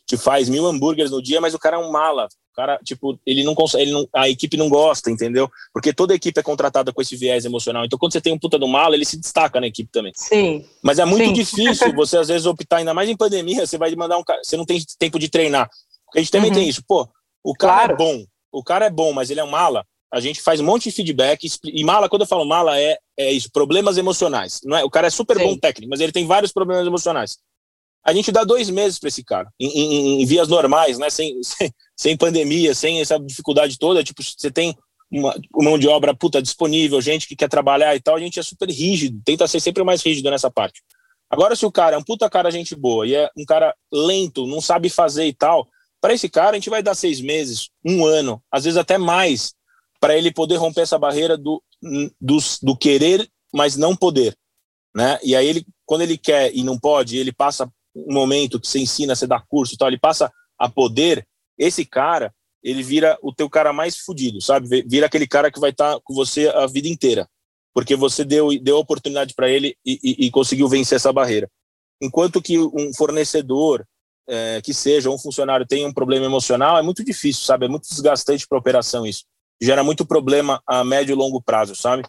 que 0.05 0.17
faz 0.17 0.49
mil 0.49 0.67
hambúrgueres 0.67 1.13
no 1.13 1.23
dia, 1.23 1.41
mas 1.41 1.55
o 1.55 1.59
cara 1.61 1.77
é 1.77 1.79
um 1.79 1.93
mala, 1.93 2.29
cara, 2.55 2.79
tipo, 2.85 3.19
ele 3.27 3.43
não 3.43 3.55
consegue, 3.55 3.83
ele 3.83 3.93
não, 3.93 4.09
a 4.15 4.29
equipe 4.29 4.57
não 4.57 4.69
gosta, 4.69 5.11
entendeu? 5.11 5.51
Porque 5.73 5.93
toda 5.93 6.15
equipe 6.15 6.39
é 6.39 6.43
contratada 6.43 6.93
com 6.93 7.03
esse 7.03 7.17
viés 7.17 7.45
emocional. 7.45 7.85
Então, 7.85 7.99
quando 7.99 8.13
você 8.13 8.21
tem 8.21 8.33
um 8.33 8.39
puta 8.39 8.59
do 8.59 8.69
malo, 8.69 8.95
ele 8.95 9.05
se 9.05 9.19
destaca 9.19 9.61
na 9.61 9.67
equipe 9.67 9.91
também. 9.93 10.13
Sim. 10.15 10.65
Mas 10.83 10.99
é 10.99 11.05
muito 11.05 11.27
Sim. 11.27 11.33
difícil 11.33 11.93
você, 11.95 12.19
às 12.19 12.29
vezes, 12.29 12.47
optar, 12.47 12.79
ainda 12.79 12.95
mais 12.95 13.09
em 13.09 13.17
pandemia, 13.17 13.67
você 13.67 13.77
vai 13.77 13.95
mandar 13.95 14.17
um 14.17 14.25
cara, 14.25 14.43
você 14.43 14.57
não 14.57 14.65
tem 14.65 14.81
tempo 14.99 15.19
de 15.19 15.29
treinar. 15.29 15.69
A 16.15 16.19
gente 16.19 16.31
também 16.31 16.51
uhum. 16.51 16.57
tem 16.57 16.69
isso. 16.69 16.83
Pô, 16.87 17.09
o 17.43 17.55
cara 17.55 17.73
é 17.73 17.87
claro. 17.87 17.93
é 17.93 17.97
bom, 17.97 18.25
o 18.53 18.63
cara 18.63 18.87
é 18.87 18.91
bom, 18.91 19.13
mas 19.13 19.31
ele 19.31 19.41
é 19.41 19.45
um 19.45 19.51
mala. 19.51 19.85
A 20.13 20.21
gente 20.21 20.41
faz 20.41 20.61
um 20.61 20.65
monte 20.65 20.85
de 20.85 20.93
feedback. 20.93 21.49
E 21.65 21.83
mala, 21.83 22.09
quando 22.09 22.23
eu 22.23 22.29
falo 22.29 22.45
mala, 22.45 22.79
é, 22.79 22.97
é 23.19 23.33
isso, 23.33 23.51
problemas 23.51 23.99
emocionais. 23.99 24.61
Não 24.65 24.77
é? 24.77 24.85
O 24.85 24.91
cara 24.91 25.09
é 25.09 25.11
super 25.11 25.37
Sim. 25.37 25.45
bom 25.45 25.59
técnico, 25.59 25.91
mas 25.91 26.01
ele 26.01 26.13
tem 26.13 26.25
vários 26.25 26.53
problemas 26.53 26.87
emocionais 26.87 27.37
a 28.05 28.13
gente 28.13 28.31
dá 28.31 28.45
dois 28.45 28.69
meses 28.69 28.99
para 28.99 29.09
esse 29.09 29.25
cara, 29.25 29.51
em, 29.59 29.69
em, 29.69 30.23
em, 30.23 30.27
vias 30.27 30.47
normais, 30.47 30.99
né? 30.99 31.09
Sem, 31.09 31.41
sem, 31.43 31.73
sem, 31.97 32.17
pandemia, 32.17 32.75
sem 32.75 33.01
essa 33.01 33.19
dificuldade 33.19 33.79
toda. 33.79 34.05
Tipo, 34.05 34.23
você 34.23 34.51
tem 34.51 34.77
uma, 35.11 35.35
mão 35.55 35.79
de 35.79 35.89
obra 35.89 36.15
puta 36.15 36.43
disponível, 36.43 37.01
gente 37.01 37.27
que 37.27 37.37
quer 37.37 37.49
trabalhar 37.49 37.95
e 37.97 38.01
tal, 38.01 38.17
a 38.17 38.21
gente 38.21 38.39
é 38.39 38.43
super 38.43 38.69
rígido, 38.69 39.21
tenta 39.25 39.47
ser 39.47 39.61
sempre 39.61 39.83
mais 39.83 40.03
rígido 40.03 40.31
nessa 40.31 40.51
parte. 40.51 40.83
Agora, 41.31 41.57
se 41.57 41.65
o 41.65 41.73
cara 41.73 41.97
é 41.97 41.99
um 41.99 42.03
puta 42.03 42.29
cara 42.29 42.51
gente 42.51 42.77
boa 42.77 43.07
e 43.07 43.15
é 43.15 43.31
um 43.37 43.45
cara 43.45 43.75
lento, 43.93 44.47
não 44.47 44.61
sabe 44.61 44.89
fazer 44.89 45.27
e 45.27 45.33
tal, 45.33 45.67
para 46.01 46.13
esse 46.13 46.29
cara 46.29 46.51
a 46.51 46.55
gente 46.55 46.71
vai 46.71 46.83
dar 46.83 46.95
seis 46.95 47.21
meses, 47.21 47.71
um 47.85 48.05
ano, 48.05 48.43
às 48.51 48.65
vezes 48.65 48.77
até 48.77 48.99
mais, 48.99 49.55
para 49.99 50.17
ele 50.17 50.31
poder 50.31 50.57
romper 50.57 50.83
essa 50.83 50.99
barreira 50.99 51.37
do, 51.37 51.63
do, 52.21 52.39
do 52.63 52.77
querer, 52.77 53.29
mas 53.53 53.77
não 53.77 53.97
poder. 53.97 54.37
Né? 54.95 55.19
E 55.23 55.35
aí 55.35 55.47
ele, 55.47 55.67
quando 55.87 56.03
ele 56.03 56.19
quer 56.19 56.55
e 56.55 56.63
não 56.63 56.79
pode, 56.79 57.17
ele 57.17 57.33
passa 57.33 57.69
um 57.95 58.13
momento 58.13 58.61
que 58.61 58.67
você 58.67 58.81
ensina, 58.81 59.15
você 59.15 59.27
dá 59.27 59.41
curso 59.41 59.75
e 59.75 59.77
tal, 59.77 59.89
ele 59.89 59.99
passa 59.99 60.31
a 60.59 60.69
poder, 60.69 61.27
esse 61.59 61.85
cara, 61.85 62.33
ele 62.63 62.83
vira 62.83 63.19
o 63.23 63.33
teu 63.33 63.49
cara 63.49 63.73
mais 63.73 63.99
fudido, 63.99 64.41
sabe? 64.41 64.83
Vira 64.87 65.07
aquele 65.07 65.27
cara 65.27 65.51
que 65.51 65.61
vai 65.61 65.71
estar 65.71 65.95
tá 65.95 66.01
com 66.03 66.15
você 66.15 66.49
a 66.49 66.67
vida 66.67 66.89
inteira, 66.89 67.29
porque 67.75 67.95
você 67.95 68.25
deu, 68.25 68.49
deu 68.61 68.79
oportunidade 68.79 69.35
para 69.35 69.49
ele 69.49 69.77
e, 69.85 69.99
e, 70.03 70.27
e, 70.27 70.31
conseguiu 70.31 70.69
vencer 70.69 70.97
essa 70.97 71.13
barreira. 71.13 71.51
Enquanto 72.01 72.41
que 72.41 72.59
um 72.59 72.93
fornecedor, 72.97 73.87
é, 74.27 74.61
que 74.63 74.73
seja 74.73 75.11
um 75.11 75.19
funcionário, 75.19 75.67
tem 75.67 75.87
um 75.87 75.93
problema 75.93 76.25
emocional, 76.25 76.79
é 76.79 76.83
muito 76.83 77.05
difícil, 77.05 77.45
sabe? 77.45 77.67
É 77.67 77.69
muito 77.69 77.89
desgastante 77.89 78.47
para 78.49 78.57
a 78.57 78.61
operação 78.61 79.07
isso. 79.07 79.25
Gera 79.61 79.85
muito 79.85 80.07
problema 80.07 80.63
a 80.67 80.83
médio 80.83 81.13
e 81.13 81.17
longo 81.17 81.43
prazo, 81.43 81.75
sabe? 81.75 82.03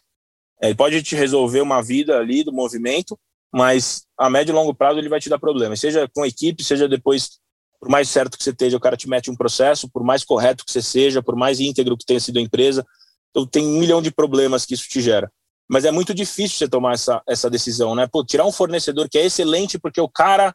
É, 0.61 0.67
ele 0.67 0.75
pode 0.75 1.03
te 1.03 1.15
resolver 1.15 1.61
uma 1.61 1.81
vida 1.81 2.17
ali 2.17 2.43
do 2.43 2.53
movimento, 2.53 3.19
mas 3.55 4.03
a 4.17 4.29
médio 4.29 4.51
e 4.51 4.53
longo 4.53 4.75
prazo 4.75 4.99
ele 4.99 5.07
vai 5.07 5.17
te 5.17 5.29
dar 5.29 5.39
problema. 5.39 5.77
Seja 5.77 6.09
com 6.13 6.23
a 6.23 6.27
equipe, 6.27 6.61
seja 6.61 6.89
depois, 6.89 7.39
por 7.79 7.87
mais 7.87 8.09
certo 8.09 8.37
que 8.37 8.43
você 8.43 8.49
esteja, 8.49 8.75
o 8.75 8.81
cara 8.81 8.97
te 8.97 9.07
mete 9.07 9.31
um 9.31 9.35
processo, 9.35 9.89
por 9.89 10.03
mais 10.03 10.25
correto 10.25 10.65
que 10.65 10.73
você 10.73 10.81
seja, 10.81 11.23
por 11.23 11.37
mais 11.37 11.61
íntegro 11.61 11.95
que 11.95 12.05
tenha 12.05 12.19
sido 12.19 12.37
a 12.37 12.41
empresa, 12.41 12.85
então 13.29 13.47
tem 13.47 13.65
um 13.65 13.79
milhão 13.79 14.01
de 14.01 14.11
problemas 14.11 14.65
que 14.65 14.73
isso 14.73 14.89
te 14.89 14.99
gera. 14.99 15.31
Mas 15.69 15.85
é 15.85 15.91
muito 15.91 16.13
difícil 16.13 16.57
você 16.57 16.67
tomar 16.67 16.95
essa, 16.95 17.23
essa 17.25 17.49
decisão, 17.49 17.95
né? 17.95 18.05
Pô, 18.11 18.25
tirar 18.25 18.45
um 18.45 18.51
fornecedor 18.51 19.07
que 19.07 19.17
é 19.17 19.25
excelente 19.25 19.79
porque 19.79 20.01
o 20.01 20.09
cara, 20.09 20.53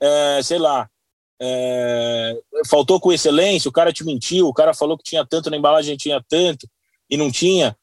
é, 0.00 0.40
sei 0.40 0.60
lá, 0.60 0.88
é, 1.42 2.40
faltou 2.68 3.00
com 3.00 3.12
excelência, 3.12 3.68
o 3.68 3.72
cara 3.72 3.92
te 3.92 4.04
mentiu, 4.04 4.46
o 4.46 4.54
cara 4.54 4.72
falou 4.72 4.96
que 4.96 5.02
tinha 5.02 5.26
tanto 5.26 5.50
na 5.50 5.56
embalagem, 5.56 5.96
tinha 5.96 6.24
tanto 6.28 6.64
e 7.10 7.16
não 7.16 7.28
tinha. 7.28 7.76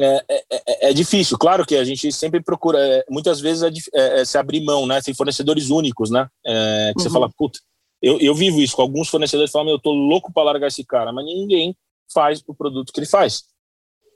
É, 0.00 0.24
é, 0.28 0.44
é, 0.50 0.90
é, 0.90 0.92
difícil, 0.92 1.36
claro 1.36 1.66
que 1.66 1.76
a 1.76 1.84
gente 1.84 2.10
sempre 2.12 2.42
procura, 2.42 2.78
é, 2.78 3.04
muitas 3.10 3.40
vezes 3.40 3.88
é, 3.92 4.20
é, 4.20 4.24
se 4.24 4.38
abrir 4.38 4.64
mão, 4.64 4.86
né? 4.86 5.00
Tem 5.02 5.14
fornecedores 5.14 5.70
únicos, 5.70 6.10
né? 6.10 6.28
que 6.44 6.50
uhum. 6.50 6.92
você 6.96 7.10
fala, 7.10 7.30
puta, 7.36 7.58
eu, 8.02 8.18
eu 8.18 8.34
vivo 8.34 8.60
isso 8.60 8.74
com 8.74 8.82
alguns 8.82 9.08
fornecedores 9.08 9.50
falam, 9.50 9.70
eu 9.70 9.78
tô 9.78 9.92
louco 9.92 10.32
para 10.32 10.44
largar 10.44 10.68
esse 10.68 10.84
cara, 10.84 11.12
mas 11.12 11.24
ninguém 11.24 11.76
faz 12.12 12.42
o 12.46 12.54
produto 12.54 12.92
que 12.92 13.00
ele 13.00 13.06
faz. 13.06 13.44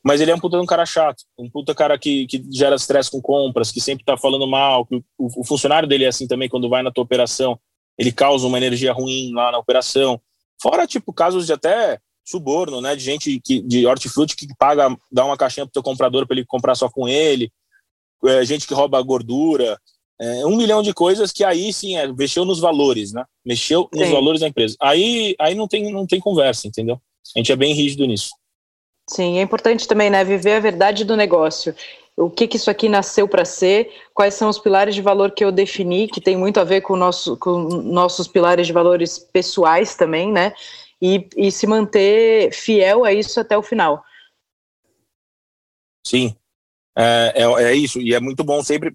Mas 0.03 0.21
ele 0.21 0.31
é 0.31 0.35
um 0.35 0.41
puta 0.41 0.59
de 0.59 0.63
um 0.63 0.67
cara 0.67 0.85
chato, 0.85 1.23
um 1.39 1.49
puta 1.49 1.75
cara 1.75 1.99
que, 1.99 2.27
que 2.27 2.45
gera 2.53 2.77
estresse 2.77 3.11
com 3.11 3.23
compras, 3.23 3.73
que 3.73 3.81
sempre 3.81 4.05
tá 4.05 4.17
falando 4.17 4.47
mal, 4.47 4.85
que 4.85 4.97
o, 4.97 5.41
o, 5.41 5.45
funcionário 5.45 5.89
dele 5.89 6.05
é 6.05 6.09
assim 6.09 6.27
também 6.27 6.49
quando 6.49 6.69
vai 6.69 6.83
na 6.83 6.91
tua 6.91 7.05
operação, 7.05 7.59
ele 7.99 8.13
causa 8.13 8.47
uma 8.47 8.59
energia 8.59 8.93
ruim 8.93 9.33
lá 9.33 9.51
na 9.51 9.59
operação. 9.59 10.21
Fora, 10.61 10.87
tipo, 10.87 11.13
casos 11.13 11.47
de 11.47 11.55
até 11.55 11.99
suborno, 12.25 12.81
né? 12.81 12.97
De 12.97 13.03
gente 13.03 13.41
que, 13.41 13.61
de 13.61 13.87
hortifruti 13.87 14.35
que 14.35 14.49
paga, 14.59 14.97
dá 15.13 15.25
uma 15.25 15.37
caixinha 15.37 15.67
pro 15.67 15.73
teu 15.73 15.83
comprador 15.83 16.27
para 16.27 16.37
ele 16.37 16.47
comprar 16.47 16.75
só 16.75 16.89
com 16.89 17.07
ele, 17.07 17.53
é, 18.25 18.45
gente 18.45 18.67
que 18.67 18.75
rouba 18.75 19.01
gordura, 19.03 19.79
é, 20.21 20.47
um 20.47 20.57
milhão 20.57 20.83
de 20.83 20.95
coisas 20.95 21.33
que 21.33 21.45
aí 21.45 21.73
sim 21.73 21.97
é, 21.97 22.07
mexeu 22.07 22.45
nos 22.45 22.61
valores, 22.61 23.13
né? 23.13 23.25
Mexeu 23.45 23.89
nos 23.93 24.07
sim. 24.07 24.13
valores 24.13 24.41
da 24.41 24.49
empresa. 24.49 24.77
Aí, 24.81 25.35
aí 25.39 25.55
não 25.55 25.69
tem, 25.69 25.93
não 25.93 26.07
tem 26.07 26.21
conversa, 26.21 26.67
entendeu? 26.67 27.01
A 27.35 27.39
gente 27.39 27.53
é 27.53 27.57
bem 27.57 27.75
rígido 27.75 28.07
nisso. 28.07 28.31
Sim, 29.11 29.39
é 29.39 29.43
importante 29.43 29.87
também, 29.87 30.09
né? 30.09 30.25
Viver 30.25 30.55
a 30.55 30.61
verdade 30.61 31.05
do 31.05 31.17
negócio. 31.17 31.75
O 32.17 32.31
que, 32.31 32.47
que 32.47 32.57
isso 32.57 32.71
aqui 32.71 32.89
nasceu 32.89 33.27
para 33.27 33.45
ser? 33.45 33.91
Quais 34.15 34.35
são 34.35 34.49
os 34.49 34.59
pilares 34.59 34.95
de 34.95 35.03
valor 35.03 35.33
que 35.33 35.45
eu 35.45 35.51
defini, 35.51 36.07
que 36.07 36.21
tem 36.21 36.37
muito 36.37 36.61
a 36.61 36.65
ver 36.65 36.81
com, 36.81 36.95
nosso, 36.95 37.37
com 37.37 37.59
nossos 37.59 38.29
pilares 38.29 38.69
de 38.69 38.73
valores 38.73 39.19
pessoais 39.19 39.97
também, 39.97 40.31
né? 40.31 40.55
E, 41.05 41.29
e 41.37 41.53
se 41.53 41.67
manter 41.67 42.51
fiel 42.51 43.05
a 43.05 43.13
isso 43.13 43.39
até 43.39 43.59
o 43.59 43.63
final. 43.63 44.03
Sim, 46.07 46.35
é, 46.97 47.35
é, 47.37 47.63
é, 47.65 47.75
isso, 47.75 48.01
e 48.01 48.15
é 48.15 48.21
muito 48.21 48.43
bom 48.43 48.63
sempre 48.65 48.91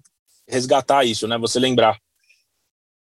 resgatar 0.48 1.04
isso, 1.04 1.28
né? 1.28 1.38
Você 1.38 1.60
lembrar. 1.60 1.96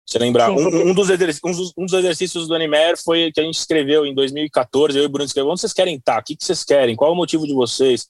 Você 0.05 0.19
lembrar. 0.19 0.51
Um, 0.51 0.91
um, 0.91 0.95
dos 0.95 1.09
um, 1.11 1.17
dos, 1.53 1.73
um, 1.79 1.87
dos 1.87 1.93
exercícios 1.93 2.49
do 2.49 2.55
Animer 2.57 2.97
foi 3.01 3.31
que 3.31 3.41
a 3.41 3.45
gente 3.45 3.59
escreveu 3.59 4.05
em 4.05 4.13
2014, 4.13 4.99
eu 4.99 5.05
e 5.05 5.07
o 5.07 5.09
Bruno 5.09 5.27
escreveu, 5.27 5.51
onde 5.51 5.61
vocês 5.61 5.73
querem 5.73 5.95
estar? 5.95 6.21
O 6.21 6.25
que, 6.25 6.35
que 6.35 6.45
vocês 6.45 6.65
querem? 6.65 6.97
Qual 6.97 7.11
é 7.11 7.15
o 7.15 7.17
motivo 7.17 7.47
de 7.47 7.55
vocês? 7.55 8.09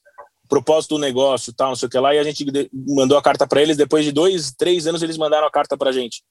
Propósito 0.49 0.95
do 0.95 1.01
negócio, 1.01 1.53
tal, 1.53 1.69
não 1.69 1.77
sei 1.77 1.87
o 1.87 1.91
que 1.91 1.99
lá, 1.99 2.15
e 2.15 2.19
a 2.19 2.25
gente 2.25 2.47
mandou 2.73 3.19
a 3.19 3.23
carta 3.23 3.47
para 3.47 3.61
eles, 3.61 3.77
depois 3.77 4.07
de 4.07 4.13
dois, 4.13 4.53
três 4.53 4.87
anos 4.87 5.03
eles 5.03 5.19
mandaram 5.19 5.47
a 5.47 5.51
carta 5.51 5.77
para 5.77 5.91
a 5.91 5.93
gente, 5.93 6.23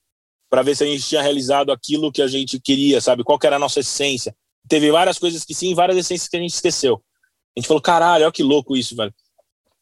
para 0.49 0.63
ver 0.63 0.75
se 0.75 0.83
a 0.83 0.87
gente 0.87 1.03
tinha 1.03 1.21
realizado 1.21 1.71
aquilo 1.71 2.11
que 2.11 2.23
a 2.23 2.27
gente 2.27 2.59
queria, 2.59 2.99
sabe? 2.99 3.23
Qual 3.23 3.37
que 3.37 3.45
era 3.45 3.57
a 3.57 3.59
nossa 3.59 3.81
essência 3.81 4.35
teve 4.67 4.91
várias 4.91 5.17
coisas 5.17 5.43
que 5.43 5.53
sim, 5.53 5.73
várias 5.73 5.97
essências 5.97 6.27
que 6.27 6.37
a 6.37 6.39
gente 6.39 6.53
esqueceu. 6.53 7.01
A 7.55 7.59
gente 7.59 7.67
falou, 7.67 7.81
caralho, 7.81 8.23
olha 8.25 8.31
que 8.31 8.43
louco 8.43 8.75
isso, 8.75 8.95
velho. 8.95 9.13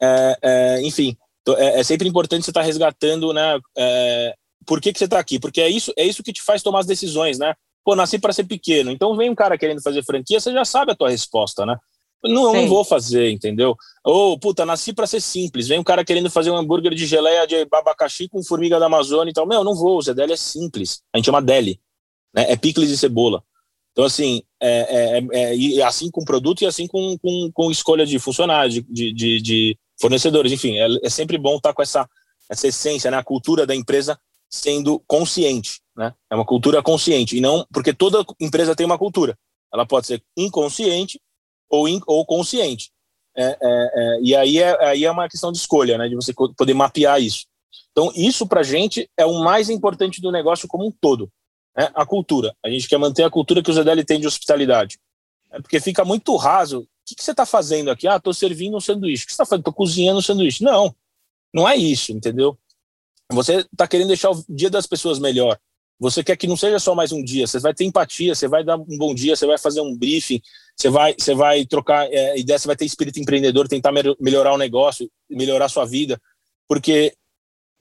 É, 0.01 0.37
é, 0.41 0.81
enfim, 0.81 1.17
é, 1.57 1.79
é, 1.79 1.83
sempre 1.83 2.07
importante 2.07 2.43
você 2.43 2.51
estar 2.51 2.61
tá 2.61 2.65
resgatando, 2.65 3.33
né? 3.33 3.59
É, 3.77 4.35
por 4.65 4.81
que, 4.81 4.91
que 4.91 4.99
você 4.99 5.05
está 5.05 5.19
aqui? 5.19 5.39
Porque 5.39 5.61
é 5.61 5.69
isso, 5.69 5.93
é 5.97 6.05
isso 6.05 6.23
que 6.23 6.33
te 6.33 6.41
faz 6.41 6.63
tomar 6.63 6.79
as 6.79 6.85
decisões, 6.85 7.37
né? 7.37 7.53
Pô, 7.83 7.95
nasci 7.95 8.17
para 8.17 8.33
ser 8.33 8.45
pequeno. 8.45 8.91
Então 8.91 9.15
vem 9.15 9.29
um 9.29 9.35
cara 9.35 9.57
querendo 9.57 9.81
fazer 9.81 10.03
franquia, 10.03 10.39
você 10.39 10.51
já 10.51 10.65
sabe 10.65 10.91
a 10.91 10.95
tua 10.95 11.09
resposta, 11.09 11.65
né? 11.65 11.77
Não, 12.23 12.53
não 12.53 12.67
vou 12.67 12.83
fazer, 12.83 13.29
entendeu? 13.29 13.75
Ou, 14.03 14.39
puta, 14.39 14.65
nasci 14.65 14.91
para 14.93 15.05
ser 15.05 15.21
simples. 15.21 15.67
Vem 15.67 15.79
um 15.79 15.83
cara 15.83 16.03
querendo 16.03 16.29
fazer 16.29 16.49
um 16.49 16.57
hambúrguer 16.57 16.93
de 16.95 17.05
geleia 17.05 17.45
de 17.45 17.67
abacaxi 17.71 18.27
com 18.27 18.43
formiga 18.43 18.79
da 18.79 18.87
Amazônia 18.87 19.29
e 19.29 19.33
tal. 19.33 19.45
Meu, 19.45 19.63
não 19.63 19.75
vou, 19.75 19.97
o 19.97 20.01
Zedeli 20.01 20.33
é 20.33 20.37
simples. 20.37 21.03
A 21.13 21.17
gente 21.17 21.25
chama 21.25 21.41
deli. 21.41 21.79
Né? 22.33 22.51
É 22.51 22.55
picles 22.55 22.89
e 22.89 22.97
cebola. 22.97 23.43
Então, 23.95 24.03
assim, 24.03 24.43
é, 24.61 25.19
é, 25.21 25.27
é, 25.31 25.55
e 25.55 25.81
assim 25.81 26.11
com 26.11 26.25
produto 26.25 26.61
e 26.61 26.65
assim 26.65 26.85
com, 26.85 27.17
com, 27.17 27.49
com 27.53 27.71
escolha 27.71 28.05
de 28.05 28.19
funcionários, 28.19 28.73
de, 28.89 29.13
de, 29.13 29.41
de 29.41 29.79
fornecedores, 29.97 30.51
enfim, 30.51 30.77
é, 30.77 30.87
é, 31.01 31.09
sempre 31.09 31.37
bom 31.37 31.55
estar 31.55 31.73
com 31.73 31.81
essa, 31.81 32.05
essa 32.51 32.67
essência, 32.67 33.09
né, 33.09 33.15
a 33.15 33.23
cultura 33.23 33.65
da 33.65 33.73
empresa 33.73 34.19
sendo 34.49 34.99
consciente, 35.07 35.79
né? 35.95 36.13
É 36.29 36.35
uma 36.35 36.43
cultura 36.43 36.83
consciente, 36.83 37.37
e 37.37 37.41
não 37.41 37.65
porque 37.71 37.93
toda 37.93 38.25
empresa 38.37 38.75
tem 38.75 38.85
uma 38.85 38.97
cultura. 38.97 39.37
Ela 39.73 39.85
pode 39.85 40.07
ser 40.07 40.21
inconsciente 40.35 41.19
ou, 41.69 41.87
in, 41.87 42.01
ou 42.05 42.25
consciente. 42.25 42.91
É, 43.35 43.45
é, 43.45 43.57
é, 43.61 44.19
e 44.21 44.35
aí 44.35 44.59
é, 44.59 44.85
aí 44.85 45.05
é 45.05 45.11
uma 45.11 45.29
questão 45.29 45.53
de 45.53 45.57
escolha, 45.57 45.97
né? 45.97 46.09
De 46.09 46.15
você 46.15 46.33
poder 46.33 46.73
mapear 46.73 47.21
isso. 47.21 47.45
Então, 47.91 48.11
isso 48.13 48.45
para 48.45 48.59
a 48.59 48.63
gente 48.63 49.09
é 49.17 49.25
o 49.25 49.39
mais 49.39 49.69
importante 49.69 50.21
do 50.21 50.31
negócio 50.31 50.67
como 50.67 50.85
um 50.85 50.91
todo 50.91 51.31
né, 51.75 51.89
a 51.93 52.05
cultura. 52.05 52.55
A 52.63 52.69
gente 52.69 52.87
quer 52.87 52.97
manter 52.97 53.23
a 53.23 53.29
cultura 53.29 53.61
que 53.61 53.69
o 53.69 53.73
Zedeli 53.73 54.03
tem 54.03 54.19
de 54.19 54.27
hospitalidade. 54.27 54.99
É 55.51 55.61
porque 55.61 55.79
fica 55.79 56.03
muito 56.05 56.35
raso. 56.35 56.81
O 56.81 56.87
que, 57.05 57.15
que 57.15 57.23
você 57.23 57.31
está 57.31 57.45
fazendo 57.45 57.91
aqui? 57.91 58.07
Ah, 58.07 58.17
estou 58.17 58.33
servindo 58.33 58.77
um 58.77 58.81
sanduíche. 58.81 59.23
O 59.23 59.27
que 59.27 59.31
você 59.31 59.35
está 59.35 59.45
fazendo? 59.45 59.61
Estou 59.61 59.73
cozinhando 59.73 60.19
um 60.19 60.21
sanduíche. 60.21 60.63
Não, 60.63 60.95
não 61.53 61.67
é 61.67 61.75
isso, 61.75 62.11
entendeu? 62.11 62.57
Você 63.31 63.65
está 63.71 63.87
querendo 63.87 64.07
deixar 64.07 64.31
o 64.31 64.43
dia 64.49 64.69
das 64.69 64.85
pessoas 64.85 65.19
melhor. 65.19 65.57
Você 65.99 66.23
quer 66.23 66.35
que 66.35 66.47
não 66.47 66.57
seja 66.57 66.77
só 66.77 66.93
mais 66.93 67.11
um 67.11 67.23
dia. 67.23 67.47
Você 67.47 67.59
vai 67.59 67.73
ter 67.73 67.85
empatia, 67.85 68.35
você 68.35 68.47
vai 68.47 68.63
dar 68.63 68.75
um 68.75 68.97
bom 68.97 69.15
dia, 69.15 69.35
você 69.35 69.45
vai 69.45 69.57
fazer 69.57 69.81
um 69.81 69.95
briefing, 69.95 70.41
você 70.75 70.89
vai, 70.89 71.15
você 71.17 71.33
vai 71.33 71.65
trocar 71.65 72.11
é, 72.11 72.37
ideia, 72.37 72.59
você 72.59 72.67
vai 72.67 72.75
ter 72.75 72.85
espírito 72.85 73.19
empreendedor, 73.19 73.67
tentar 73.67 73.91
melhorar 74.19 74.53
o 74.53 74.57
negócio, 74.57 75.09
melhorar 75.29 75.65
a 75.65 75.69
sua 75.69 75.85
vida. 75.85 76.21
Porque 76.67 77.15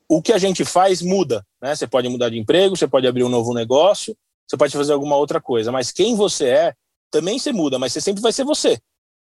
o 0.09 0.23
que 0.23 0.33
a 0.33 0.39
gente 0.39 0.65
faz 0.65 1.03
muda, 1.03 1.45
né? 1.64 1.74
Você 1.74 1.87
pode 1.87 2.07
mudar 2.11 2.29
de 2.29 2.38
emprego, 2.38 2.77
você 2.77 2.87
pode 2.87 3.07
abrir 3.07 3.24
um 3.24 3.29
novo 3.31 3.55
negócio, 3.55 4.14
você 4.46 4.55
pode 4.55 4.77
fazer 4.77 4.92
alguma 4.92 5.16
outra 5.16 5.40
coisa, 5.40 5.72
mas 5.72 5.90
quem 5.90 6.14
você 6.14 6.46
é 6.46 6.74
também 7.11 7.38
você 7.38 7.53
muda, 7.55 7.79
mas 7.79 7.90
você 7.90 8.03
sempre 8.03 8.20
vai 8.20 8.33
ser 8.33 8.44
você. 8.44 8.79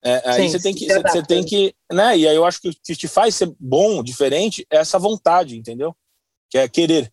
É, 0.05 0.23
aí 0.25 0.43
Sim, 0.43 0.49
você 0.51 0.61
tem 0.61 0.73
que, 0.73 0.87
você, 0.87 1.03
você 1.03 1.23
tem 1.25 1.45
que, 1.45 1.75
né? 1.93 2.17
E 2.17 2.29
aí 2.29 2.37
eu 2.37 2.45
acho 2.45 2.61
que 2.61 2.69
o 2.69 2.73
que 2.73 2.95
te 2.95 3.09
faz 3.09 3.35
ser 3.35 3.53
bom, 3.59 4.01
diferente, 4.01 4.65
é 4.71 4.77
essa 4.77 4.97
vontade, 4.97 5.59
entendeu? 5.59 5.93
Que 6.49 6.59
é 6.59 6.69
querer, 6.69 7.13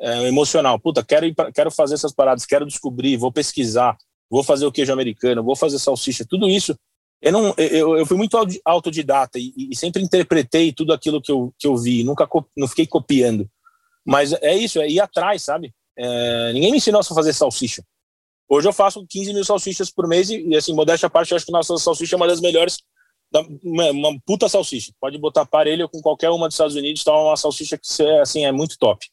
é, 0.00 0.26
emocional. 0.26 0.80
Puta, 0.80 1.04
quero 1.04 1.32
pra, 1.32 1.52
quero 1.52 1.70
fazer 1.70 1.94
essas 1.94 2.12
paradas, 2.12 2.44
quero 2.44 2.66
descobrir, 2.66 3.16
vou 3.16 3.30
pesquisar, 3.30 3.96
vou 4.28 4.42
fazer 4.42 4.66
o 4.66 4.72
queijo 4.72 4.92
americano, 4.92 5.44
vou 5.44 5.54
fazer 5.54 5.78
salsicha, 5.78 6.26
tudo 6.28 6.48
isso 6.48 6.76
eu 7.22 7.32
não 7.32 7.54
eu, 7.56 7.96
eu 7.96 8.04
fui 8.04 8.16
muito 8.16 8.36
autodidata 8.62 9.38
e, 9.38 9.54
e, 9.56 9.74
sempre 9.74 10.02
interpretei 10.02 10.70
tudo 10.70 10.92
aquilo 10.92 11.22
que 11.22 11.32
eu, 11.32 11.54
que 11.58 11.66
eu 11.66 11.74
vi 11.74 12.04
nunca 12.04 12.28
não 12.54 12.68
fiquei 12.68 12.86
copiando 12.86 13.48
mas 14.06 14.32
é 14.32 14.54
isso 14.54 14.80
é 14.80 14.88
ir 14.88 15.00
atrás 15.00 15.42
sabe? 15.42 15.74
É, 15.98 16.52
ninguém 16.52 16.70
me 16.70 16.76
ensinou 16.78 17.00
a 17.00 17.04
fazer 17.04 17.32
salsicha. 17.32 17.82
Hoje 18.48 18.68
eu 18.68 18.72
faço 18.72 19.04
15 19.08 19.32
mil 19.34 19.44
salsichas 19.44 19.90
por 19.90 20.06
mês 20.06 20.30
e, 20.30 20.54
assim 20.54 20.72
modéstia 20.72 21.08
à 21.08 21.10
parte 21.10 21.32
eu 21.32 21.36
acho 21.36 21.44
que 21.44 21.52
nossa 21.52 21.76
salsicha 21.78 22.14
é 22.14 22.18
uma 22.18 22.28
das 22.28 22.40
melhores 22.40 22.78
uma, 23.62 23.90
uma 23.90 24.20
puta 24.24 24.48
salsicha. 24.48 24.92
Pode 25.00 25.18
botar 25.18 25.44
parelho 25.44 25.88
com 25.88 26.00
qualquer 26.00 26.30
uma 26.30 26.46
dos 26.46 26.54
Estados 26.54 26.76
Unidos 26.76 27.02
tá 27.02 27.12
uma 27.12 27.36
salsicha 27.36 27.76
que 27.76 28.02
assim 28.20 28.44
é 28.44 28.52
muito 28.52 28.78
top. 28.78 29.04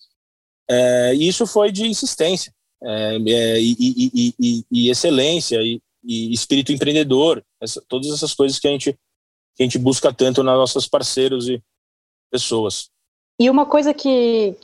É, 0.69 1.13
isso 1.15 1.47
foi 1.47 1.71
de 1.71 1.85
insistência. 1.87 2.53
É, 2.83 3.15
é 3.15 3.61
e, 3.61 4.33
e, 4.39 4.65
e, 4.71 4.89
excelência 4.89 5.61
e, 5.61 5.81
e 6.03 6.33
espírito 6.33 6.71
empreendedor, 6.71 7.43
essa, 7.61 7.81
todas 7.87 8.11
essas 8.11 8.33
coisas 8.33 8.59
que 8.59 8.67
a 8.67 8.71
gente 8.71 8.97
que 9.55 9.61
a 9.61 9.65
gente 9.65 9.77
busca 9.77 10.11
tanto 10.11 10.41
nas 10.43 10.57
nossas 10.57 10.87
parceiros 10.87 11.47
e 11.47 11.61
pessoas. 12.31 12.89
E 13.39 13.49
uma 13.49 13.65
coisa 13.65 13.93
que, 13.93 14.55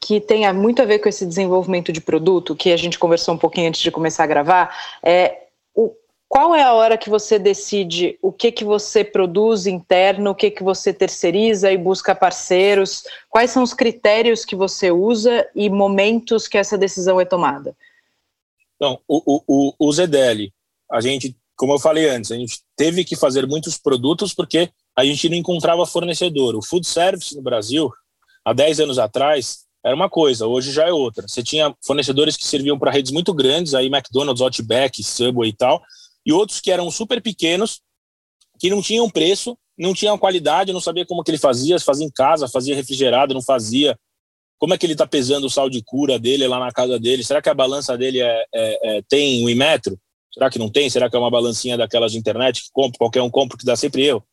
que 0.00 0.20
tem 0.20 0.52
muito 0.52 0.82
a 0.82 0.84
ver 0.84 0.98
com 0.98 1.08
esse 1.08 1.24
desenvolvimento 1.24 1.92
de 1.92 2.00
produto, 2.00 2.56
que 2.56 2.72
a 2.72 2.76
gente 2.76 2.98
conversou 2.98 3.34
um 3.34 3.38
pouquinho 3.38 3.68
antes 3.68 3.80
de 3.80 3.90
começar 3.90 4.24
a 4.24 4.26
gravar, 4.26 4.76
é 5.02 5.46
o, 5.74 5.94
qual 6.28 6.54
é 6.54 6.62
a 6.62 6.72
hora 6.72 6.98
que 6.98 7.08
você 7.08 7.38
decide 7.38 8.18
o 8.20 8.32
que, 8.32 8.50
que 8.50 8.64
você 8.64 9.04
produz 9.04 9.66
interno, 9.66 10.30
o 10.30 10.34
que, 10.34 10.50
que 10.50 10.62
você 10.62 10.92
terceiriza 10.92 11.70
e 11.70 11.78
busca 11.78 12.14
parceiros? 12.14 13.04
Quais 13.30 13.52
são 13.52 13.62
os 13.62 13.72
critérios 13.72 14.44
que 14.44 14.56
você 14.56 14.90
usa 14.90 15.48
e 15.54 15.70
momentos 15.70 16.48
que 16.48 16.58
essa 16.58 16.76
decisão 16.76 17.20
é 17.20 17.24
tomada? 17.24 17.76
Então, 18.74 19.00
o, 19.06 19.42
o, 19.46 19.74
o 19.78 19.92
ZDL, 19.92 20.52
a 20.90 21.00
gente, 21.00 21.36
como 21.56 21.72
eu 21.72 21.78
falei 21.78 22.08
antes, 22.08 22.32
a 22.32 22.36
gente 22.36 22.60
teve 22.76 23.04
que 23.04 23.16
fazer 23.16 23.46
muitos 23.46 23.78
produtos 23.78 24.34
porque 24.34 24.70
a 24.96 25.04
gente 25.04 25.28
não 25.28 25.36
encontrava 25.36 25.84
fornecedor. 25.86 26.56
O 26.56 26.62
food 26.62 26.86
service 26.86 27.36
no 27.36 27.42
Brasil, 27.42 27.92
há 28.44 28.52
10 28.52 28.80
anos 28.80 28.98
atrás, 28.98 29.66
era 29.84 29.94
uma 29.94 30.08
coisa, 30.08 30.46
hoje 30.46 30.72
já 30.72 30.88
é 30.88 30.92
outra. 30.92 31.28
Você 31.28 31.42
tinha 31.42 31.72
fornecedores 31.84 32.36
que 32.36 32.44
serviam 32.44 32.78
para 32.78 32.90
redes 32.90 33.12
muito 33.12 33.32
grandes, 33.32 33.74
aí 33.74 33.86
McDonald's, 33.86 34.40
Outback, 34.40 35.02
Subway 35.02 35.50
e 35.50 35.52
tal, 35.52 35.80
e 36.24 36.32
outros 36.32 36.60
que 36.60 36.72
eram 36.72 36.90
super 36.90 37.22
pequenos, 37.22 37.80
que 38.58 38.68
não 38.68 38.82
tinham 38.82 39.08
preço, 39.08 39.56
não 39.78 39.92
tinham 39.92 40.18
qualidade, 40.18 40.72
não 40.72 40.80
sabia 40.80 41.06
como 41.06 41.22
que 41.22 41.30
ele 41.30 41.38
fazia, 41.38 41.78
fazia 41.78 42.06
em 42.06 42.10
casa, 42.10 42.48
fazia 42.48 42.74
refrigerado, 42.74 43.34
não 43.34 43.42
fazia. 43.42 43.96
Como 44.58 44.72
é 44.72 44.78
que 44.78 44.86
ele 44.86 44.94
está 44.94 45.06
pesando 45.06 45.46
o 45.46 45.50
sal 45.50 45.68
de 45.68 45.82
cura 45.84 46.18
dele 46.18 46.48
lá 46.48 46.58
na 46.58 46.72
casa 46.72 46.98
dele? 46.98 47.22
Será 47.22 47.42
que 47.42 47.48
a 47.50 47.54
balança 47.54 47.96
dele 47.96 48.20
é, 48.22 48.44
é, 48.52 48.96
é 48.98 49.02
tem 49.08 49.46
um 49.46 49.54
metro? 49.54 49.96
Será 50.32 50.50
que 50.50 50.58
não 50.58 50.70
tem? 50.70 50.88
Será 50.88 51.08
que 51.08 51.14
é 51.14 51.18
uma 51.18 51.30
balancinha 51.30 51.76
daquelas 51.76 52.12
de 52.12 52.18
internet 52.18 52.64
que 52.64 52.70
compra, 52.72 52.98
qualquer 52.98 53.22
um 53.22 53.30
compra 53.30 53.56
que 53.56 53.64
dá 53.64 53.76
sempre 53.76 54.06
erro? 54.06 54.24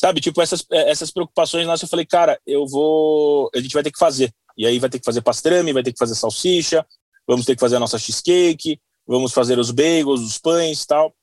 Sabe, 0.00 0.18
tipo, 0.18 0.40
essas, 0.40 0.64
essas 0.70 1.10
preocupações 1.10 1.66
nossas, 1.66 1.82
eu 1.82 1.88
falei, 1.88 2.06
cara, 2.06 2.40
eu 2.46 2.66
vou. 2.66 3.50
A 3.54 3.60
gente 3.60 3.74
vai 3.74 3.82
ter 3.82 3.92
que 3.92 3.98
fazer. 3.98 4.32
E 4.56 4.66
aí 4.66 4.78
vai 4.78 4.88
ter 4.88 4.98
que 4.98 5.04
fazer 5.04 5.20
pastrame, 5.20 5.74
vai 5.74 5.82
ter 5.82 5.92
que 5.92 5.98
fazer 5.98 6.14
salsicha, 6.14 6.86
vamos 7.28 7.44
ter 7.44 7.54
que 7.54 7.60
fazer 7.60 7.76
a 7.76 7.80
nossa 7.80 7.98
cheesecake, 7.98 8.80
vamos 9.06 9.30
fazer 9.30 9.58
os 9.58 9.70
bagels, 9.70 10.22
os 10.22 10.38
pães 10.38 10.86
tal. 10.86 11.14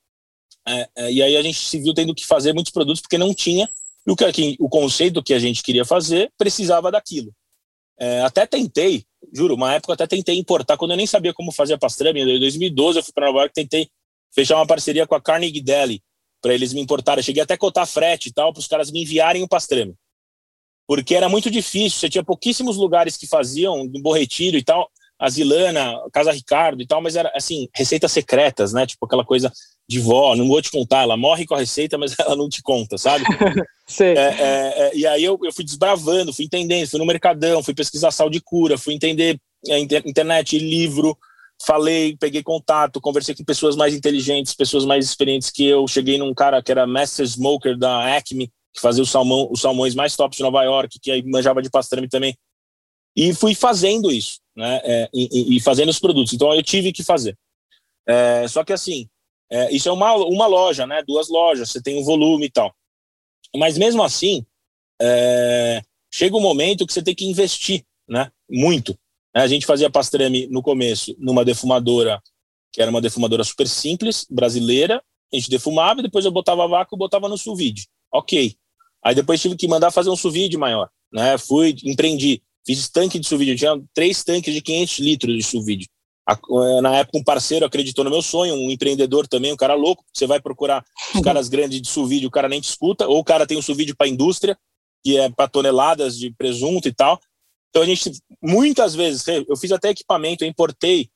É, 0.67 0.89
é, 0.95 1.11
e 1.11 1.23
aí 1.23 1.36
a 1.36 1.41
gente 1.41 1.57
se 1.57 1.80
viu 1.80 1.91
tendo 1.91 2.13
que 2.13 2.23
fazer 2.23 2.53
muitos 2.53 2.71
produtos 2.71 3.01
porque 3.01 3.17
não 3.17 3.34
tinha. 3.34 3.67
E 4.05 4.11
o, 4.11 4.15
que, 4.15 4.55
o 4.59 4.69
conceito 4.69 5.23
que 5.23 5.34
a 5.34 5.39
gente 5.39 5.63
queria 5.63 5.84
fazer 5.84 6.32
precisava 6.38 6.91
daquilo. 6.91 7.34
É, 7.99 8.21
até 8.21 8.45
tentei, 8.45 9.05
juro, 9.34 9.55
uma 9.55 9.73
época 9.73 9.93
até 9.93 10.05
tentei 10.05 10.38
importar, 10.38 10.78
quando 10.78 10.91
eu 10.91 10.97
nem 10.97 11.07
sabia 11.07 11.34
como 11.34 11.51
fazer 11.51 11.73
a 11.73 11.80
pastrame. 11.80 12.21
Em 12.21 12.39
2012 12.39 12.99
eu 12.99 13.03
fui 13.03 13.11
para 13.11 13.25
Nova 13.25 13.39
York 13.39 13.55
tentei 13.55 13.89
fechar 14.36 14.57
uma 14.57 14.67
parceria 14.67 15.07
com 15.07 15.15
a 15.15 15.21
Carnegie 15.21 15.63
Deli 15.63 15.99
para 16.41 16.53
eles 16.53 16.73
me 16.73 16.81
importarem. 16.81 17.19
Eu 17.19 17.23
cheguei 17.23 17.43
até 17.43 17.55
a 17.55 17.57
cotar 17.57 17.88
frete 17.88 18.29
e 18.29 18.33
tal, 18.33 18.53
para 18.53 18.59
os 18.59 18.67
caras 18.67 18.91
me 18.91 19.01
enviarem 19.01 19.43
o 19.43 19.47
pastrame. 19.47 19.95
Porque 20.88 21.15
era 21.15 21.27
muito 21.27 21.51
difícil, 21.51 21.99
você 21.99 22.09
tinha 22.09 22.23
pouquíssimos 22.23 22.77
lugares 22.77 23.17
que 23.17 23.27
faziam, 23.27 23.88
Bom 24.01 24.13
Retiro 24.13 24.57
e 24.57 24.63
tal, 24.63 24.89
a 25.19 25.29
Zilana, 25.29 25.99
Casa 26.13 26.31
Ricardo 26.31 26.81
e 26.81 26.88
tal, 26.88 27.01
mas 27.01 27.15
era 27.15 27.31
assim, 27.35 27.67
receitas 27.75 28.11
secretas, 28.11 28.71
né? 28.71 28.85
Tipo 28.85 29.05
aquela 29.05 29.25
coisa 29.25 29.51
de 29.89 29.99
vó, 29.99 30.35
não 30.35 30.47
vou 30.47 30.61
te 30.61 30.69
contar, 30.69 31.01
ela 31.01 31.17
morre 31.17 31.45
com 31.45 31.55
a 31.55 31.59
receita, 31.59 31.97
mas 31.97 32.15
ela 32.19 32.35
não 32.35 32.47
te 32.47 32.61
conta, 32.61 32.97
sabe? 32.97 33.25
é, 33.99 34.05
é, 34.05 34.73
é, 34.77 34.95
e 34.95 35.07
aí 35.07 35.23
eu, 35.23 35.39
eu 35.43 35.51
fui 35.51 35.65
desbravando, 35.65 36.33
fui 36.33 36.45
entendendo, 36.45 36.88
fui 36.88 36.99
no 36.99 37.05
Mercadão, 37.05 37.63
fui 37.63 37.73
pesquisar 37.73 38.11
sal 38.11 38.29
de 38.29 38.39
cura, 38.39 38.77
fui 38.77 38.93
entender 38.93 39.39
é, 39.67 39.79
internet, 39.79 40.57
livro, 40.59 41.17
falei, 41.66 42.16
peguei 42.18 42.43
contato, 42.43 43.01
conversei 43.01 43.36
com 43.36 43.43
pessoas 43.43 43.76
mais 43.76 43.93
inteligentes, 43.93 44.53
pessoas 44.53 44.86
mais 44.86 45.05
experientes 45.05 45.49
que 45.49 45.66
eu. 45.66 45.88
Cheguei 45.88 46.18
num 46.18 46.34
cara 46.34 46.62
que 46.62 46.72
era 46.72 46.86
Master 46.86 47.26
Smoker 47.26 47.78
da 47.78 48.16
Acme, 48.16 48.51
que 48.74 48.82
fazia 48.82 49.03
o 49.03 49.08
salmão, 49.08 49.47
os 49.51 49.62
salmões 49.62 49.95
mais 49.95 50.16
tops 50.16 50.38
de 50.38 50.43
Nova 50.43 50.64
York, 50.64 50.99
que 50.99 51.12
aí 51.12 51.24
manjava 51.24 51.62
de 51.62 51.70
pastrame 51.70 52.08
também. 52.08 52.38
E 53.16 53.34
fui 53.34 53.55
fazendo 53.55 54.12
isso 54.12 54.39
né, 54.55 54.80
é, 54.84 55.10
e, 55.14 55.58
e, 55.58 55.60
fazendo 55.60 55.89
os 55.89 55.99
produtos. 55.99 56.34
Então 56.34 56.53
eu 56.53 56.62
tive 56.62 56.93
que 56.93 57.03
fazer. 57.03 57.38
É, 58.08 58.47
só 58.47 58.64
que 58.64 58.72
assim, 58.72 59.10
é, 59.51 59.72
isso 59.74 59.89
é 59.89 59.91
uma, 59.91 60.14
uma 60.14 60.45
loja, 60.45 60.86
né, 60.86 61.03
duas 61.05 61.28
lojas, 61.28 61.70
você 61.70 61.82
tem 61.82 61.99
um 61.99 62.03
volume 62.03 62.45
e 62.45 62.51
tal. 62.51 62.74
Mas 63.55 63.78
mesmo 63.78 64.03
assim, 64.03 64.45
é, 65.01 65.82
chega 66.14 66.36
um 66.36 66.41
momento 66.41 66.86
que 66.86 66.93
você 66.93 67.01
tem 67.01 67.16
que 67.16 67.26
investir, 67.26 67.84
né, 68.08 68.32
muito. 68.49 68.97
A 69.41 69.47
gente 69.47 69.65
fazia 69.65 69.89
pastrame 69.89 70.47
no 70.47 70.61
começo 70.61 71.15
numa 71.19 71.43
defumadora, 71.45 72.21
que 72.71 72.81
era 72.81 72.89
uma 72.89 73.01
defumadora 73.01 73.43
super 73.43 73.67
simples, 73.67 74.25
brasileira. 74.29 75.01
A 75.31 75.35
gente 75.35 75.49
defumava 75.49 75.99
e 75.99 76.03
depois 76.03 76.25
eu 76.25 76.31
botava 76.31 76.67
vácuo 76.67 76.95
e 76.95 76.97
botava 76.97 77.27
no 77.27 77.38
sous 77.38 77.57
vide. 77.57 77.88
Ok. 78.11 78.55
Aí 79.03 79.15
depois 79.15 79.41
tive 79.41 79.55
que 79.55 79.67
mandar 79.67 79.91
fazer 79.91 80.09
um 80.09 80.15
sous 80.15 80.33
vide 80.33 80.57
maior. 80.57 80.89
Né? 81.11 81.38
Fui, 81.38 81.75
empreendi. 81.83 82.41
Fiz 82.65 82.89
tanque 82.89 83.19
de 83.19 83.27
sous 83.27 83.39
vide, 83.39 83.51
eu 83.51 83.57
tinha 83.57 83.83
três 83.93 84.23
tanques 84.23 84.53
de 84.53 84.61
500 84.61 84.99
litros 84.99 85.35
de 85.35 85.43
sous 85.43 85.65
vide. 85.65 85.88
Eh, 86.29 86.81
na 86.81 86.97
época, 86.97 87.17
um 87.17 87.23
parceiro 87.23 87.65
acreditou 87.65 88.03
no 88.03 88.09
meu 88.09 88.21
sonho, 88.21 88.53
um 88.53 88.69
empreendedor 88.69 89.27
também, 89.27 89.53
um 89.53 89.57
cara 89.57 89.73
louco. 89.73 90.03
Você 90.13 90.27
vai 90.27 90.41
procurar 90.41 90.83
os 91.15 91.21
caras 91.23 91.47
grandes 91.47 91.81
de 91.81 91.88
sous 91.88 92.11
o 92.23 92.31
cara 92.31 92.49
nem 92.49 92.59
te 92.59 92.69
escuta, 92.69 93.07
ou 93.07 93.19
o 93.19 93.23
cara 93.23 93.47
tem 93.47 93.57
um 93.57 93.61
sous 93.61 93.77
para 93.93 94.07
indústria, 94.07 94.57
que 95.03 95.17
é 95.17 95.29
para 95.29 95.47
toneladas 95.47 96.17
de 96.17 96.31
presunto 96.31 96.88
e 96.88 96.93
tal. 96.93 97.19
Então 97.70 97.82
a 97.82 97.86
gente, 97.86 98.11
muitas 98.41 98.95
vezes, 98.95 99.26
eu 99.28 99.55
fiz 99.57 99.72
até 99.72 99.89
equipamento, 99.89 100.43
eu 100.43 100.47
importei 100.47 101.09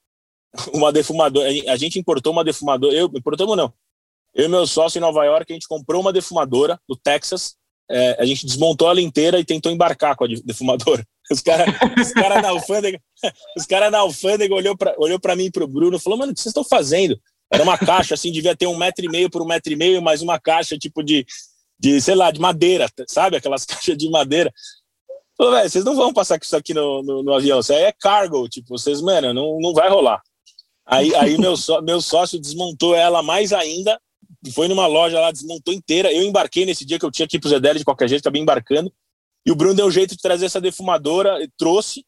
uma 0.74 0.92
defumadora, 0.92 1.50
a 1.68 1.76
gente 1.78 1.98
importou 1.98 2.34
uma 2.34 2.44
defumadora, 2.44 2.94
eu, 2.94 3.10
importamos 3.16 3.56
não, 3.56 3.74
eu 4.34 4.46
e 4.46 4.48
meu 4.48 4.68
sócio 4.68 4.98
em 4.98 5.02
Nova 5.02 5.24
York, 5.26 5.52
a 5.52 5.56
gente 5.56 5.68
comprou 5.68 6.02
uma 6.02 6.14
defumadora 6.14 6.80
do 6.88 6.96
Texas, 6.96 7.56
é, 7.90 8.18
a 8.20 8.26
gente 8.26 8.46
desmontou 8.46 8.90
ela 8.90 9.02
inteira 9.02 9.40
e 9.40 9.46
tentou 9.46 9.72
embarcar 9.72 10.16
com 10.16 10.24
a 10.24 10.28
defumadora. 10.28 11.06
Os 11.30 11.42
caras 11.42 11.68
cara 12.14 12.42
na 12.42 12.50
alfândega, 12.50 13.00
os 13.58 13.66
cara 13.66 13.90
na 13.90 14.00
alfândega 14.00 14.54
olhou 14.54 14.76
para 14.76 14.96
olhou 14.98 15.20
mim 15.36 15.46
e 15.46 15.52
para 15.52 15.64
o 15.64 15.68
Bruno 15.68 16.00
falou: 16.00 16.20
Mano, 16.20 16.32
o 16.32 16.36
que 16.36 16.42
vocês 16.42 16.52
estão 16.52 16.64
fazendo? 16.64 17.20
Era 17.52 17.64
uma 17.64 17.78
caixa 17.78 18.14
assim, 18.16 18.32
devia 18.32 18.56
ter 18.56 18.68
um 18.68 18.78
metro 18.78 19.04
e 19.04 19.10
meio 19.10 19.30
por 19.30 19.42
um 19.42 19.46
metro 19.46 19.72
e 19.72 19.76
meio, 19.76 20.02
mais 20.02 20.22
uma 20.22 20.40
caixa 20.40 20.78
tipo 20.78 21.04
de, 21.04 21.26
de 21.80 22.00
sei 22.02 22.16
lá, 22.16 22.32
de 22.32 22.40
madeira, 22.40 22.90
sabe? 23.08 23.38
Aquelas 23.38 23.64
caixas 23.66 23.98
de 23.98 24.10
madeira. 24.10 24.52
Falou, 25.38 25.54
velho, 25.54 25.70
vocês 25.70 25.84
não 25.84 25.96
vão 25.96 26.14
passar 26.14 26.40
isso 26.42 26.56
aqui 26.56 26.74
no, 26.74 27.02
no, 27.02 27.24
no, 27.24 27.34
avião, 27.34 27.60
isso 27.60 27.74
aí 27.74 27.84
é 27.84 27.92
cargo, 27.92 28.48
tipo, 28.48 28.70
vocês, 28.70 29.02
mano, 29.02 29.34
não, 29.34 29.60
não 29.60 29.74
vai 29.74 29.90
rolar. 29.90 30.22
Aí, 30.86 31.16
aí 31.16 31.38
meu, 31.38 31.56
meu 31.84 32.02
sócio 32.02 32.40
desmontou 32.40 32.96
ela 32.96 33.24
mais 33.24 33.54
ainda, 33.54 34.00
foi 34.54 34.68
numa 34.68 34.88
loja 34.88 35.20
lá, 35.20 35.32
desmontou 35.32 35.74
inteira. 35.74 36.12
Eu 36.12 36.24
embarquei 36.24 36.66
nesse 36.66 36.84
dia 36.84 36.98
que 36.98 37.06
eu 37.06 37.12
tinha 37.12 37.28
que 37.28 37.38
ir 37.38 37.40
pro 37.40 37.50
Zedele 37.50 37.80
de 37.80 37.86
qualquer 37.86 38.10
jeito, 38.10 38.22
acabei 38.22 38.42
embarcando. 38.42 38.92
E 39.46 39.52
o 39.52 39.56
Bruno 39.56 39.76
deu 39.76 39.86
um 39.86 39.92
jeito 39.92 40.16
de 40.16 40.22
trazer 40.22 40.46
essa 40.46 40.62
defumadora, 40.62 41.38
trouxe. 41.58 42.04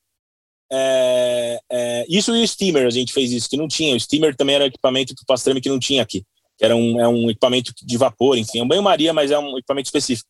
É, 0.71 1.59
é, 1.71 2.05
isso 2.09 2.35
e 2.35 2.43
o 2.43 2.47
steamer, 2.47 2.87
a 2.87 2.89
gente 2.89 3.13
fez 3.13 3.31
isso, 3.31 3.49
que 3.49 3.57
não 3.57 3.67
tinha. 3.67 3.95
O 3.95 3.99
steamer 3.99 4.35
também 4.35 4.55
era 4.55 4.65
equipamento 4.65 5.13
do 5.13 5.25
pastrame 5.25 5.61
que 5.61 5.69
não 5.69 5.79
tinha 5.79 6.01
aqui. 6.01 6.23
Que 6.57 6.65
era 6.65 6.75
um, 6.75 6.99
é 6.99 7.07
um 7.07 7.29
equipamento 7.29 7.73
de 7.83 7.97
vapor, 7.97 8.37
enfim, 8.37 8.59
é 8.59 8.63
um 8.63 8.67
banho-maria, 8.67 9.13
mas 9.13 9.31
é 9.31 9.37
um 9.37 9.57
equipamento 9.57 9.87
específico. 9.87 10.29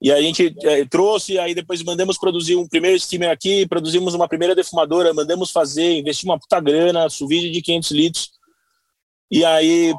E 0.00 0.12
a 0.12 0.20
gente 0.20 0.54
é, 0.62 0.84
trouxe, 0.84 1.38
aí 1.38 1.54
depois 1.54 1.82
mandamos 1.82 2.16
produzir 2.16 2.54
um 2.56 2.68
primeiro 2.68 2.98
steamer 3.00 3.30
aqui, 3.30 3.66
produzimos 3.66 4.14
uma 4.14 4.28
primeira 4.28 4.54
defumadora, 4.54 5.12
mandamos 5.12 5.50
fazer, 5.50 5.98
investimos 5.98 6.34
uma 6.34 6.38
puta 6.38 6.60
grana, 6.60 7.10
suvide 7.10 7.50
de 7.50 7.60
500 7.60 7.90
litros. 7.90 8.30
E 9.30 9.44
aí 9.44 9.92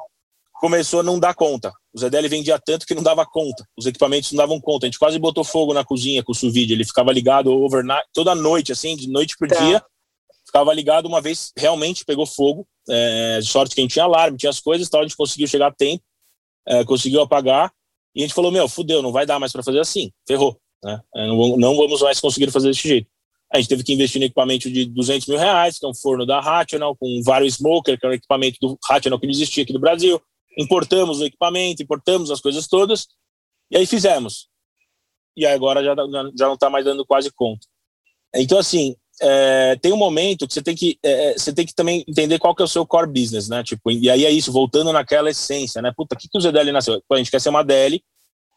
começou 0.53 1.01
a 1.01 1.03
não 1.03 1.19
dar 1.19 1.33
conta. 1.33 1.71
O 1.93 1.99
ZDL 1.99 2.29
vendia 2.29 2.59
tanto 2.59 2.85
que 2.85 2.93
não 2.93 3.03
dava 3.03 3.25
conta. 3.25 3.65
Os 3.75 3.85
equipamentos 3.85 4.31
não 4.31 4.37
davam 4.37 4.59
conta. 4.61 4.85
A 4.85 4.87
gente 4.87 4.99
quase 4.99 5.17
botou 5.17 5.43
fogo 5.43 5.73
na 5.73 5.83
cozinha 5.83 6.23
com 6.23 6.31
o 6.31 6.35
suvide. 6.35 6.73
Ele 6.73 6.85
ficava 6.85 7.11
ligado 7.11 7.51
overnight, 7.51 8.07
toda 8.13 8.35
noite, 8.35 8.71
assim, 8.71 8.95
de 8.95 9.09
noite 9.09 9.35
por 9.37 9.47
tá. 9.47 9.55
dia. 9.55 9.83
Ficava 10.45 10.73
ligado 10.73 11.07
uma 11.07 11.21
vez, 11.21 11.51
realmente 11.57 12.05
pegou 12.05 12.25
fogo. 12.25 12.67
É, 12.89 13.39
sorte 13.43 13.75
que 13.75 13.81
a 13.81 13.83
gente 13.83 13.93
tinha 13.93 14.05
alarme, 14.05 14.37
tinha 14.37 14.49
as 14.49 14.59
coisas, 14.59 14.89
tal, 14.89 15.01
a 15.01 15.03
gente 15.03 15.15
conseguiu 15.15 15.47
chegar 15.47 15.67
a 15.67 15.71
tempo, 15.71 16.03
é, 16.67 16.83
conseguiu 16.83 17.21
apagar. 17.21 17.71
E 18.19 18.21
a 18.21 18.25
gente 18.27 18.35
falou, 18.35 18.51
meu, 18.51 18.67
fudeu, 18.67 19.01
não 19.01 19.13
vai 19.13 19.25
dar 19.25 19.39
mais 19.39 19.53
para 19.53 19.63
fazer 19.63 19.79
assim, 19.79 20.11
ferrou. 20.27 20.59
Né? 20.83 21.01
É, 21.15 21.25
não, 21.25 21.77
vamos 21.77 22.01
mais 22.01 22.19
conseguir 22.19 22.51
fazer 22.51 22.67
desse 22.67 22.85
jeito. 22.85 23.07
A 23.49 23.57
gente 23.57 23.69
teve 23.69 23.81
que 23.81 23.93
investir 23.93 24.19
no 24.19 24.25
equipamento 24.25 24.69
de 24.69 24.83
200 24.83 25.25
mil 25.25 25.37
reais, 25.37 25.79
que 25.79 25.85
é 25.85 25.87
um 25.87 25.95
forno 25.95 26.25
da 26.25 26.41
Rational, 26.41 26.97
com 26.97 27.21
vários 27.23 27.55
smoker, 27.55 27.97
que 27.97 28.05
é 28.05 28.09
um 28.09 28.11
equipamento 28.11 28.57
do 28.59 28.77
Rational 28.83 29.17
que 29.17 29.25
não 29.25 29.31
existia 29.31 29.63
aqui 29.63 29.71
no 29.71 29.79
Brasil. 29.79 30.21
Importamos 30.57 31.21
o 31.21 31.25
equipamento, 31.25 31.81
importamos 31.81 32.29
as 32.29 32.41
coisas 32.41 32.67
todas, 32.67 33.07
e 33.71 33.77
aí 33.77 33.85
fizemos. 33.85 34.49
E 35.37 35.45
agora 35.45 35.81
já, 35.81 35.95
já 36.37 36.47
não 36.47 36.55
está 36.55 36.69
mais 36.69 36.83
dando 36.83 37.05
quase 37.05 37.31
conta. 37.31 37.65
Então, 38.35 38.59
assim, 38.59 38.97
é, 39.21 39.75
tem 39.75 39.91
um 39.91 39.97
momento 39.97 40.47
que 40.47 40.53
você 40.53 40.61
tem 40.61 40.75
que 40.75 40.97
é, 41.03 41.31
é, 41.31 41.33
você 41.33 41.53
tem 41.53 41.65
que 41.65 41.75
também 41.75 42.05
entender 42.07 42.39
qual 42.39 42.55
que 42.55 42.61
é 42.61 42.65
o 42.65 42.69
seu 42.69 42.85
core 42.85 43.11
business, 43.11 43.49
né? 43.49 43.63
Tipo, 43.63 43.91
e 43.91 44.09
aí 44.09 44.25
é 44.25 44.31
isso, 44.31 44.51
voltando 44.51 44.93
naquela 44.93 45.29
essência, 45.29 45.81
né? 45.81 45.91
Puta, 45.95 46.15
o 46.15 46.17
que, 46.17 46.29
que 46.29 46.37
o 46.37 46.41
ZDL 46.41 46.71
nasceu? 46.71 47.01
A 47.11 47.17
gente 47.17 47.31
quer 47.31 47.41
ser 47.41 47.49
uma 47.49 47.63
DL, 47.63 48.01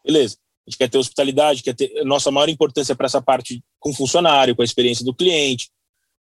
beleza. 0.05 0.37
A 0.65 0.69
gente 0.69 0.77
quer 0.77 0.89
ter 0.89 0.97
hospitalidade, 0.97 1.63
quer 1.63 1.75
ter 1.75 2.03
nossa 2.05 2.31
maior 2.31 2.49
importância 2.49 2.95
para 2.95 3.05
essa 3.05 3.21
parte 3.21 3.63
com 3.79 3.93
funcionário, 3.93 4.55
com 4.55 4.61
a 4.61 4.65
experiência 4.65 5.03
do 5.03 5.13
cliente, 5.13 5.69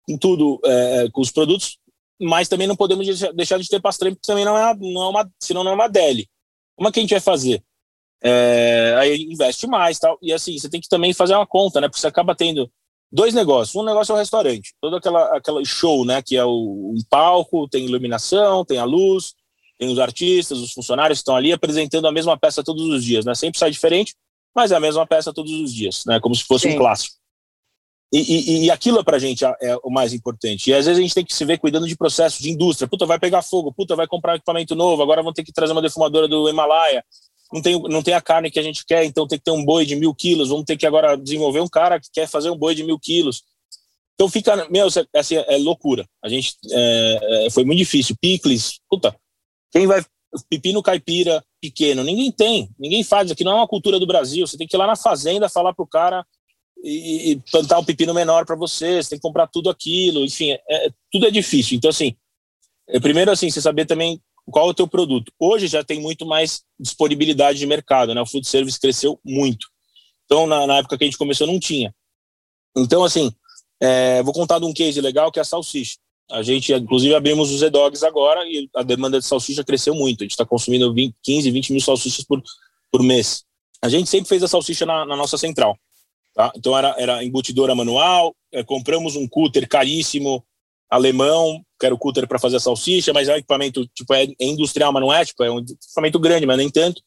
com 0.03 0.17
tudo, 0.17 0.59
é, 0.65 1.09
com 1.11 1.21
os 1.21 1.31
produtos, 1.31 1.77
mas 2.19 2.47
também 2.47 2.67
não 2.67 2.75
podemos 2.75 3.05
deixar 3.35 3.59
de 3.59 3.67
ter 3.67 3.79
pastrame, 3.79 4.15
porque 4.15 4.27
também 4.27 4.45
não 4.45 4.57
é, 4.57 4.75
não 4.75 5.03
é 5.03 5.09
uma, 5.09 5.31
senão 5.39 5.63
não 5.63 5.71
é 5.71 5.75
uma 5.75 5.87
DL. 5.87 6.27
Como 6.75 6.89
é 6.89 6.91
que 6.91 6.99
a 6.99 7.01
gente 7.03 7.11
vai 7.11 7.19
fazer? 7.19 7.63
é, 8.21 8.95
aí 8.99 9.23
investe 9.23 9.65
mais 9.65 9.97
tal. 9.97 10.17
E 10.21 10.31
assim, 10.31 10.57
você 10.57 10.69
tem 10.69 10.79
que 10.79 10.87
também 10.87 11.13
fazer 11.13 11.35
uma 11.35 11.47
conta, 11.47 11.81
né? 11.81 11.87
Porque 11.87 11.99
você 11.99 12.07
acaba 12.07 12.35
tendo 12.35 12.71
dois 13.11 13.33
negócios. 13.33 13.75
Um 13.75 13.83
negócio 13.83 14.13
é 14.13 14.15
o 14.15 14.19
restaurante, 14.19 14.73
todo 14.79 14.95
aquela, 14.95 15.35
aquela 15.35 15.63
show, 15.65 16.05
né? 16.05 16.21
Que 16.21 16.37
é 16.37 16.45
o, 16.45 16.93
um 16.95 17.01
palco, 17.09 17.67
tem 17.67 17.85
iluminação, 17.85 18.63
tem 18.63 18.77
a 18.77 18.85
luz, 18.85 19.33
tem 19.81 19.89
os 19.89 19.97
artistas, 19.97 20.59
os 20.59 20.71
funcionários 20.71 21.17
que 21.17 21.21
estão 21.23 21.35
ali 21.35 21.51
apresentando 21.51 22.05
a 22.07 22.11
mesma 22.11 22.37
peça 22.37 22.63
todos 22.63 22.83
os 22.83 23.03
dias, 23.03 23.25
né? 23.25 23.33
Sempre 23.33 23.57
sai 23.57 23.71
diferente, 23.71 24.13
mas 24.55 24.71
é 24.71 24.75
a 24.75 24.79
mesma 24.79 25.07
peça 25.07 25.33
todos 25.33 25.51
os 25.51 25.73
dias, 25.73 26.03
né? 26.05 26.19
Como 26.19 26.35
se 26.35 26.43
fosse 26.43 26.69
Sim. 26.69 26.75
um 26.75 26.77
clássico. 26.77 27.15
E, 28.13 28.19
e, 28.19 28.65
e 28.65 28.71
aquilo 28.71 29.03
para 29.03 29.17
a 29.17 29.19
gente 29.19 29.43
é, 29.43 29.55
é, 29.59 29.77
o 29.77 29.89
mais 29.89 30.13
importante. 30.13 30.69
E 30.69 30.73
às 30.75 30.85
vezes 30.85 30.99
a 30.99 31.01
gente 31.01 31.15
tem 31.15 31.25
que 31.25 31.33
se 31.33 31.43
ver 31.45 31.57
cuidando 31.57 31.87
de 31.87 31.97
processos 31.97 32.39
de 32.39 32.51
indústria. 32.51 32.87
Puta, 32.87 33.07
vai 33.07 33.17
pegar 33.17 33.41
fogo, 33.41 33.73
puta, 33.73 33.95
vai 33.95 34.05
comprar 34.05 34.33
um 34.33 34.35
equipamento 34.35 34.75
novo, 34.75 35.01
agora 35.01 35.23
vão 35.23 35.33
ter 35.33 35.43
que 35.43 35.51
trazer 35.51 35.71
uma 35.71 35.81
defumadora 35.81 36.27
do 36.27 36.47
Himalaia. 36.47 37.03
Não 37.51 37.61
tem, 37.61 37.81
não 37.81 38.03
tem 38.03 38.13
a 38.13 38.21
carne 38.21 38.51
que 38.51 38.59
a 38.59 38.63
gente 38.63 38.85
quer, 38.85 39.03
então 39.03 39.27
tem 39.27 39.39
que 39.39 39.45
ter 39.45 39.51
um 39.51 39.65
boi 39.65 39.83
de 39.83 39.95
mil 39.95 40.13
quilos. 40.13 40.49
Vamos 40.49 40.65
ter 40.65 40.77
que 40.77 40.85
agora 40.85 41.17
desenvolver 41.17 41.59
um 41.59 41.67
cara 41.67 41.99
que 41.99 42.09
quer 42.13 42.27
fazer 42.27 42.51
um 42.51 42.57
boi 42.57 42.75
de 42.75 42.83
mil 42.83 42.99
quilos. 42.99 43.41
Então 44.13 44.29
fica, 44.29 44.67
meu, 44.69 44.87
assim, 45.15 45.37
é 45.37 45.57
loucura. 45.57 46.05
A 46.23 46.29
gente 46.29 46.55
é, 46.69 47.47
é, 47.47 47.49
foi 47.49 47.63
muito 47.63 47.79
difícil. 47.79 48.15
Picles, 48.21 48.79
puta, 48.87 49.15
quem 49.71 49.87
vai 49.87 50.03
pepino 50.49 50.81
caipira 50.81 51.43
pequeno? 51.61 52.03
Ninguém 52.03 52.31
tem, 52.31 52.69
ninguém 52.79 53.03
faz. 53.03 53.31
Aqui 53.31 53.43
não 53.43 53.53
é 53.53 53.55
uma 53.55 53.67
cultura 53.67 53.99
do 53.99 54.07
Brasil. 54.07 54.45
Você 54.45 54.57
tem 54.57 54.67
que 54.67 54.75
ir 54.75 54.79
lá 54.79 54.87
na 54.87 54.95
fazenda 54.95 55.49
falar 55.49 55.73
pro 55.73 55.87
cara 55.87 56.25
e, 56.83 57.31
e 57.31 57.35
plantar 57.51 57.79
um 57.79 57.85
pepino 57.85 58.13
menor 58.13 58.45
para 58.45 58.55
você, 58.55 59.01
você 59.01 59.11
tem 59.11 59.19
que 59.19 59.23
comprar 59.23 59.47
tudo 59.47 59.69
aquilo, 59.69 60.25
enfim, 60.25 60.51
é, 60.51 60.59
é, 60.69 60.89
tudo 61.11 61.27
é 61.27 61.31
difícil. 61.31 61.77
Então, 61.77 61.89
assim, 61.89 62.15
é, 62.89 62.99
primeiro, 62.99 63.31
assim, 63.31 63.49
você 63.49 63.61
saber 63.61 63.85
também 63.85 64.21
qual 64.45 64.67
é 64.67 64.69
o 64.71 64.73
teu 64.73 64.87
produto. 64.87 65.31
Hoje 65.39 65.67
já 65.67 65.83
tem 65.83 66.01
muito 66.01 66.25
mais 66.25 66.63
disponibilidade 66.79 67.59
de 67.59 67.65
mercado, 67.67 68.13
né? 68.13 68.21
O 68.21 68.25
food 68.25 68.47
service 68.47 68.79
cresceu 68.79 69.19
muito. 69.23 69.67
Então, 70.25 70.47
na, 70.47 70.65
na 70.65 70.77
época 70.77 70.97
que 70.97 71.03
a 71.03 71.07
gente 71.07 71.17
começou, 71.17 71.45
não 71.45 71.59
tinha. 71.59 71.93
Então, 72.75 73.03
assim, 73.03 73.31
é, 73.81 74.23
vou 74.23 74.33
contar 74.33 74.59
de 74.59 74.65
um 74.65 74.73
case 74.73 74.99
legal 74.99 75.31
que 75.31 75.39
é 75.39 75.41
a 75.41 75.45
salsicha. 75.45 75.97
A 76.31 76.41
gente, 76.41 76.73
inclusive, 76.73 77.13
abrimos 77.13 77.51
os 77.51 77.59
Z-Dogs 77.59 78.03
agora 78.03 78.45
e 78.45 78.69
a 78.75 78.83
demanda 78.83 79.19
de 79.19 79.25
salsicha 79.25 79.63
cresceu 79.63 79.93
muito. 79.93 80.21
A 80.21 80.25
gente 80.25 80.31
está 80.31 80.45
consumindo 80.45 80.93
20, 80.93 81.15
15, 81.21 81.51
20 81.51 81.71
mil 81.73 81.81
salsichas 81.81 82.23
por, 82.23 82.41
por 82.91 83.03
mês. 83.03 83.43
A 83.81 83.89
gente 83.89 84.09
sempre 84.09 84.29
fez 84.29 84.43
a 84.43 84.47
salsicha 84.47 84.85
na, 84.85 85.05
na 85.05 85.15
nossa 85.15 85.37
central. 85.37 85.77
Tá? 86.33 86.51
Então 86.55 86.77
era, 86.77 86.95
era 86.97 87.23
embutidora 87.23 87.75
manual, 87.75 88.33
é, 88.51 88.63
compramos 88.63 89.15
um 89.15 89.27
cúter 89.27 89.67
caríssimo, 89.67 90.45
alemão, 90.89 91.63
que 91.79 91.85
era 91.85 91.95
o 91.95 91.97
cúter 91.97 92.27
para 92.27 92.39
fazer 92.39 92.57
a 92.57 92.59
salsicha, 92.59 93.13
mas 93.13 93.27
é 93.27 93.33
um 93.33 93.37
equipamento, 93.37 93.87
tipo, 93.87 94.13
é, 94.13 94.23
é, 94.23 94.45
industrial, 94.45 94.91
mas 94.91 95.01
não 95.01 95.13
é, 95.13 95.25
tipo, 95.25 95.43
é 95.43 95.51
um 95.51 95.59
equipamento 95.59 96.19
grande, 96.19 96.45
mas 96.45 96.57
nem 96.57 96.69
tanto. 96.69 97.01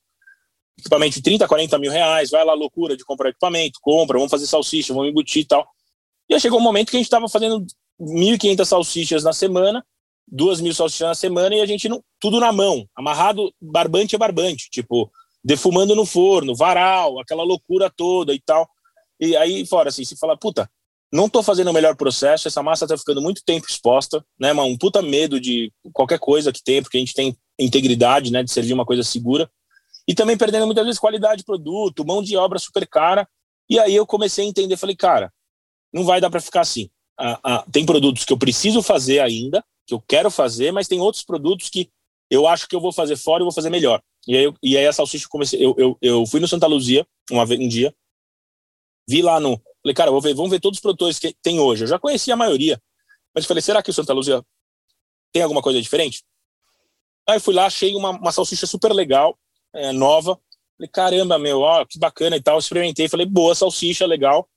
Equipamento 0.79 1.15
de 1.15 1.23
30, 1.23 1.47
40 1.47 1.79
mil 1.79 1.91
reais, 1.91 2.31
vai 2.31 2.45
lá, 2.45 2.53
loucura 2.55 2.97
de 2.97 3.05
comprar 3.05 3.31
equipamento, 3.31 3.79
compra, 3.81 4.19
vamos 4.19 4.31
fazer 4.31 4.47
salsicha, 4.47 4.93
vamos 4.93 5.11
embutir 5.11 5.43
e 5.43 5.47
tal. 5.47 5.67
E 6.29 6.35
aí 6.35 6.41
chegou 6.41 6.59
um 6.59 6.63
momento 6.63 6.91
que 6.91 6.97
a 6.97 6.99
gente 6.99 7.07
estava 7.07 7.29
fazendo 7.29 7.65
1.500 8.01 8.65
salsichas 8.65 9.25
na 9.25 9.33
semana, 9.33 9.85
duas 10.27 10.61
mil 10.61 10.75
salsichas 10.75 11.09
na 11.09 11.15
semana, 11.15 11.55
e 11.55 11.61
a 11.61 11.67
gente, 11.67 11.89
não, 11.89 12.03
tudo 12.21 12.41
na 12.41 12.53
mão, 12.53 12.87
amarrado, 12.95 13.53
barbante 13.61 14.17
a 14.17 14.19
barbante, 14.19 14.69
tipo, 14.71 15.11
defumando 15.45 15.95
no 15.95 16.07
forno, 16.07 16.55
varal, 16.55 17.21
aquela 17.21 17.43
loucura 17.43 17.91
toda 17.91 18.33
e 18.33 18.41
tal. 18.41 18.69
E 19.21 19.37
aí, 19.37 19.67
fora, 19.67 19.91
assim, 19.91 20.05
se 20.05 20.17
fala, 20.17 20.37
puta, 20.37 20.69
não 21.13 21.29
tô 21.29 21.43
fazendo 21.43 21.71
o 21.71 21.73
melhor 21.73 21.95
processo, 21.95 22.49
essa 22.49 22.63
massa 22.63 22.89
tá 22.89 22.99
ficando 22.99 23.21
muito 23.21 23.43
tempo 23.45 23.67
exposta, 23.69 24.25
né, 24.39 24.53
mas 24.53 24.67
um 24.67 24.77
puta 24.77 25.01
medo 25.01 25.39
de 25.41 25.73
qualquer 25.93 26.19
coisa 26.19 26.53
que 26.53 26.63
tem, 26.63 26.83
porque 26.83 26.97
a 26.97 27.01
gente 27.01 27.15
tem 27.15 27.37
integridade, 27.59 28.33
né, 28.33 28.43
de 28.43 28.51
servir 28.51 28.73
uma 28.73 28.85
coisa 28.85 29.03
segura. 29.03 29.49
E 30.09 30.15
também 30.15 30.37
perdendo 30.37 30.67
muitas 30.67 30.85
vezes 30.85 30.99
qualidade 30.99 31.39
de 31.39 31.45
produto, 31.45 32.05
mão 32.05 32.23
de 32.23 32.37
obra 32.37 32.59
super 32.59 32.87
cara. 32.87 33.29
E 33.69 33.79
aí 33.79 33.95
eu 33.95 34.07
comecei 34.07 34.45
a 34.45 34.49
entender, 34.49 34.77
falei, 34.77 34.97
cara, 34.97 35.33
não 35.93 36.05
vai 36.05 36.21
dar 36.21 36.31
para 36.31 36.41
ficar 36.41 36.63
assim. 36.63 36.91
Ah, 37.19 37.41
ah, 37.45 37.65
tem 37.71 37.87
produtos 37.87 38.25
que 38.25 38.33
eu 38.33 38.39
preciso 38.39 38.83
fazer 38.83 39.21
ainda, 39.21 39.65
que 39.87 39.95
eu 39.95 40.01
quero 40.01 40.31
fazer, 40.31 40.73
mas 40.73 40.89
tem 40.89 41.01
outros 41.01 41.25
produtos 41.25 41.69
que 41.69 41.91
eu 42.31 42.47
acho 42.47 42.67
que 42.67 42.75
eu 42.75 42.81
vou 42.81 42.93
fazer 42.93 43.17
fora 43.17 43.43
e 43.43 43.45
vou 43.45 43.53
fazer 43.53 43.71
melhor. 43.71 44.03
E 44.27 44.37
aí, 44.37 44.45
eu, 44.45 44.55
e 44.63 44.77
aí 44.77 44.87
a 44.87 44.93
salsicha 44.93 45.29
comecei. 45.29 45.65
Eu, 45.65 45.75
eu, 45.79 45.99
eu 46.01 46.27
fui 46.27 46.41
no 46.41 46.49
Santa 46.49 46.67
Luzia 46.67 47.07
uma 47.31 47.45
vez, 47.45 47.61
um 47.61 47.69
dia, 47.69 47.95
vi 49.09 49.23
lá 49.23 49.39
no. 49.39 49.61
Falei, 49.83 49.95
cara, 49.95 50.11
vou 50.11 50.21
ver, 50.21 50.35
vamos 50.35 50.51
ver 50.51 50.61
todos 50.61 50.79
os 50.79 50.83
produtores 50.83 51.19
que 51.19 51.35
tem 51.43 51.61
hoje. 51.61 51.85
Eu 51.85 51.89
já 51.89 51.99
conhecia 51.99 52.35
a 52.35 52.37
maioria. 52.37 52.81
Mas 53.35 53.45
falei, 53.45 53.63
será 53.63 53.83
que 53.83 53.91
o 53.91 53.93
Santa 53.93 54.13
Luzia 54.13 54.43
tem 55.33 55.43
alguma 55.43 55.61
coisa 55.61 55.81
diferente? 55.81 56.25
Aí 57.29 57.39
fui 57.41 57.55
lá, 57.55 57.67
achei 57.67 57.95
uma, 57.95 58.11
uma 58.11 58.33
salsicha 58.33 58.67
super 58.67 58.93
legal, 58.93 59.39
é, 59.75 59.93
nova. 59.93 60.39
Falei, 60.77 60.89
caramba, 60.89 61.39
meu, 61.39 61.61
ó, 61.61 61.85
que 61.85 61.99
bacana 61.99 62.37
e 62.37 62.43
tal. 62.43 62.59
Experimentei, 62.59 63.09
falei, 63.09 63.27
boa 63.27 63.55
salsicha, 63.55 64.07
legal. 64.07 64.49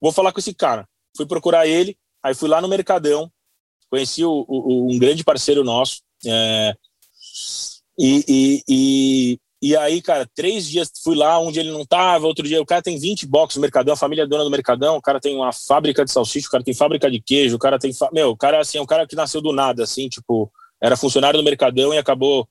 Vou 0.00 0.12
falar 0.12 0.32
com 0.32 0.40
esse 0.40 0.54
cara. 0.54 0.88
Fui 1.16 1.26
procurar 1.26 1.66
ele, 1.66 1.96
aí 2.22 2.34
fui 2.34 2.48
lá 2.48 2.60
no 2.60 2.68
Mercadão, 2.68 3.30
conheci 3.90 4.24
o, 4.24 4.44
o, 4.48 4.92
um 4.92 4.98
grande 4.98 5.22
parceiro 5.22 5.62
nosso. 5.62 6.02
É, 6.26 6.74
e, 7.98 8.24
e, 8.28 8.62
e, 8.68 9.38
e 9.62 9.76
aí, 9.76 10.00
cara, 10.02 10.28
três 10.34 10.66
dias 10.68 10.90
fui 11.04 11.14
lá, 11.14 11.38
dia 11.50 11.62
ele 11.62 11.70
não 11.70 11.84
tava, 11.84 12.26
outro 12.26 12.46
dia 12.46 12.60
o 12.60 12.66
cara 12.66 12.82
tem 12.82 12.98
20 12.98 13.26
boxes 13.26 13.56
no 13.56 13.62
Mercadão, 13.62 13.94
a 13.94 13.96
família 13.96 14.22
é 14.22 14.26
dona 14.26 14.44
do 14.44 14.50
Mercadão, 14.50 14.96
o 14.96 15.02
cara 15.02 15.20
tem 15.20 15.36
uma 15.36 15.52
fábrica 15.52 16.04
de 16.04 16.10
salsicha, 16.10 16.48
o 16.48 16.50
cara 16.50 16.64
tem 16.64 16.74
fábrica 16.74 17.10
de 17.10 17.20
queijo, 17.20 17.56
o 17.56 17.58
cara 17.58 17.78
tem. 17.78 17.92
Meu, 18.12 18.30
o 18.30 18.36
cara 18.36 18.60
assim, 18.60 18.78
é 18.78 18.82
um 18.82 18.86
cara 18.86 19.06
que 19.06 19.14
nasceu 19.14 19.40
do 19.40 19.52
nada, 19.52 19.84
assim, 19.84 20.08
tipo, 20.08 20.50
era 20.80 20.96
funcionário 20.96 21.38
do 21.38 21.44
Mercadão 21.44 21.94
e 21.94 21.98
acabou 21.98 22.48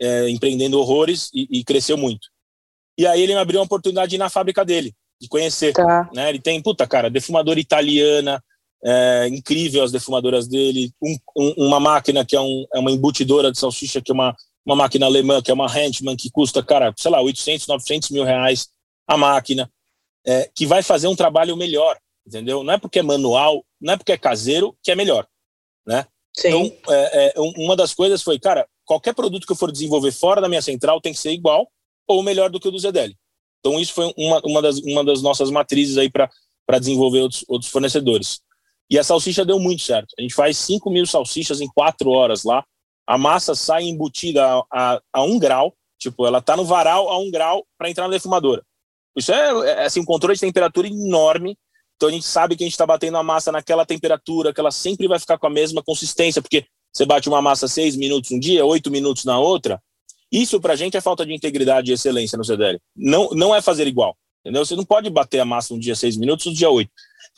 é, 0.00 0.30
empreendendo 0.30 0.78
horrores 0.78 1.30
e, 1.34 1.46
e, 1.50 1.64
cresceu 1.64 1.96
muito. 1.96 2.28
E 2.96 3.06
aí 3.06 3.20
ele 3.20 3.34
me 3.34 3.40
abriu 3.40 3.60
uma 3.60 3.66
oportunidade 3.66 4.16
na 4.16 4.30
fábrica 4.30 4.64
dele, 4.64 4.94
de 5.20 5.28
conhecer. 5.28 5.72
Tá. 5.72 6.08
Né? 6.14 6.28
Ele 6.28 6.40
tem, 6.40 6.60
puta, 6.62 6.86
cara, 6.86 7.10
defumadora 7.10 7.58
italiana, 7.60 8.42
é, 8.84 9.28
incrível 9.28 9.82
as 9.82 9.92
defumadoras 9.92 10.46
dele, 10.46 10.92
um, 11.02 11.16
um, 11.36 11.66
uma 11.66 11.80
máquina 11.80 12.24
que 12.24 12.36
é, 12.36 12.40
um, 12.40 12.66
é 12.74 12.78
uma 12.78 12.90
embutidora 12.90 13.50
de 13.50 13.58
salsicha, 13.58 14.00
que 14.00 14.10
é 14.10 14.14
uma 14.14 14.34
uma 14.66 14.74
máquina 14.74 15.06
alemã, 15.06 15.40
que 15.40 15.50
é 15.50 15.54
uma 15.54 15.68
Handman, 15.68 16.16
que 16.16 16.28
custa, 16.28 16.60
cara, 16.60 16.92
sei 16.98 17.08
lá, 17.08 17.20
800, 17.20 17.68
900 17.68 18.10
mil 18.10 18.24
reais 18.24 18.68
a 19.06 19.16
máquina, 19.16 19.70
é, 20.26 20.50
que 20.52 20.66
vai 20.66 20.82
fazer 20.82 21.06
um 21.06 21.14
trabalho 21.14 21.56
melhor, 21.56 21.96
entendeu? 22.26 22.64
Não 22.64 22.74
é 22.74 22.78
porque 22.78 22.98
é 22.98 23.02
manual, 23.02 23.64
não 23.80 23.94
é 23.94 23.96
porque 23.96 24.10
é 24.10 24.18
caseiro 24.18 24.76
que 24.82 24.90
é 24.90 24.96
melhor, 24.96 25.24
né? 25.86 26.04
Sim. 26.36 26.48
Então, 26.48 26.92
é, 26.92 27.28
é, 27.28 27.34
uma 27.56 27.76
das 27.76 27.94
coisas 27.94 28.20
foi, 28.22 28.40
cara, 28.40 28.66
qualquer 28.84 29.14
produto 29.14 29.46
que 29.46 29.52
eu 29.52 29.56
for 29.56 29.70
desenvolver 29.70 30.10
fora 30.10 30.40
da 30.40 30.48
minha 30.48 30.60
central 30.60 31.00
tem 31.00 31.12
que 31.12 31.20
ser 31.20 31.30
igual 31.30 31.70
ou 32.08 32.22
melhor 32.22 32.50
do 32.50 32.58
que 32.58 32.66
o 32.66 32.70
do 32.72 32.78
Zedeli. 32.78 33.16
Então, 33.60 33.78
isso 33.80 33.92
foi 33.92 34.12
uma, 34.16 34.40
uma, 34.44 34.62
das, 34.62 34.78
uma 34.78 35.04
das 35.04 35.22
nossas 35.22 35.50
matrizes 35.50 35.98
aí 35.98 36.10
para 36.10 36.78
desenvolver 36.78 37.20
outros, 37.20 37.44
outros 37.48 37.70
fornecedores. 37.70 38.40
E 38.88 38.98
a 38.98 39.04
salsicha 39.04 39.44
deu 39.44 39.58
muito 39.58 39.82
certo. 39.82 40.14
A 40.18 40.22
gente 40.22 40.34
faz 40.34 40.56
5 40.58 40.88
mil 40.90 41.06
salsichas 41.06 41.60
em 41.60 41.66
quatro 41.68 42.10
horas 42.10 42.44
lá, 42.44 42.64
a 43.06 43.16
massa 43.16 43.54
sai 43.54 43.84
embutida 43.84 44.44
a, 44.44 44.64
a, 44.72 45.00
a 45.12 45.22
um 45.22 45.38
grau, 45.38 45.74
tipo, 45.98 46.26
ela 46.26 46.38
está 46.38 46.56
no 46.56 46.64
varal 46.64 47.08
a 47.08 47.18
um 47.18 47.30
grau 47.30 47.64
para 47.78 47.88
entrar 47.88 48.04
na 48.04 48.14
defumadora. 48.14 48.62
Isso 49.16 49.32
é, 49.32 49.70
é, 49.70 49.84
assim, 49.84 50.00
um 50.00 50.04
controle 50.04 50.34
de 50.34 50.40
temperatura 50.40 50.88
enorme. 50.88 51.56
Então 51.96 52.08
a 52.08 52.12
gente 52.12 52.26
sabe 52.26 52.56
que 52.56 52.64
a 52.64 52.66
gente 52.66 52.74
está 52.74 52.84
batendo 52.84 53.16
a 53.16 53.22
massa 53.22 53.50
naquela 53.50 53.86
temperatura, 53.86 54.52
que 54.52 54.60
ela 54.60 54.70
sempre 54.70 55.08
vai 55.08 55.18
ficar 55.18 55.38
com 55.38 55.46
a 55.46 55.50
mesma 55.50 55.82
consistência, 55.82 56.42
porque 56.42 56.66
você 56.92 57.06
bate 57.06 57.28
uma 57.28 57.40
massa 57.40 57.68
seis 57.68 57.96
minutos 57.96 58.30
um 58.30 58.38
dia, 58.38 58.64
oito 58.66 58.90
minutos 58.90 59.24
na 59.24 59.38
outra. 59.38 59.80
Isso 60.30 60.60
para 60.60 60.72
a 60.72 60.76
gente 60.76 60.96
é 60.96 61.00
falta 61.00 61.24
de 61.24 61.32
integridade 61.32 61.90
e 61.90 61.94
excelência 61.94 62.36
no 62.36 62.44
CDL. 62.44 62.80
Não, 62.96 63.30
não 63.30 63.54
é 63.54 63.62
fazer 63.62 63.86
igual. 63.86 64.16
Entendeu? 64.40 64.64
Você 64.64 64.76
não 64.76 64.84
pode 64.84 65.10
bater 65.10 65.40
a 65.40 65.44
massa 65.44 65.74
um 65.74 65.78
dia 65.78 65.96
seis 65.96 66.16
minutos, 66.16 66.46
um 66.46 66.52
dia 66.52 66.70
oito. 66.70 66.90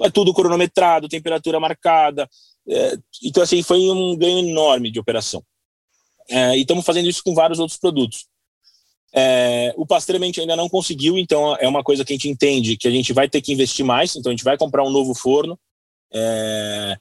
É 0.02 0.10
tudo 0.10 0.34
cronometrado, 0.34 1.08
temperatura 1.08 1.58
marcada. 1.58 2.28
É, 2.68 2.98
então, 3.24 3.42
assim, 3.42 3.62
foi 3.62 3.78
um 3.90 4.16
ganho 4.16 4.38
enorme 4.38 4.90
de 4.90 5.00
operação. 5.00 5.42
É, 6.28 6.56
e 6.56 6.60
estamos 6.60 6.84
fazendo 6.84 7.08
isso 7.08 7.22
com 7.24 7.34
vários 7.34 7.58
outros 7.58 7.78
produtos. 7.78 8.26
É, 9.14 9.72
o 9.76 9.86
pastremente 9.86 10.38
ainda 10.38 10.54
não 10.54 10.68
conseguiu, 10.68 11.16
então 11.16 11.56
é 11.56 11.66
uma 11.66 11.82
coisa 11.82 12.04
que 12.04 12.12
a 12.12 12.16
gente 12.16 12.28
entende 12.28 12.76
que 12.76 12.86
a 12.86 12.90
gente 12.90 13.14
vai 13.14 13.26
ter 13.28 13.40
que 13.40 13.52
investir 13.52 13.84
mais. 13.84 14.14
Então 14.14 14.30
a 14.30 14.34
gente 14.34 14.44
vai 14.44 14.58
comprar 14.58 14.84
um 14.84 14.90
novo 14.90 15.14
forno, 15.14 15.58
é, 16.12 16.96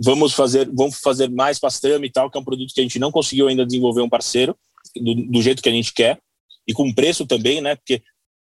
vamos 0.00 0.32
fazer, 0.32 0.68
vamos 0.72 0.98
fazer 0.98 1.30
mais 1.30 1.60
pastrame 1.60 2.08
e 2.08 2.10
tal, 2.10 2.28
que 2.28 2.36
é 2.36 2.40
um 2.40 2.44
produto 2.44 2.74
que 2.74 2.80
a 2.80 2.82
gente 2.82 2.98
não 2.98 3.12
conseguiu 3.12 3.46
ainda 3.46 3.64
desenvolver 3.64 4.00
um 4.00 4.08
parceiro 4.08 4.56
do, 4.96 5.14
do 5.14 5.42
jeito 5.42 5.62
que 5.62 5.68
a 5.68 5.72
gente 5.72 5.92
quer 5.92 6.20
e 6.66 6.72
com 6.72 6.92
preço 6.92 7.26
também, 7.26 7.60
né? 7.60 7.76
Porque 7.76 8.02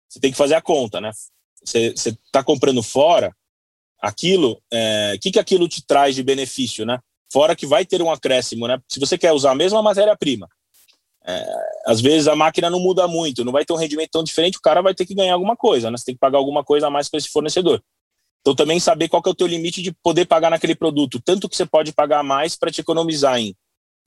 você 0.07 0.19
tem 0.19 0.31
que 0.31 0.37
fazer 0.37 0.55
a 0.55 0.61
conta, 0.61 0.99
né? 0.99 1.11
Você 1.63 1.93
está 1.93 2.43
comprando 2.43 2.81
fora 2.81 3.35
aquilo, 4.01 4.53
o 4.53 4.61
é, 4.71 5.17
que 5.21 5.31
que 5.31 5.39
aquilo 5.39 5.67
te 5.67 5.85
traz 5.85 6.15
de 6.15 6.23
benefício, 6.23 6.85
né? 6.85 6.99
Fora 7.31 7.55
que 7.55 7.65
vai 7.65 7.85
ter 7.85 8.01
um 8.01 8.11
acréscimo, 8.11 8.67
né? 8.67 8.79
Se 8.87 8.99
você 8.99 9.17
quer 9.17 9.31
usar 9.31 9.51
a 9.51 9.55
mesma 9.55 9.81
matéria-prima, 9.83 10.47
é, 11.25 11.45
às 11.85 12.01
vezes 12.01 12.27
a 12.27 12.35
máquina 12.35 12.69
não 12.69 12.79
muda 12.79 13.07
muito, 13.07 13.43
não 13.45 13.51
vai 13.51 13.65
ter 13.65 13.73
um 13.73 13.77
rendimento 13.77 14.11
tão 14.11 14.23
diferente, 14.23 14.57
o 14.57 14.61
cara 14.61 14.81
vai 14.81 14.95
ter 14.95 15.05
que 15.05 15.13
ganhar 15.13 15.33
alguma 15.33 15.55
coisa, 15.55 15.91
né? 15.91 15.97
Você 15.97 16.05
tem 16.05 16.15
que 16.15 16.19
pagar 16.19 16.37
alguma 16.37 16.63
coisa 16.63 16.87
a 16.87 16.89
mais 16.89 17.09
para 17.09 17.17
esse 17.17 17.29
fornecedor. 17.29 17.83
Então 18.41 18.55
também 18.55 18.79
saber 18.79 19.09
qual 19.09 19.21
que 19.21 19.29
é 19.29 19.31
o 19.31 19.35
teu 19.35 19.47
limite 19.47 19.81
de 19.81 19.91
poder 19.91 20.25
pagar 20.25 20.49
naquele 20.49 20.73
produto, 20.73 21.21
tanto 21.23 21.47
que 21.47 21.55
você 21.55 21.65
pode 21.65 21.91
pagar 21.91 22.23
mais 22.23 22.55
para 22.55 22.71
te 22.71 22.81
economizar 22.81 23.37
em 23.37 23.55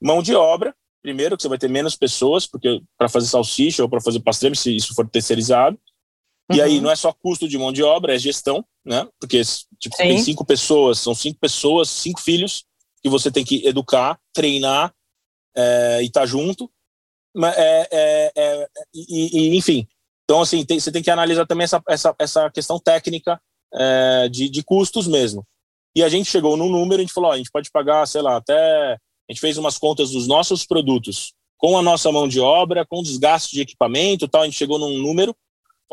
mão 0.01 0.21
de 0.21 0.35
obra 0.35 0.75
Primeiro, 1.03 1.35
que 1.35 1.43
você 1.43 1.49
vai 1.49 1.57
ter 1.57 1.69
menos 1.69 1.97
pessoas, 1.97 2.47
porque 2.47 2.81
para 2.97 3.09
fazer 3.09 3.27
salsicha 3.27 3.83
ou 3.83 3.89
para 3.89 3.99
fazer 3.99 4.21
pastrame, 4.21 4.55
se 4.55 4.73
isso 4.73 4.95
for 4.95 5.07
terceirizado. 5.07 5.77
Uhum. 6.49 6.57
E 6.57 6.61
aí 6.61 6.77
uhum. 6.77 6.83
não 6.83 6.91
é 6.91 6.95
só 6.95 7.11
custo 7.11 7.45
de 7.45 7.57
mão 7.57 7.73
de 7.73 7.83
obra, 7.83 8.15
é 8.15 8.17
gestão, 8.17 8.65
né? 8.85 9.05
Porque 9.19 9.41
tipo, 9.77 9.97
tem 9.97 10.17
cinco 10.17 10.45
pessoas, 10.45 10.99
são 10.99 11.13
cinco 11.13 11.37
pessoas, 11.39 11.89
cinco 11.89 12.21
filhos 12.21 12.63
que 13.03 13.09
você 13.09 13.29
tem 13.29 13.43
que 13.43 13.67
educar, 13.67 14.17
treinar 14.33 14.93
é, 15.55 15.99
e 16.01 16.05
estar 16.05 16.21
tá 16.21 16.25
junto. 16.25 16.71
É, 17.35 17.87
é, 17.91 18.31
é, 18.35 18.67
e, 18.93 19.51
e, 19.51 19.57
enfim, 19.57 19.85
então 20.23 20.41
assim 20.41 20.63
tem, 20.63 20.79
você 20.79 20.91
tem 20.91 21.03
que 21.03 21.09
analisar 21.09 21.45
também 21.45 21.65
essa, 21.65 21.83
essa, 21.89 22.15
essa 22.17 22.49
questão 22.49 22.79
técnica 22.79 23.41
é, 23.73 24.29
de, 24.29 24.49
de 24.49 24.63
custos 24.63 25.05
mesmo. 25.05 25.45
E 25.95 26.01
a 26.01 26.07
gente 26.07 26.29
chegou 26.29 26.55
num 26.55 26.69
número, 26.69 27.01
a 27.01 27.03
gente 27.03 27.13
falou, 27.13 27.29
ó, 27.29 27.33
a 27.33 27.37
gente 27.37 27.51
pode 27.51 27.69
pagar, 27.71 28.07
sei 28.07 28.21
lá, 28.21 28.37
até 28.37 28.97
a 29.29 29.33
gente 29.33 29.41
fez 29.41 29.57
umas 29.57 29.77
contas 29.77 30.11
dos 30.11 30.27
nossos 30.27 30.65
produtos 30.65 31.33
com 31.57 31.77
a 31.77 31.81
nossa 31.81 32.11
mão 32.11 32.27
de 32.27 32.39
obra, 32.39 32.85
com 32.85 33.01
desgaste 33.01 33.53
de 33.53 33.61
equipamento, 33.61 34.27
tal, 34.27 34.41
a 34.41 34.45
gente 34.45 34.57
chegou 34.57 34.77
num 34.77 34.97
número 34.97 35.35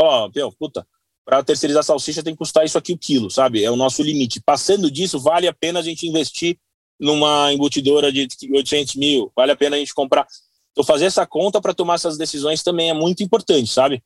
ó, 0.01 0.31
meu, 0.35 0.53
puta, 0.53 0.87
para 1.25 1.45
terceirizar 1.45 1.85
salsicha 1.85 2.23
tem 2.23 2.35
que 2.35 2.39
custar 2.39 2.65
isso 2.65 2.79
aqui 2.79 2.93
o 2.93 2.99
quilo, 2.99 3.31
sabe? 3.31 3.63
É 3.63 3.71
o 3.71 3.77
nosso 3.77 4.03
limite. 4.03 4.41
Passando 4.41 4.91
disso, 4.91 5.19
vale 5.19 5.47
a 5.47 5.53
pena 5.53 5.81
a 5.81 5.83
gente 5.83 6.07
investir 6.07 6.59
numa 6.99 7.53
embutidora 7.53 8.13
de 8.13 8.27
800 8.53 8.95
mil, 8.97 9.33
vale 9.35 9.53
a 9.53 9.57
pena 9.57 9.77
a 9.77 9.79
gente 9.79 9.95
comprar. 9.95 10.27
Então, 10.73 10.85
fazer 10.85 11.07
essa 11.07 11.27
conta 11.27 11.61
para 11.61 11.75
tomar 11.75 11.95
essas 11.95 12.17
decisões 12.17 12.63
também 12.63 12.91
é 12.91 12.95
muito 12.95 13.23
importante, 13.23 13.71
sabe? 13.71 14.03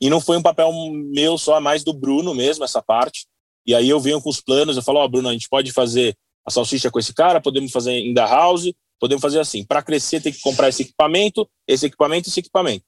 E 0.00 0.08
não 0.08 0.20
foi 0.20 0.36
um 0.36 0.42
papel 0.42 0.72
meu 0.72 1.36
só, 1.36 1.56
é 1.56 1.60
mais 1.60 1.84
do 1.84 1.92
Bruno 1.92 2.34
mesmo, 2.34 2.64
essa 2.64 2.82
parte. 2.82 3.26
E 3.66 3.74
aí 3.74 3.88
eu 3.88 4.00
venho 4.00 4.20
com 4.20 4.30
os 4.30 4.40
planos, 4.40 4.76
eu 4.76 4.82
falo, 4.82 4.98
ó, 4.98 5.04
oh, 5.04 5.08
Bruno, 5.08 5.28
a 5.28 5.32
gente 5.32 5.48
pode 5.48 5.72
fazer 5.72 6.16
a 6.46 6.50
salsicha 6.50 6.90
com 6.90 6.98
esse 6.98 7.12
cara, 7.12 7.40
podemos 7.40 7.70
fazer 7.70 7.92
em 7.92 8.12
da 8.12 8.26
house, 8.26 8.72
podemos 8.98 9.22
fazer 9.22 9.40
assim. 9.40 9.64
Para 9.64 9.82
crescer, 9.82 10.20
tem 10.20 10.32
que 10.32 10.40
comprar 10.40 10.68
esse 10.68 10.82
equipamento, 10.82 11.48
esse 11.66 11.86
equipamento, 11.86 12.28
esse 12.28 12.40
equipamento. 12.40 12.84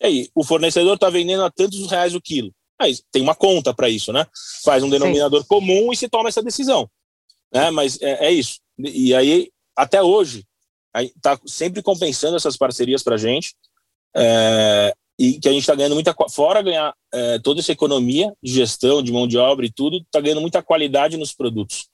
E 0.00 0.06
aí, 0.06 0.28
o 0.34 0.44
fornecedor 0.44 0.94
está 0.94 1.08
vendendo 1.10 1.44
a 1.44 1.50
tantos 1.50 1.90
reais 1.90 2.14
o 2.14 2.20
quilo. 2.20 2.52
Aí 2.80 2.98
tem 3.12 3.22
uma 3.22 3.34
conta 3.34 3.72
para 3.72 3.88
isso, 3.88 4.12
né? 4.12 4.26
Faz 4.64 4.82
um 4.82 4.90
denominador 4.90 5.42
Sim. 5.42 5.46
comum 5.48 5.92
e 5.92 5.96
se 5.96 6.08
toma 6.08 6.28
essa 6.28 6.42
decisão. 6.42 6.90
Né? 7.52 7.70
Mas 7.70 8.00
é, 8.00 8.26
é 8.26 8.32
isso. 8.32 8.58
E 8.78 9.14
aí, 9.14 9.50
até 9.76 10.02
hoje, 10.02 10.44
está 10.96 11.38
sempre 11.46 11.82
compensando 11.82 12.36
essas 12.36 12.56
parcerias 12.56 13.02
para 13.02 13.14
a 13.14 13.18
gente. 13.18 13.54
É, 14.14 14.94
e 15.18 15.38
que 15.38 15.48
a 15.48 15.52
gente 15.52 15.60
está 15.60 15.74
ganhando 15.74 15.94
muita. 15.94 16.14
Fora 16.30 16.62
ganhar 16.62 16.94
é, 17.12 17.38
toda 17.38 17.60
essa 17.60 17.70
economia 17.70 18.32
de 18.42 18.52
gestão, 18.52 19.02
de 19.02 19.12
mão 19.12 19.28
de 19.28 19.38
obra 19.38 19.64
e 19.64 19.72
tudo, 19.72 19.98
está 19.98 20.20
ganhando 20.20 20.40
muita 20.40 20.62
qualidade 20.62 21.16
nos 21.16 21.32
produtos. 21.32 21.88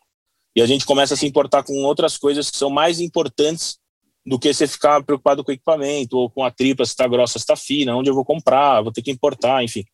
E 0.57 0.63
a 0.63 0.67
gente 0.67 0.85
começa 0.85 1.15
a 1.15 1.17
se 1.17 1.27
importar 1.27 1.63
com 1.63 1.73
outras 1.85 2.17
coisas 2.17 2.51
que 2.51 2.57
são 2.57 2.71
mais 2.71 3.01
importantes 3.01 3.79
do 4.27 4.39
que 4.39 4.53
você 4.53 4.67
ficar 4.67 5.03
preocupado 5.03 5.43
com 5.43 5.51
o 5.51 5.55
equipamento 5.55 6.17
ou 6.17 6.31
com 6.31 6.45
a 6.45 6.51
tripa, 6.51 6.85
se 6.85 6.93
está 6.93 7.09
grossa, 7.09 7.39
se 7.39 7.45
está 7.45 7.57
fina, 7.57 7.97
onde 7.97 8.11
eu 8.11 8.15
vou 8.15 8.25
comprar, 8.25 8.83
vou 8.83 8.93
ter 8.93 9.03
que 9.03 9.11
importar, 9.11 9.65
enfim. 9.65 9.85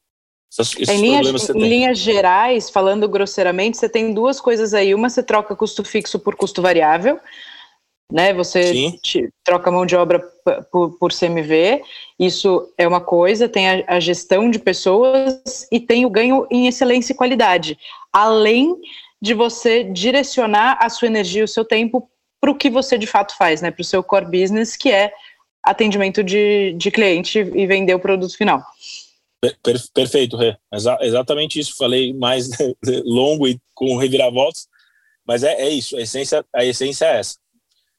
Essas, 0.52 0.72
esses 0.78 0.88
em 0.88 1.00
linhas, 1.00 1.50
em 1.50 1.68
linhas 1.68 1.98
gerais, 1.98 2.70
falando 2.70 3.08
grosseiramente, 3.08 3.76
você 3.76 3.88
tem 3.88 4.14
duas 4.14 4.40
coisas 4.40 4.72
aí. 4.72 4.94
Uma, 4.94 5.08
você 5.08 5.22
troca 5.22 5.56
custo 5.56 5.84
fixo 5.84 6.18
por 6.18 6.36
custo 6.36 6.62
variável, 6.62 7.18
né? 8.12 8.32
Você 8.34 8.92
troca 9.42 9.70
mão 9.70 9.84
de 9.84 9.96
obra 9.96 10.20
por, 10.70 10.96
por, 10.98 11.12
CMV, 11.12 11.82
isso 12.18 12.72
é 12.78 12.86
uma 12.86 13.00
coisa, 13.00 13.48
tem 13.48 13.68
a, 13.68 13.84
a, 13.88 14.00
gestão 14.00 14.50
de 14.50 14.58
pessoas 14.58 15.66
e 15.72 15.80
tem 15.80 16.06
o 16.06 16.10
ganho 16.10 16.46
em 16.50 16.68
excelência 16.68 17.12
e 17.12 17.16
qualidade, 17.16 17.78
além 18.12 18.76
de 19.24 19.32
você 19.32 19.84
direcionar 19.84 20.76
a 20.78 20.90
sua 20.90 21.08
energia 21.08 21.42
o 21.42 21.48
seu 21.48 21.64
tempo 21.64 22.10
para 22.38 22.50
o 22.50 22.54
que 22.54 22.68
você 22.68 22.98
de 22.98 23.06
fato 23.06 23.34
faz, 23.34 23.62
né? 23.62 23.70
Para 23.70 23.80
o 23.80 23.84
seu 23.84 24.04
core 24.04 24.26
business, 24.26 24.76
que 24.76 24.92
é 24.92 25.10
atendimento 25.62 26.22
de, 26.22 26.74
de 26.74 26.90
cliente 26.90 27.38
e 27.38 27.66
vender 27.66 27.94
o 27.94 27.98
produto 27.98 28.36
final. 28.36 28.62
Per, 29.40 29.80
perfeito, 29.94 30.36
Rê. 30.36 30.54
Exa, 30.70 30.98
exatamente 31.00 31.58
isso. 31.58 31.74
Falei 31.74 32.12
mais 32.12 32.50
longo 33.06 33.48
e 33.48 33.58
com 33.72 33.96
reviravoltas, 33.96 34.68
mas 35.26 35.42
é, 35.42 35.54
é 35.54 35.70
isso. 35.70 35.96
A 35.96 36.02
essência, 36.02 36.44
a 36.54 36.62
essência 36.62 37.06
é 37.06 37.18
essa. 37.20 37.38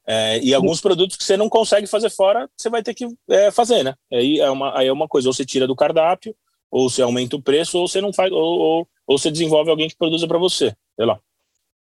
É, 0.07 0.39
e 0.43 0.53
alguns 0.53 0.79
produtos 0.79 1.17
que 1.17 1.23
você 1.23 1.35
não 1.35 1.49
consegue 1.49 1.87
fazer 1.87 2.11
fora, 2.11 2.47
você 2.55 2.69
vai 2.69 2.83
ter 2.83 2.93
que 2.93 3.07
é, 3.31 3.49
fazer, 3.49 3.81
né? 3.81 3.95
Aí 4.13 4.39
é, 4.39 4.49
uma, 4.51 4.77
aí 4.77 4.85
é 4.85 4.93
uma 4.93 5.07
coisa, 5.07 5.27
ou 5.27 5.33
você 5.33 5.43
tira 5.43 5.65
do 5.65 5.75
cardápio, 5.75 6.35
ou 6.69 6.87
você 6.87 7.01
aumenta 7.01 7.35
o 7.35 7.41
preço, 7.41 7.79
ou 7.79 7.87
você 7.87 7.99
não 7.99 8.13
faz, 8.13 8.31
ou, 8.31 8.59
ou, 8.59 8.87
ou 9.07 9.17
você 9.17 9.31
desenvolve 9.31 9.71
alguém 9.71 9.89
que 9.89 9.97
produza 9.97 10.27
para 10.27 10.37
você. 10.37 10.75
Sei 10.95 11.05
lá. 11.05 11.19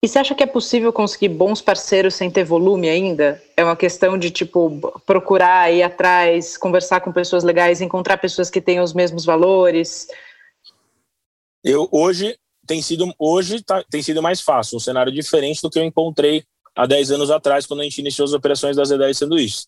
E 0.03 0.07
você 0.07 0.19
acha 0.19 0.35
que 0.35 0.43
é 0.43 0.47
possível 0.47 0.93
conseguir 0.93 1.29
bons 1.29 1.59
parceiros 1.59 2.13
sem 2.13 2.29
ter 2.29 2.43
volume 2.43 2.87
ainda? 2.87 3.41
É 3.55 3.63
uma 3.63 3.75
questão 3.75 4.17
de, 4.17 4.29
tipo, 4.29 5.01
procurar, 5.05 5.73
ir 5.73 5.81
atrás, 5.81 6.55
conversar 6.55 7.01
com 7.01 7.11
pessoas 7.11 7.43
legais, 7.43 7.81
encontrar 7.81 8.17
pessoas 8.17 8.49
que 8.49 8.61
tenham 8.61 8.83
os 8.83 8.93
mesmos 8.93 9.25
valores? 9.25 10.07
Eu, 11.63 11.89
hoje, 11.91 12.37
tem 12.67 12.79
sido, 12.81 13.11
hoje 13.17 13.63
tá, 13.63 13.83
tem 13.89 14.03
sido 14.03 14.21
mais 14.21 14.39
fácil, 14.39 14.77
um 14.77 14.79
cenário 14.79 15.11
diferente 15.11 15.61
do 15.63 15.69
que 15.69 15.79
eu 15.79 15.83
encontrei 15.83 16.43
há 16.75 16.85
10 16.85 17.11
anos 17.11 17.31
atrás, 17.31 17.65
quando 17.65 17.79
a 17.79 17.83
gente 17.83 17.97
iniciou 17.97 18.25
as 18.25 18.33
operações 18.33 18.75
das 18.75 18.91
Z10 18.91 19.13
Sanduíches. 19.15 19.67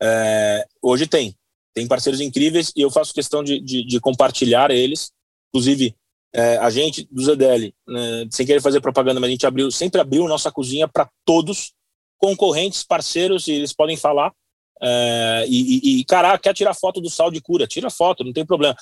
É, 0.00 0.66
hoje 0.80 1.06
tem. 1.06 1.36
Tem 1.74 1.86
parceiros 1.86 2.20
incríveis 2.20 2.72
e 2.74 2.80
eu 2.80 2.90
faço 2.90 3.12
questão 3.12 3.44
de, 3.44 3.60
de, 3.60 3.84
de 3.84 4.00
compartilhar 4.00 4.70
eles. 4.70 5.12
Inclusive, 5.50 5.94
é, 6.34 6.58
a 6.58 6.70
gente 6.70 7.08
do 7.10 7.22
ZDL, 7.22 7.74
né, 7.86 8.28
sem 8.30 8.46
querer 8.46 8.60
fazer 8.60 8.80
propaganda, 8.80 9.18
mas 9.20 9.28
a 9.28 9.30
gente 9.30 9.46
abriu, 9.46 9.70
sempre 9.70 10.00
abriu 10.00 10.28
nossa 10.28 10.52
cozinha 10.52 10.86
para 10.86 11.08
todos, 11.24 11.72
concorrentes, 12.18 12.82
parceiros, 12.82 13.48
e 13.48 13.52
eles 13.52 13.72
podem 13.72 13.96
falar. 13.96 14.32
É, 14.80 15.44
e, 15.48 16.00
e, 16.00 16.04
cara, 16.04 16.38
quer 16.38 16.54
tirar 16.54 16.74
foto 16.74 17.00
do 17.00 17.10
sal 17.10 17.30
de 17.30 17.40
cura? 17.40 17.66
Tira 17.66 17.90
foto, 17.90 18.24
não 18.24 18.32
tem 18.32 18.44
problema. 18.44 18.76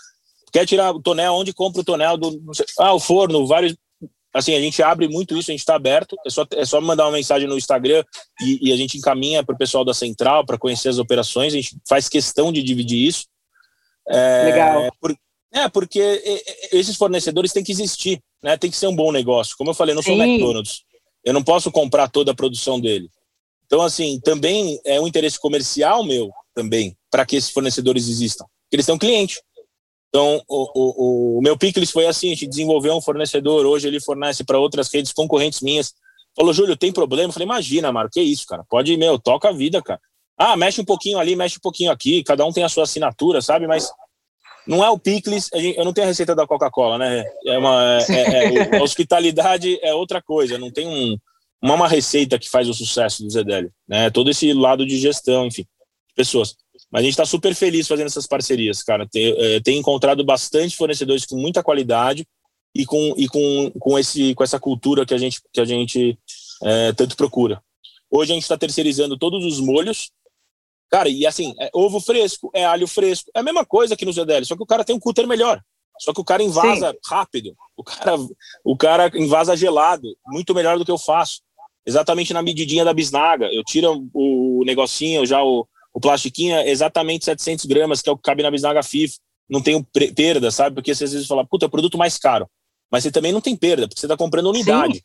Quer 0.53 0.66
tirar 0.66 0.92
o 0.92 1.01
tonel? 1.01 1.34
Onde 1.34 1.53
compra 1.53 1.80
o 1.80 1.84
tonel? 1.84 2.16
Do, 2.16 2.55
sei, 2.55 2.66
ah, 2.78 2.94
o 2.94 3.01
forno, 3.01 3.47
vários. 3.47 3.74
Assim, 4.32 4.55
a 4.55 4.61
gente 4.61 4.82
abre 4.82 5.09
muito 5.09 5.36
isso, 5.36 5.51
a 5.51 5.53
gente 5.53 5.61
está 5.61 5.74
aberto. 5.74 6.16
É 6.26 6.30
só, 6.30 6.47
é 6.53 6.64
só 6.64 6.80
mandar 6.80 7.07
uma 7.07 7.12
mensagem 7.12 7.49
no 7.49 7.57
Instagram 7.57 8.05
e, 8.42 8.68
e 8.68 8.72
a 8.72 8.76
gente 8.76 8.99
encaminha 8.99 9.42
para 9.42 9.55
o 9.55 9.59
pessoal 9.59 9.84
da 9.84 9.94
central 9.94 10.44
para 10.44 10.59
conhecer 10.59 10.90
as 10.90 10.99
operações. 10.99 11.55
A 11.55 11.57
gente 11.57 11.76
faz 11.88 12.09
questão 12.09 12.53
de 12.53 12.62
dividir 12.62 13.07
isso. 13.07 13.26
É, 14.09 14.44
Legal. 14.44 14.92
Por, 15.01 15.16
é, 15.57 15.69
porque 15.71 15.99
esses 16.71 16.97
fornecedores 16.97 17.51
têm 17.51 17.65
que 17.65 17.73
existir, 17.73 18.21
né? 18.43 18.59
Tem 18.59 18.71
que 18.71 18.77
ser 18.77 18.89
um 18.89 18.95
bom 18.95 19.11
negócio. 19.11 19.57
Como 19.57 19.71
eu 19.71 19.75
falei, 19.75 19.93
eu 19.93 19.97
não 19.97 20.03
sou 20.03 20.15
Sim. 20.15 20.23
McDonald's. 20.23 20.83
Eu 21.25 21.33
não 21.33 21.43
posso 21.43 21.73
comprar 21.73 22.11
toda 22.11 22.33
a 22.33 22.35
produção 22.35 22.79
dele. 22.79 23.09
Então, 23.65 23.81
assim, 23.81 24.21
também 24.21 24.79
é 24.85 25.01
um 25.01 25.07
interesse 25.07 25.41
comercial 25.41 26.05
meu 26.05 26.31
também 26.55 26.95
para 27.11 27.25
que 27.25 27.37
esses 27.37 27.49
fornecedores 27.49 28.07
existam. 28.07 28.45
Porque 28.45 28.77
eles 28.77 28.85
têm 28.85 28.95
um 28.95 28.99
cliente. 28.99 29.41
Então, 30.11 30.43
o, 30.47 30.71
o, 30.75 31.39
o 31.39 31.43
meu 31.43 31.57
Picles 31.57 31.91
foi 31.91 32.07
assim, 32.07 32.29
a 32.29 32.35
gente 32.35 32.47
desenvolveu 32.47 32.95
um 32.95 33.01
fornecedor, 33.01 33.65
hoje 33.65 33.89
ele 33.89 33.99
fornece 33.99 34.45
para 34.45 34.59
outras 34.59 34.93
redes 34.93 35.13
concorrentes 35.13 35.63
minhas. 35.63 35.95
Falou, 36.37 36.53
Júlio, 36.53 36.77
tem 36.77 36.93
problema? 36.93 37.31
Eu 37.31 37.33
falei, 37.33 37.47
imagina, 37.47 37.91
Mário, 37.91 38.11
que 38.13 38.21
isso, 38.21 38.45
cara? 38.47 38.63
Pode, 38.69 38.95
meu, 38.99 39.19
toca 39.19 39.49
a 39.49 39.53
vida, 39.53 39.81
cara. 39.83 40.01
Ah, 40.39 40.55
mexe 40.55 40.83
um 40.83 40.85
pouquinho 40.85 41.19
ali, 41.19 41.35
mexe 41.35 41.57
um 41.57 41.63
pouquinho 41.63 41.91
aqui, 41.91 42.23
cada 42.23 42.45
um 42.45 42.53
tem 42.53 42.63
a 42.63 42.69
sua 42.69 42.85
assinatura, 42.85 43.41
sabe? 43.41 43.67
Mas 43.67 43.91
não 44.67 44.85
é 44.85 44.91
o 44.91 44.99
picles, 44.99 45.49
eu 45.53 45.85
não 45.85 45.93
tenho 45.93 46.07
a 46.07 46.09
receita 46.09 46.35
da 46.35 46.47
Coca-Cola, 46.47 46.99
né? 46.99 47.25
É 47.47 47.59
uma 47.59 47.99
é, 48.09 48.75
é, 48.75 48.79
a 48.79 48.83
hospitalidade 48.83 49.79
é 49.83 49.95
outra 49.95 50.21
coisa, 50.21 50.59
não 50.59 50.71
tem 50.71 50.87
um, 50.87 51.17
uma, 51.62 51.75
uma 51.75 51.89
receita 51.89 52.39
que 52.39 52.51
faz 52.51 52.69
o 52.69 52.75
sucesso 52.75 53.23
do 53.23 53.31
ZDL, 53.31 53.71
né? 53.89 54.11
Todo 54.11 54.31
esse 54.31 54.53
lado 54.53 54.85
de 54.85 54.99
gestão, 54.99 55.47
enfim, 55.47 55.64
pessoas. 56.14 56.57
Mas 56.91 57.01
a 57.01 57.03
gente 57.05 57.12
está 57.12 57.25
super 57.25 57.55
feliz 57.55 57.87
fazendo 57.87 58.07
essas 58.07 58.27
parcerias, 58.27 58.83
cara. 58.83 59.07
Tem, 59.07 59.35
é, 59.39 59.61
tem 59.61 59.79
encontrado 59.79 60.25
bastante 60.25 60.77
fornecedores 60.77 61.25
com 61.25 61.37
muita 61.37 61.62
qualidade 61.62 62.27
e 62.75 62.85
com, 62.85 63.14
e 63.17 63.29
com, 63.29 63.71
com, 63.79 63.99
esse, 63.99 64.35
com 64.35 64.45
essa 64.45 64.61
cultura 64.61 65.07
que 65.07 65.14
a 65.14 65.19
gente, 65.19 65.41
que 65.53 65.61
a 65.61 65.64
gente 65.64 66.19
é, 66.62 66.93
tanto 66.93 67.17
procura. 67.17 67.61
Hoje 68.11 68.33
a 68.33 68.35
gente 68.35 68.45
está 68.45 68.57
terceirizando 68.57 69.19
todos 69.19 69.45
os 69.45 69.61
molhos 69.61 70.11
Cara, 70.91 71.09
e 71.09 71.26
assim, 71.26 71.55
é 71.61 71.70
ovo 71.74 72.01
fresco, 72.01 72.51
é 72.55 72.64
alho 72.64 72.87
fresco. 72.87 73.30
É 73.34 73.41
a 73.41 73.43
mesma 73.43 73.64
coisa 73.64 73.97
que 73.97 74.05
no 74.05 74.12
ZDL, 74.12 74.45
só 74.45 74.57
que 74.57 74.62
o 74.62 74.66
cara 74.66 74.84
tem 74.84 74.95
um 74.95 75.01
cooler 75.01 75.26
melhor. 75.26 75.61
Só 75.99 76.12
que 76.12 76.20
o 76.20 76.24
cara 76.24 76.43
invasa 76.43 76.91
Sim. 76.93 76.99
rápido. 77.05 77.57
O 77.76 77.82
cara, 77.82 78.16
o 78.64 78.76
cara 78.76 79.11
invasa 79.14 79.57
gelado, 79.57 80.16
muito 80.26 80.55
melhor 80.55 80.78
do 80.78 80.84
que 80.84 80.91
eu 80.91 80.99
faço. 80.99 81.41
Exatamente 81.84 82.32
na 82.32 82.43
medidinha 82.43 82.84
da 82.84 82.93
bisnaga. 82.93 83.49
Eu 83.53 83.62
tiro 83.64 84.09
o 84.12 84.62
negocinho, 84.64 85.24
já 85.24 85.43
o, 85.43 85.66
o 85.95 86.01
plastiquinho, 86.01 86.55
é 86.57 86.68
exatamente 86.68 87.24
700 87.24 87.64
gramas, 87.64 88.03
que 88.03 88.09
é 88.09 88.12
o 88.12 88.16
que 88.16 88.22
cabe 88.22 88.43
na 88.43 88.51
bisnaga 88.51 88.82
FIF. 88.82 89.18
Não 89.49 89.62
tenho 89.62 89.84
perda, 90.14 90.51
sabe? 90.51 90.74
Porque 90.74 90.95
você 90.95 91.05
às 91.05 91.12
vezes 91.12 91.26
fala, 91.26 91.47
puta, 91.47 91.66
é 91.66 91.68
produto 91.68 91.97
mais 91.97 92.18
caro. 92.18 92.49
Mas 92.91 93.05
você 93.05 93.11
também 93.11 93.32
não 93.32 93.41
tem 93.41 93.57
perda, 93.57 93.89
porque 93.89 94.01
você 94.01 94.07
está 94.07 94.16
comprando 94.16 94.51
unidade. 94.51 94.97
Sim. 94.97 95.03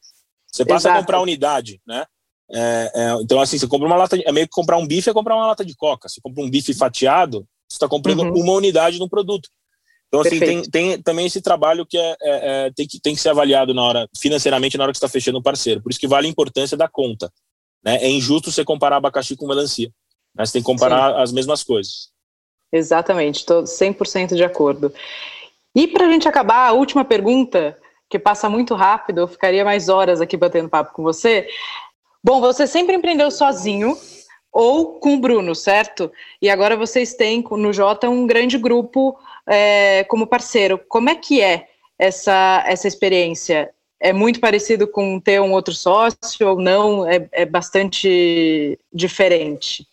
Você 0.52 0.66
passa 0.66 0.88
Exato. 0.88 0.98
a 0.98 1.02
comprar 1.02 1.22
unidade, 1.22 1.80
né? 1.88 2.06
É, 2.54 2.92
é, 2.94 3.14
então, 3.22 3.40
assim, 3.40 3.58
você 3.58 3.68
compra 3.68 3.88
uma 3.88 3.96
lata, 3.96 4.18
de, 4.18 4.28
é 4.28 4.32
meio 4.32 4.48
que 4.48 4.54
comprar 4.54 4.78
um 4.78 4.86
bife 4.86 5.10
é 5.10 5.14
comprar 5.14 5.36
uma 5.36 5.48
lata 5.48 5.64
de 5.64 5.76
coca. 5.76 6.10
Você 6.10 6.20
compra 6.22 6.44
um 6.44 6.50
bife 6.50 6.74
fatiado, 6.74 7.48
você 7.68 7.76
está 7.76 7.88
comprando 7.88 8.22
uhum. 8.22 8.42
uma 8.42 8.54
unidade 8.54 9.00
no 9.00 9.10
produto. 9.10 9.50
Então, 10.08 10.20
assim, 10.20 10.40
tem, 10.40 10.62
tem, 10.64 11.02
também 11.02 11.26
esse 11.26 11.42
trabalho 11.42 11.86
que 11.86 11.98
é, 11.98 12.12
é, 12.12 12.16
é, 12.22 12.72
tem, 12.76 12.86
que 12.86 13.00
tem 13.00 13.16
que 13.16 13.22
ser 13.22 13.30
avaliado 13.30 13.74
na 13.74 13.82
hora, 13.82 14.10
financeiramente 14.18 14.78
na 14.78 14.84
hora 14.84 14.92
que 14.92 14.98
você 14.98 15.06
está 15.06 15.12
fechando 15.12 15.38
o 15.38 15.44
parceiro. 15.44 15.82
Por 15.82 15.90
isso 15.90 16.00
que 16.00 16.08
vale 16.08 16.28
a 16.28 16.30
importância 16.30 16.76
da 16.76 16.90
conta. 16.90 17.32
Né? 17.82 17.96
É 17.96 18.10
injusto 18.10 18.52
você 18.52 18.66
comparar 18.66 18.98
abacaxi 18.98 19.38
com 19.38 19.48
melancia. 19.48 19.90
Mas 20.36 20.52
tem 20.52 20.62
que 20.62 20.66
comparar 20.66 21.14
Sim. 21.14 21.22
as 21.22 21.32
mesmas 21.32 21.64
coisas. 21.64 22.10
Exatamente, 22.74 23.40
estou 23.40 23.64
100% 23.64 24.36
de 24.36 24.44
acordo. 24.44 24.94
E 25.76 25.88
para 25.88 26.06
a 26.06 26.12
gente 26.12 26.28
acabar, 26.28 26.68
a 26.68 26.74
última 26.74 27.04
pergunta, 27.04 27.78
que 28.10 28.20
passa 28.20 28.50
muito 28.50 28.76
rápido, 28.76 29.22
eu 29.22 29.28
ficaria 29.28 29.64
mais 29.64 29.88
horas 29.88 30.20
aqui 30.20 30.36
batendo 30.36 30.70
papo 30.70 30.94
com 30.94 31.04
você. 31.04 31.48
Bom, 32.24 32.40
você 32.40 32.68
sempre 32.68 32.96
empreendeu 32.96 33.32
sozinho 33.32 33.98
ou 34.52 35.00
com 35.00 35.16
o 35.16 35.20
Bruno, 35.20 35.56
certo? 35.56 36.12
E 36.42 36.50
agora 36.50 36.76
vocês 36.76 37.14
têm 37.14 37.44
no 37.52 37.74
Jota 37.74 38.10
um 38.10 38.28
grande 38.28 38.58
grupo 38.58 39.18
é, 39.48 40.04
como 40.04 40.28
parceiro. 40.28 40.78
Como 40.88 41.10
é 41.10 41.16
que 41.16 41.42
é 41.42 41.70
essa, 41.98 42.64
essa 42.68 42.88
experiência? 42.88 43.74
É 44.00 44.12
muito 44.12 44.40
parecido 44.40 44.88
com 44.88 45.20
ter 45.20 45.42
um 45.42 45.54
outro 45.54 45.74
sócio 45.74 46.48
ou 46.48 46.60
não? 46.60 47.08
É, 47.08 47.28
é 47.32 47.46
bastante 47.46 48.78
diferente? 48.94 49.88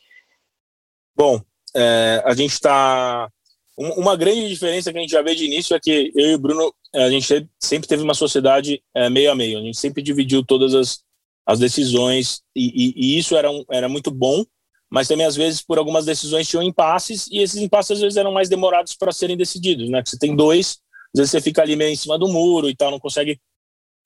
Bom, 1.17 1.41
é, 1.75 2.23
a 2.25 2.35
gente 2.35 2.53
está. 2.53 3.31
Uma 3.77 4.17
grande 4.17 4.49
diferença 4.49 4.91
que 4.91 4.99
a 4.99 5.01
gente 5.01 5.11
já 5.11 5.23
vê 5.23 5.37
de 5.37 5.45
início 5.45 5.75
é 5.75 5.79
que 5.79 6.11
eu 6.17 6.31
e 6.31 6.35
o 6.35 6.39
Bruno, 6.39 6.75
a 6.93 7.09
gente 7.11 7.49
sempre 7.61 7.89
teve 7.89 8.03
uma 8.03 8.15
sociedade 8.15 8.83
é, 8.93 9.09
meio 9.09 9.31
a 9.31 9.37
meio. 9.37 9.59
A 9.59 9.63
gente 9.63 9.79
sempre 9.79 10.03
dividiu 10.03 10.45
todas 10.45 10.75
as, 10.75 11.01
as 11.49 11.59
decisões 11.59 12.43
e, 12.55 12.67
e, 12.67 12.95
e 12.97 13.19
isso 13.19 13.35
era, 13.35 13.51
um, 13.51 13.65
era 13.71 13.89
muito 13.89 14.11
bom, 14.11 14.45
mas 14.91 15.09
também 15.09 15.25
às 15.25 15.35
vezes 15.35 15.63
por 15.63 15.79
algumas 15.79 16.05
decisões 16.05 16.47
tinham 16.47 16.63
impasses 16.63 17.27
e 17.31 17.39
esses 17.39 17.57
impasses 17.57 17.93
às 17.93 18.01
vezes 18.01 18.19
eram 18.19 18.33
mais 18.33 18.51
demorados 18.51 18.95
para 18.95 19.11
serem 19.13 19.35
decididos, 19.35 19.89
né? 19.89 20.03
Você 20.05 20.19
tem 20.19 20.37
dois, 20.37 20.79
às 21.15 21.21
vezes 21.21 21.31
você 21.31 21.41
fica 21.41 21.63
ali 21.63 21.75
meio 21.75 21.91
em 21.91 21.97
cima 21.97 22.19
do 22.19 22.29
muro 22.29 22.69
e 22.69 22.77
tal, 22.77 22.91
não 22.91 23.01
consegue 23.01 23.41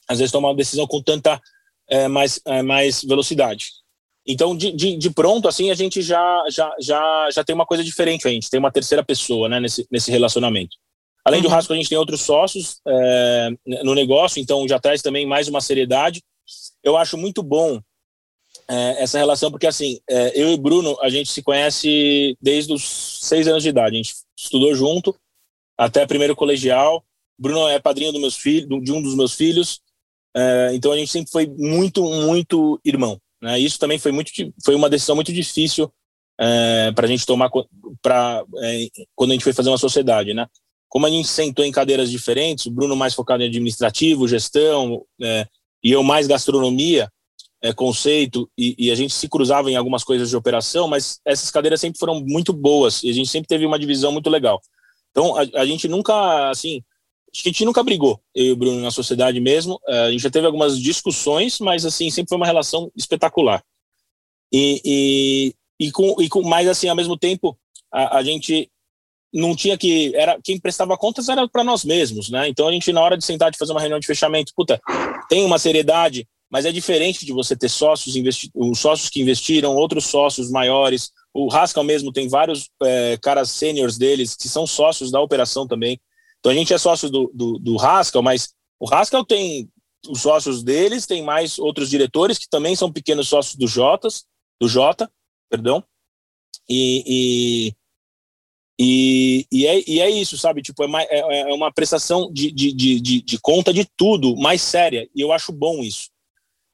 às 0.09 0.21
vezes 0.21 0.31
tomar 0.31 0.51
uma 0.51 0.57
decisão 0.57 0.87
com 0.87 1.03
tanta 1.03 1.41
é, 1.91 2.07
mais, 2.07 2.41
é, 2.47 2.63
mais 2.63 3.03
velocidade. 3.03 3.71
Então, 4.25 4.57
de, 4.57 4.71
de, 4.71 4.97
de, 4.97 5.11
pronto, 5.11 5.49
assim, 5.49 5.73
a 5.73 5.75
gente 5.75 6.01
já, 6.01 6.45
já, 6.49 6.73
já, 6.81 7.29
já 7.33 7.43
tem 7.43 7.55
uma 7.55 7.67
coisa 7.67 7.83
diferente, 7.83 8.27
a 8.29 8.31
gente 8.31 8.49
tem 8.49 8.61
uma 8.61 8.71
terceira 8.71 9.05
pessoa 9.05 9.49
né, 9.49 9.59
nesse, 9.59 9.85
nesse 9.91 10.13
relacionamento. 10.13 10.77
Além 11.25 11.41
uhum. 11.41 11.49
do 11.49 11.49
Rasco, 11.49 11.73
a 11.73 11.77
gente 11.77 11.89
tem 11.89 11.99
outros 11.99 12.21
sócios 12.21 12.81
é, 12.87 13.51
no 13.83 13.95
negócio, 13.95 14.41
então 14.41 14.67
já 14.69 14.79
traz 14.79 15.03
também 15.03 15.27
mais 15.27 15.49
uma 15.49 15.61
seriedade. 15.61 16.23
Eu 16.83 16.97
acho 16.97 17.17
muito 17.17 17.43
bom 17.43 17.81
é, 18.69 19.03
essa 19.03 19.19
relação, 19.19 19.51
porque 19.51 19.67
assim, 19.67 20.01
é, 20.09 20.41
eu 20.41 20.53
e 20.53 20.57
Bruno, 20.57 20.97
a 21.01 21.09
gente 21.09 21.31
se 21.31 21.43
conhece 21.43 22.37
desde 22.41 22.73
os 22.73 22.83
seis 23.23 23.47
anos 23.47 23.63
de 23.63 23.69
idade. 23.69 23.95
A 23.95 24.03
gente 24.03 24.15
estudou 24.37 24.75
junto 24.75 25.15
até 25.77 26.07
primeiro 26.07 26.37
colegial. 26.37 27.05
Bruno 27.39 27.69
é 27.69 27.79
padrinho 27.79 28.13
do 28.13 28.21
meus 28.21 28.37
filhos, 28.37 28.83
de 28.83 28.93
um 28.93 29.03
dos 29.03 29.15
meus 29.15 29.35
filhos. 29.35 29.81
É, 30.35 30.71
então 30.75 30.93
a 30.93 30.97
gente 30.97 31.11
sempre 31.11 31.31
foi 31.31 31.47
muito, 31.47 32.03
muito 32.05 32.81
irmão. 32.85 33.21
Né? 33.41 33.59
Isso 33.59 33.79
também 33.79 33.99
foi 33.99 34.13
muito, 34.13 34.31
foi 34.65 34.75
uma 34.75 34.89
decisão 34.89 35.17
muito 35.17 35.33
difícil 35.33 35.93
é, 36.41 36.93
para 36.93 37.07
a 37.07 37.09
gente 37.09 37.27
tomar 37.27 37.51
para 38.01 38.45
é, 38.63 38.89
quando 39.15 39.31
a 39.31 39.35
gente 39.35 39.45
foi 39.45 39.53
fazer 39.53 39.69
uma 39.69 39.79
sociedade, 39.79 40.33
né? 40.33 40.47
Como 40.89 41.07
a 41.07 41.11
gente 41.11 41.29
sentou 41.29 41.65
em 41.65 41.73
cadeiras 41.73 42.11
diferentes, 42.11 42.67
Bruno 42.67 42.95
mais 42.95 43.15
focado 43.15 43.43
em 43.43 43.47
administrativo, 43.47 44.29
gestão, 44.29 45.05
é, 45.23 45.47
e 45.83 45.91
eu 45.91 46.03
mais 46.03 46.27
gastronomia, 46.27 47.11
é, 47.63 47.73
conceito, 47.73 48.51
e, 48.59 48.75
e, 48.79 48.91
a 48.91 48.95
gente 48.95 49.15
se 49.15 49.29
cruzava 49.29 49.71
em 49.71 49.77
algumas 49.77 50.03
coisas 50.03 50.29
de 50.29 50.37
operação, 50.37 50.89
mas 50.89 51.21
essas 51.25 51.51
cadeiras 51.51 51.81
sempre 51.81 51.99
foram 51.99 52.21
muito 52.21 52.53
boas 52.53 53.03
e 53.05 53.11
a 53.11 53.13
gente 53.13 53.31
sempre 53.31 53.47
teve 53.47 53.65
uma 53.65 53.79
divisão 53.79 54.11
muito 54.11 54.29
legal. 54.29 54.61
Então 55.13 55.37
a, 55.37 55.43
a 55.61 55.65
gente 55.65 55.87
nunca, 55.87 56.51
assim, 56.51 56.83
a 57.35 57.49
gente 57.49 57.65
nunca 57.65 57.83
brigou, 57.83 58.21
eu 58.35 58.47
e 58.47 58.53
o 58.53 58.57
Bruno, 58.57 58.81
na 58.81 58.91
sociedade 58.91 59.39
mesmo. 59.41 59.81
É, 59.87 60.07
a 60.07 60.11
gente 60.11 60.23
já 60.23 60.31
teve 60.31 60.47
algumas 60.47 60.79
discussões, 60.79 61.61
mas 61.61 61.87
assim, 61.87 62.11
sempre 62.11 62.31
foi 62.31 62.37
uma 62.37 62.47
relação 62.47 62.91
espetacular. 62.97 63.63
E, 64.53 64.83
e, 64.85 65.55
e, 65.87 65.93
com, 65.93 66.21
e 66.21 66.29
com, 66.29 66.43
mas 66.43 66.67
assim, 66.67 66.89
ao 66.89 66.97
mesmo 66.97 67.17
tempo, 67.17 67.57
a, 67.93 68.19
a 68.19 68.23
gente 68.25 68.72
não 69.33 69.57
tinha 69.57 69.79
que. 69.79 70.15
era 70.15 70.39
Quem 70.43 70.61
prestava 70.61 70.97
contas 70.97 71.29
era 71.29 71.49
para 71.49 71.65
nós 71.65 71.85
mesmos, 71.85 72.31
né? 72.31 72.49
Então 72.49 72.69
a 72.69 72.73
gente, 72.73 72.93
na 72.93 73.01
hora 73.01 73.17
de 73.17 73.25
sentar 73.25 73.51
de 73.51 73.59
fazer 73.59 73.73
uma 73.73 73.81
reunião 73.81 74.01
de 74.01 74.07
fechamento, 74.07 74.53
puta, 74.55 74.81
tem 75.29 75.45
uma 75.45 75.59
seriedade, 75.59 76.27
mas 76.51 76.67
é 76.67 76.73
diferente 76.73 77.25
de 77.25 77.33
você 77.33 77.57
ter 77.57 77.69
sócios, 77.69 78.15
investi 78.15 78.51
os 78.55 78.79
sócios 78.79 79.09
que 79.09 79.21
investiram, 79.21 79.75
outros 79.75 80.05
sócios 80.05 80.51
maiores. 80.51 81.11
O 81.33 81.49
Rascal 81.49 81.83
mesmo 81.83 82.13
tem 82.13 82.29
vários 82.29 82.69
é, 82.83 83.17
caras 83.23 83.51
sêniores 83.51 83.97
deles 83.97 84.37
que 84.37 84.49
são 84.49 84.67
sócios 84.67 85.11
da 85.11 85.21
operação 85.21 85.67
também. 85.67 85.99
Então 86.39 86.53
a 86.53 86.55
gente 86.55 86.75
é 86.75 86.79
sócio 86.79 87.09
do, 87.09 87.31
do, 87.33 87.59
do 87.59 87.81
Haskell, 87.81 88.23
mas 88.23 88.51
o 88.79 88.93
Haskell 88.93 89.25
tem 89.25 89.71
os 90.09 90.21
sócios 90.21 90.63
deles, 90.63 91.07
tem 91.07 91.23
mais 91.23 91.59
outros 91.59 91.89
diretores 91.89 92.37
que 92.37 92.49
também 92.51 92.75
são 92.75 92.93
pequenos 92.93 93.29
sócios 93.29 93.55
do 93.55 93.67
Jotas, 93.67 94.25
do 94.61 94.69
Jota, 94.69 95.11
perdão. 95.49 95.83
E, 96.69 97.05
e, 97.07 97.75
e, 98.83 99.47
e, 99.53 99.67
é, 99.67 99.83
e 99.87 100.01
é 100.01 100.11
isso, 100.11 100.37
sabe? 100.37 100.63
Tipo, 100.63 100.83
é, 100.83 100.87
uma, 100.87 101.03
é, 101.03 101.41
é 101.51 101.55
uma 101.55 101.73
prestação 101.73 102.33
de, 102.33 102.51
de, 102.51 102.73
de, 102.73 103.23
de, 103.23 103.39
conta 103.41 103.73
de 103.73 103.87
tudo 103.97 104.37
mais 104.37 104.61
séria, 104.61 105.09
e 105.15 105.21
eu 105.21 105.33
acho 105.33 105.53
bom 105.53 105.83
isso. 105.83 106.11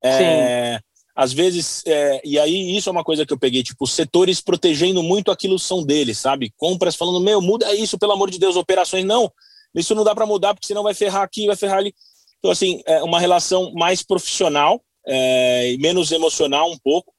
É, 0.02 0.80
às 1.14 1.32
vezes, 1.32 1.82
é, 1.86 2.20
e 2.24 2.38
aí 2.38 2.76
isso 2.76 2.88
é 2.88 2.92
uma 2.92 3.04
coisa 3.04 3.26
que 3.26 3.32
eu 3.32 3.38
peguei, 3.38 3.62
tipo, 3.62 3.86
setores 3.86 4.40
protegendo 4.40 5.02
muito 5.02 5.30
aquilo 5.30 5.58
são 5.58 5.84
deles, 5.84 6.18
sabe? 6.18 6.52
Compras 6.56 6.96
falando, 6.96 7.20
meu, 7.20 7.40
muda 7.42 7.74
isso, 7.74 7.98
pelo 7.98 8.12
amor 8.12 8.30
de 8.30 8.38
Deus, 8.38 8.56
operações, 8.56 9.04
não 9.04 9.30
isso 9.74 9.94
não 9.94 10.04
dá 10.04 10.14
para 10.14 10.26
mudar, 10.26 10.54
porque 10.54 10.66
senão 10.66 10.82
vai 10.82 10.94
ferrar 10.94 11.22
aqui, 11.22 11.46
vai 11.46 11.56
ferrar 11.56 11.78
ali. 11.78 11.94
Então, 12.38 12.50
assim, 12.50 12.80
é 12.86 13.02
uma 13.02 13.20
relação 13.20 13.72
mais 13.74 14.02
profissional 14.02 14.82
é, 15.06 15.72
e 15.72 15.78
menos 15.78 16.12
emocional 16.12 16.70
um 16.70 16.78
pouco, 16.78 17.12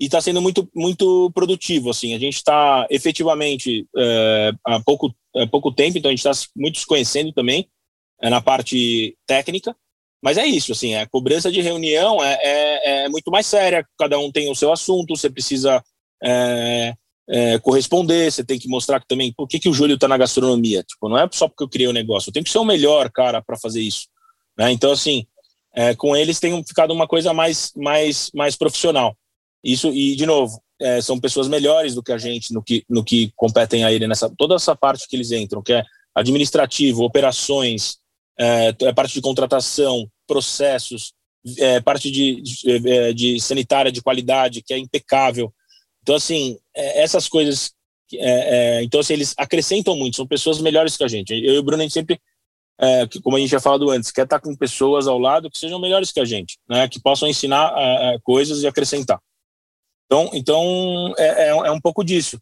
e 0.00 0.06
está 0.06 0.18
sendo 0.18 0.40
muito, 0.40 0.66
muito 0.74 1.30
produtivo. 1.34 1.90
Assim, 1.90 2.14
a 2.14 2.18
gente 2.18 2.36
está 2.36 2.86
efetivamente 2.88 3.86
é, 3.94 4.52
há 4.66 4.80
pouco, 4.80 5.14
há 5.36 5.46
pouco 5.46 5.70
tempo, 5.70 5.98
então 5.98 6.08
a 6.08 6.12
gente 6.12 6.26
está 6.26 6.48
muito 6.56 6.78
se 6.78 6.86
conhecendo 6.86 7.32
também 7.32 7.68
é, 8.22 8.30
na 8.30 8.40
parte 8.40 9.14
técnica. 9.26 9.76
Mas 10.22 10.38
é 10.38 10.46
isso, 10.46 10.72
assim, 10.72 10.94
a 10.94 11.06
cobrança 11.06 11.50
de 11.50 11.60
reunião 11.60 12.22
é, 12.22 12.38
é, 12.42 13.04
é 13.04 13.08
muito 13.08 13.30
mais 13.30 13.46
séria, 13.46 13.86
cada 13.98 14.18
um 14.18 14.30
tem 14.30 14.50
o 14.50 14.54
seu 14.54 14.70
assunto, 14.70 15.16
você 15.16 15.30
precisa 15.30 15.82
é, 16.22 16.94
é, 17.28 17.58
corresponder, 17.58 18.30
você 18.30 18.44
tem 18.44 18.58
que 18.58 18.68
mostrar 18.68 19.00
que 19.00 19.06
também 19.06 19.32
por 19.32 19.48
que, 19.48 19.58
que 19.58 19.68
o 19.68 19.72
Júlio 19.72 19.94
está 19.94 20.06
na 20.08 20.18
gastronomia. 20.18 20.82
Tipo, 20.82 21.08
não 21.08 21.18
é 21.18 21.28
só 21.32 21.48
porque 21.48 21.64
eu 21.64 21.68
criei 21.68 21.86
o 21.86 21.90
um 21.90 21.94
negócio, 21.94 22.28
eu 22.28 22.32
tenho 22.34 22.44
que 22.44 22.50
ser 22.50 22.58
o 22.58 22.64
melhor 22.64 23.10
cara 23.10 23.40
para 23.40 23.56
fazer 23.58 23.80
isso. 23.80 24.08
Né? 24.58 24.70
Então, 24.72 24.92
assim, 24.92 25.26
é, 25.74 25.94
com 25.94 26.14
eles 26.14 26.40
tem 26.40 26.62
ficado 26.64 26.92
uma 26.92 27.06
coisa 27.06 27.32
mais, 27.32 27.72
mais, 27.74 28.30
mais 28.34 28.56
profissional. 28.56 29.16
Isso, 29.62 29.88
e 29.92 30.16
de 30.16 30.26
novo, 30.26 30.60
é, 30.80 31.00
são 31.00 31.20
pessoas 31.20 31.48
melhores 31.48 31.94
do 31.94 32.02
que 32.02 32.12
a 32.12 32.18
gente 32.18 32.52
no 32.54 32.62
que, 32.62 32.84
no 32.88 33.04
que 33.04 33.32
competem 33.36 33.84
a 33.84 33.92
ele 33.92 34.08
nessa 34.08 34.32
toda 34.36 34.54
essa 34.54 34.74
parte 34.74 35.06
que 35.06 35.14
eles 35.14 35.30
entram, 35.30 35.62
que 35.62 35.72
é 35.72 35.84
administrativo, 36.14 37.04
operações, 37.04 37.98
é, 38.38 38.74
é 38.80 38.92
parte 38.92 39.12
de 39.12 39.20
contratação, 39.20 40.08
processos, 40.26 41.12
é, 41.58 41.80
parte 41.80 42.10
de, 42.10 42.40
de, 42.40 42.88
é, 42.88 43.12
de 43.12 43.40
sanitária 43.40 43.92
de 43.92 44.02
qualidade, 44.02 44.62
que 44.62 44.72
é 44.72 44.78
impecável. 44.78 45.52
Então, 46.02 46.14
assim, 46.14 46.58
é, 46.74 47.02
essas 47.02 47.28
coisas. 47.28 47.72
É, 48.12 48.82
então, 48.82 49.00
assim, 49.00 49.12
eles 49.12 49.34
acrescentam 49.36 49.94
muito, 49.96 50.16
são 50.16 50.26
pessoas 50.26 50.60
melhores 50.60 50.96
que 50.96 51.04
a 51.04 51.08
gente. 51.08 51.32
Eu 51.32 51.54
e 51.54 51.58
o 51.58 51.62
Bruno, 51.62 51.80
a 51.80 51.84
gente 51.84 51.92
sempre, 51.92 52.20
como 53.22 53.36
a 53.36 53.38
gente 53.38 53.50
já 53.50 53.60
falado 53.60 53.88
antes, 53.88 54.10
quer 54.10 54.24
estar 54.24 54.40
com 54.40 54.56
pessoas 54.56 55.06
ao 55.06 55.16
lado 55.16 55.48
que 55.48 55.56
sejam 55.56 55.78
melhores 55.78 56.10
que 56.10 56.18
a 56.18 56.24
gente, 56.24 56.58
né, 56.68 56.88
que 56.88 56.98
possam 56.98 57.28
ensinar 57.28 57.72
coisas 58.24 58.64
e 58.64 58.66
acrescentar. 58.66 59.20
Então, 60.10 60.28
então 60.34 61.14
é, 61.16 61.48
é 61.50 61.70
um 61.70 61.80
pouco 61.80 62.02
disso. 62.02 62.36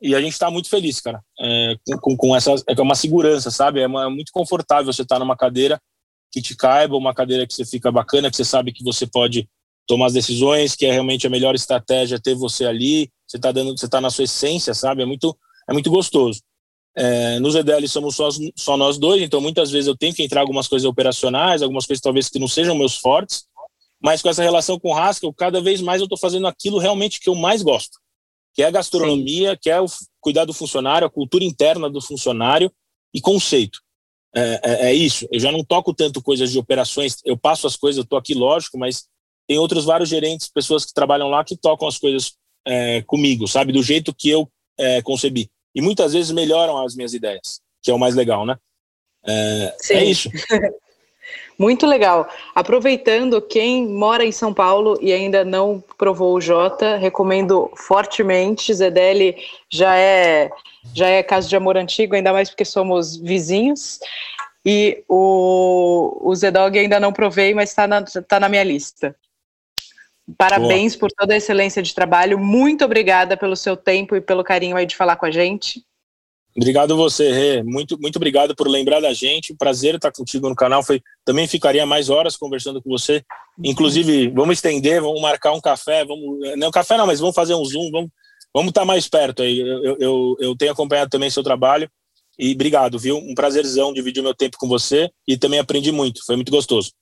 e 0.00 0.14
a 0.14 0.20
gente 0.20 0.32
está 0.32 0.48
muito 0.48 0.68
feliz, 0.68 1.00
cara, 1.00 1.20
com, 2.00 2.16
com, 2.16 2.36
essa. 2.36 2.54
É 2.68 2.80
uma 2.80 2.94
segurança, 2.94 3.50
sabe? 3.50 3.80
É, 3.80 3.86
uma, 3.86 4.04
é 4.04 4.08
muito 4.08 4.30
confortável 4.32 4.92
você 4.92 5.02
estar 5.02 5.16
tá 5.16 5.18
numa 5.18 5.36
cadeira 5.36 5.80
que 6.30 6.40
te 6.40 6.56
caiba, 6.56 6.96
uma 6.96 7.12
cadeira 7.12 7.44
que 7.46 7.54
você 7.54 7.64
fica 7.64 7.90
bacana, 7.90 8.30
que 8.30 8.36
você 8.36 8.44
sabe 8.44 8.72
que 8.72 8.84
você 8.84 9.04
pode 9.04 9.48
tomar 9.86 10.06
as 10.06 10.12
decisões, 10.12 10.76
que 10.76 10.86
é 10.86 10.92
realmente 10.92 11.26
a 11.26 11.30
melhor 11.30 11.54
estratégia 11.54 12.20
ter 12.20 12.34
você 12.34 12.64
ali, 12.64 13.10
você 13.26 13.36
está 13.36 13.50
dando, 13.50 13.76
você 13.76 13.88
tá 13.88 14.00
na 14.00 14.10
sua 14.10 14.24
essência, 14.24 14.74
sabe? 14.74 15.02
É 15.02 15.06
muito, 15.06 15.36
é 15.68 15.72
muito 15.72 15.90
gostoso. 15.90 16.40
É, 16.96 17.40
no 17.40 17.50
ZDL 17.50 17.86
somos 17.88 18.14
só, 18.14 18.28
só 18.56 18.76
nós 18.76 18.98
dois, 18.98 19.20
então 19.20 19.40
muitas 19.40 19.72
vezes 19.72 19.88
eu 19.88 19.96
tenho 19.96 20.14
que 20.14 20.22
entrar 20.22 20.40
algumas 20.40 20.68
coisas 20.68 20.86
operacionais, 20.86 21.60
algumas 21.60 21.86
coisas 21.86 22.00
talvez 22.00 22.28
que 22.28 22.38
não 22.38 22.46
sejam 22.46 22.76
meus 22.76 22.96
fortes, 22.96 23.44
mas 24.04 24.20
com 24.20 24.28
essa 24.28 24.42
relação 24.42 24.78
com 24.78 24.90
o 24.90 24.94
Haskell, 24.94 25.32
cada 25.32 25.62
vez 25.62 25.80
mais 25.80 25.98
eu 25.98 26.04
estou 26.04 26.18
fazendo 26.18 26.46
aquilo 26.46 26.76
realmente 26.76 27.18
que 27.18 27.28
eu 27.30 27.34
mais 27.34 27.62
gosto, 27.62 27.98
que 28.52 28.62
é 28.62 28.66
a 28.66 28.70
gastronomia, 28.70 29.52
Sim. 29.52 29.58
que 29.62 29.70
é 29.70 29.80
o 29.80 29.86
cuidar 30.20 30.44
do 30.44 30.52
funcionário, 30.52 31.06
a 31.06 31.10
cultura 31.10 31.42
interna 31.42 31.88
do 31.88 32.02
funcionário 32.02 32.70
e 33.14 33.20
conceito. 33.20 33.80
É, 34.36 34.60
é, 34.62 34.90
é, 34.90 34.92
isso, 34.92 35.26
eu 35.32 35.40
já 35.40 35.50
não 35.50 35.64
toco 35.64 35.94
tanto 35.94 36.20
coisas 36.20 36.52
de 36.52 36.58
operações, 36.58 37.16
eu 37.24 37.34
passo 37.34 37.66
as 37.66 37.76
coisas, 37.76 37.96
eu 37.96 38.02
estou 38.02 38.18
aqui, 38.18 38.34
lógico, 38.34 38.76
mas 38.76 39.06
tem 39.48 39.56
outros 39.56 39.86
vários 39.86 40.10
gerentes, 40.10 40.50
pessoas 40.50 40.84
que 40.84 40.92
trabalham 40.92 41.30
lá 41.30 41.42
que 41.42 41.56
tocam 41.56 41.88
as 41.88 41.96
coisas 41.96 42.34
é, 42.66 43.00
comigo, 43.02 43.48
sabe? 43.48 43.72
Do 43.72 43.82
jeito 43.82 44.14
que 44.14 44.28
eu 44.28 44.50
é, 44.78 45.00
concebi. 45.00 45.48
E 45.74 45.80
muitas 45.80 46.12
vezes 46.12 46.30
melhoram 46.30 46.76
as 46.84 46.94
minhas 46.94 47.14
ideias, 47.14 47.62
que 47.82 47.90
é 47.90 47.94
o 47.94 47.98
mais 47.98 48.14
legal, 48.14 48.44
né? 48.44 48.58
É, 49.26 49.76
é 49.92 50.04
isso. 50.04 50.28
Muito 51.58 51.86
legal. 51.86 52.28
Aproveitando, 52.54 53.40
quem 53.40 53.86
mora 53.86 54.24
em 54.24 54.32
São 54.32 54.52
Paulo 54.52 54.98
e 55.00 55.12
ainda 55.12 55.44
não 55.44 55.82
provou 55.96 56.34
o 56.34 56.40
Jota, 56.40 56.96
recomendo 56.96 57.70
fortemente. 57.76 58.74
Zedeli 58.74 59.36
já 59.70 59.96
é 59.96 60.50
já 60.92 61.08
é 61.08 61.22
caso 61.22 61.48
de 61.48 61.56
amor 61.56 61.76
antigo, 61.76 62.14
ainda 62.14 62.32
mais 62.32 62.50
porque 62.50 62.64
somos 62.64 63.16
vizinhos. 63.16 63.98
E 64.64 65.02
o, 65.08 66.18
o 66.22 66.34
Zedog 66.34 66.78
ainda 66.78 66.98
não 66.98 67.12
provei, 67.12 67.54
mas 67.54 67.70
está 67.70 67.86
na, 67.86 68.02
tá 68.02 68.40
na 68.40 68.48
minha 68.48 68.64
lista. 68.64 69.14
Parabéns 70.38 70.94
Boa. 70.94 71.00
por 71.00 71.12
toda 71.14 71.34
a 71.34 71.36
excelência 71.36 71.82
de 71.82 71.94
trabalho. 71.94 72.38
Muito 72.38 72.84
obrigada 72.84 73.36
pelo 73.36 73.56
seu 73.56 73.76
tempo 73.76 74.16
e 74.16 74.20
pelo 74.20 74.42
carinho 74.42 74.76
aí 74.76 74.86
de 74.86 74.96
falar 74.96 75.16
com 75.16 75.26
a 75.26 75.30
gente. 75.30 75.84
Obrigado 76.56 76.96
você, 76.96 77.32
Rê. 77.32 77.62
Muito, 77.64 77.98
muito 78.00 78.16
obrigado 78.16 78.54
por 78.54 78.68
lembrar 78.68 79.00
da 79.00 79.12
gente. 79.12 79.54
Prazer 79.54 79.96
estar 79.96 80.12
contigo 80.12 80.48
no 80.48 80.54
canal. 80.54 80.84
Foi, 80.84 81.02
também 81.24 81.48
ficaria 81.48 81.84
mais 81.84 82.08
horas 82.08 82.36
conversando 82.36 82.80
com 82.80 82.88
você. 82.90 83.22
Inclusive, 83.62 84.28
vamos 84.28 84.58
estender, 84.58 85.02
vamos 85.02 85.20
marcar 85.20 85.52
um 85.52 85.60
café. 85.60 86.04
Vamos, 86.04 86.38
não 86.56 86.70
café 86.70 86.96
não, 86.96 87.06
mas 87.06 87.18
vamos 87.18 87.34
fazer 87.34 87.54
um 87.54 87.64
zoom. 87.64 87.90
Vamos, 87.90 88.10
vamos 88.52 88.68
estar 88.68 88.84
mais 88.84 89.08
perto 89.08 89.42
aí. 89.42 89.58
Eu, 89.58 89.96
eu, 89.98 90.36
eu 90.38 90.56
tenho 90.56 90.72
acompanhado 90.72 91.10
também 91.10 91.28
seu 91.28 91.42
trabalho. 91.42 91.90
E 92.38 92.52
obrigado, 92.52 92.98
viu? 92.98 93.16
Um 93.16 93.34
prazerzão 93.34 93.92
dividir 93.92 94.22
meu 94.22 94.34
tempo 94.34 94.56
com 94.56 94.68
você. 94.68 95.10
E 95.26 95.36
também 95.36 95.58
aprendi 95.58 95.90
muito. 95.90 96.24
Foi 96.24 96.36
muito 96.36 96.52
gostoso. 96.52 96.92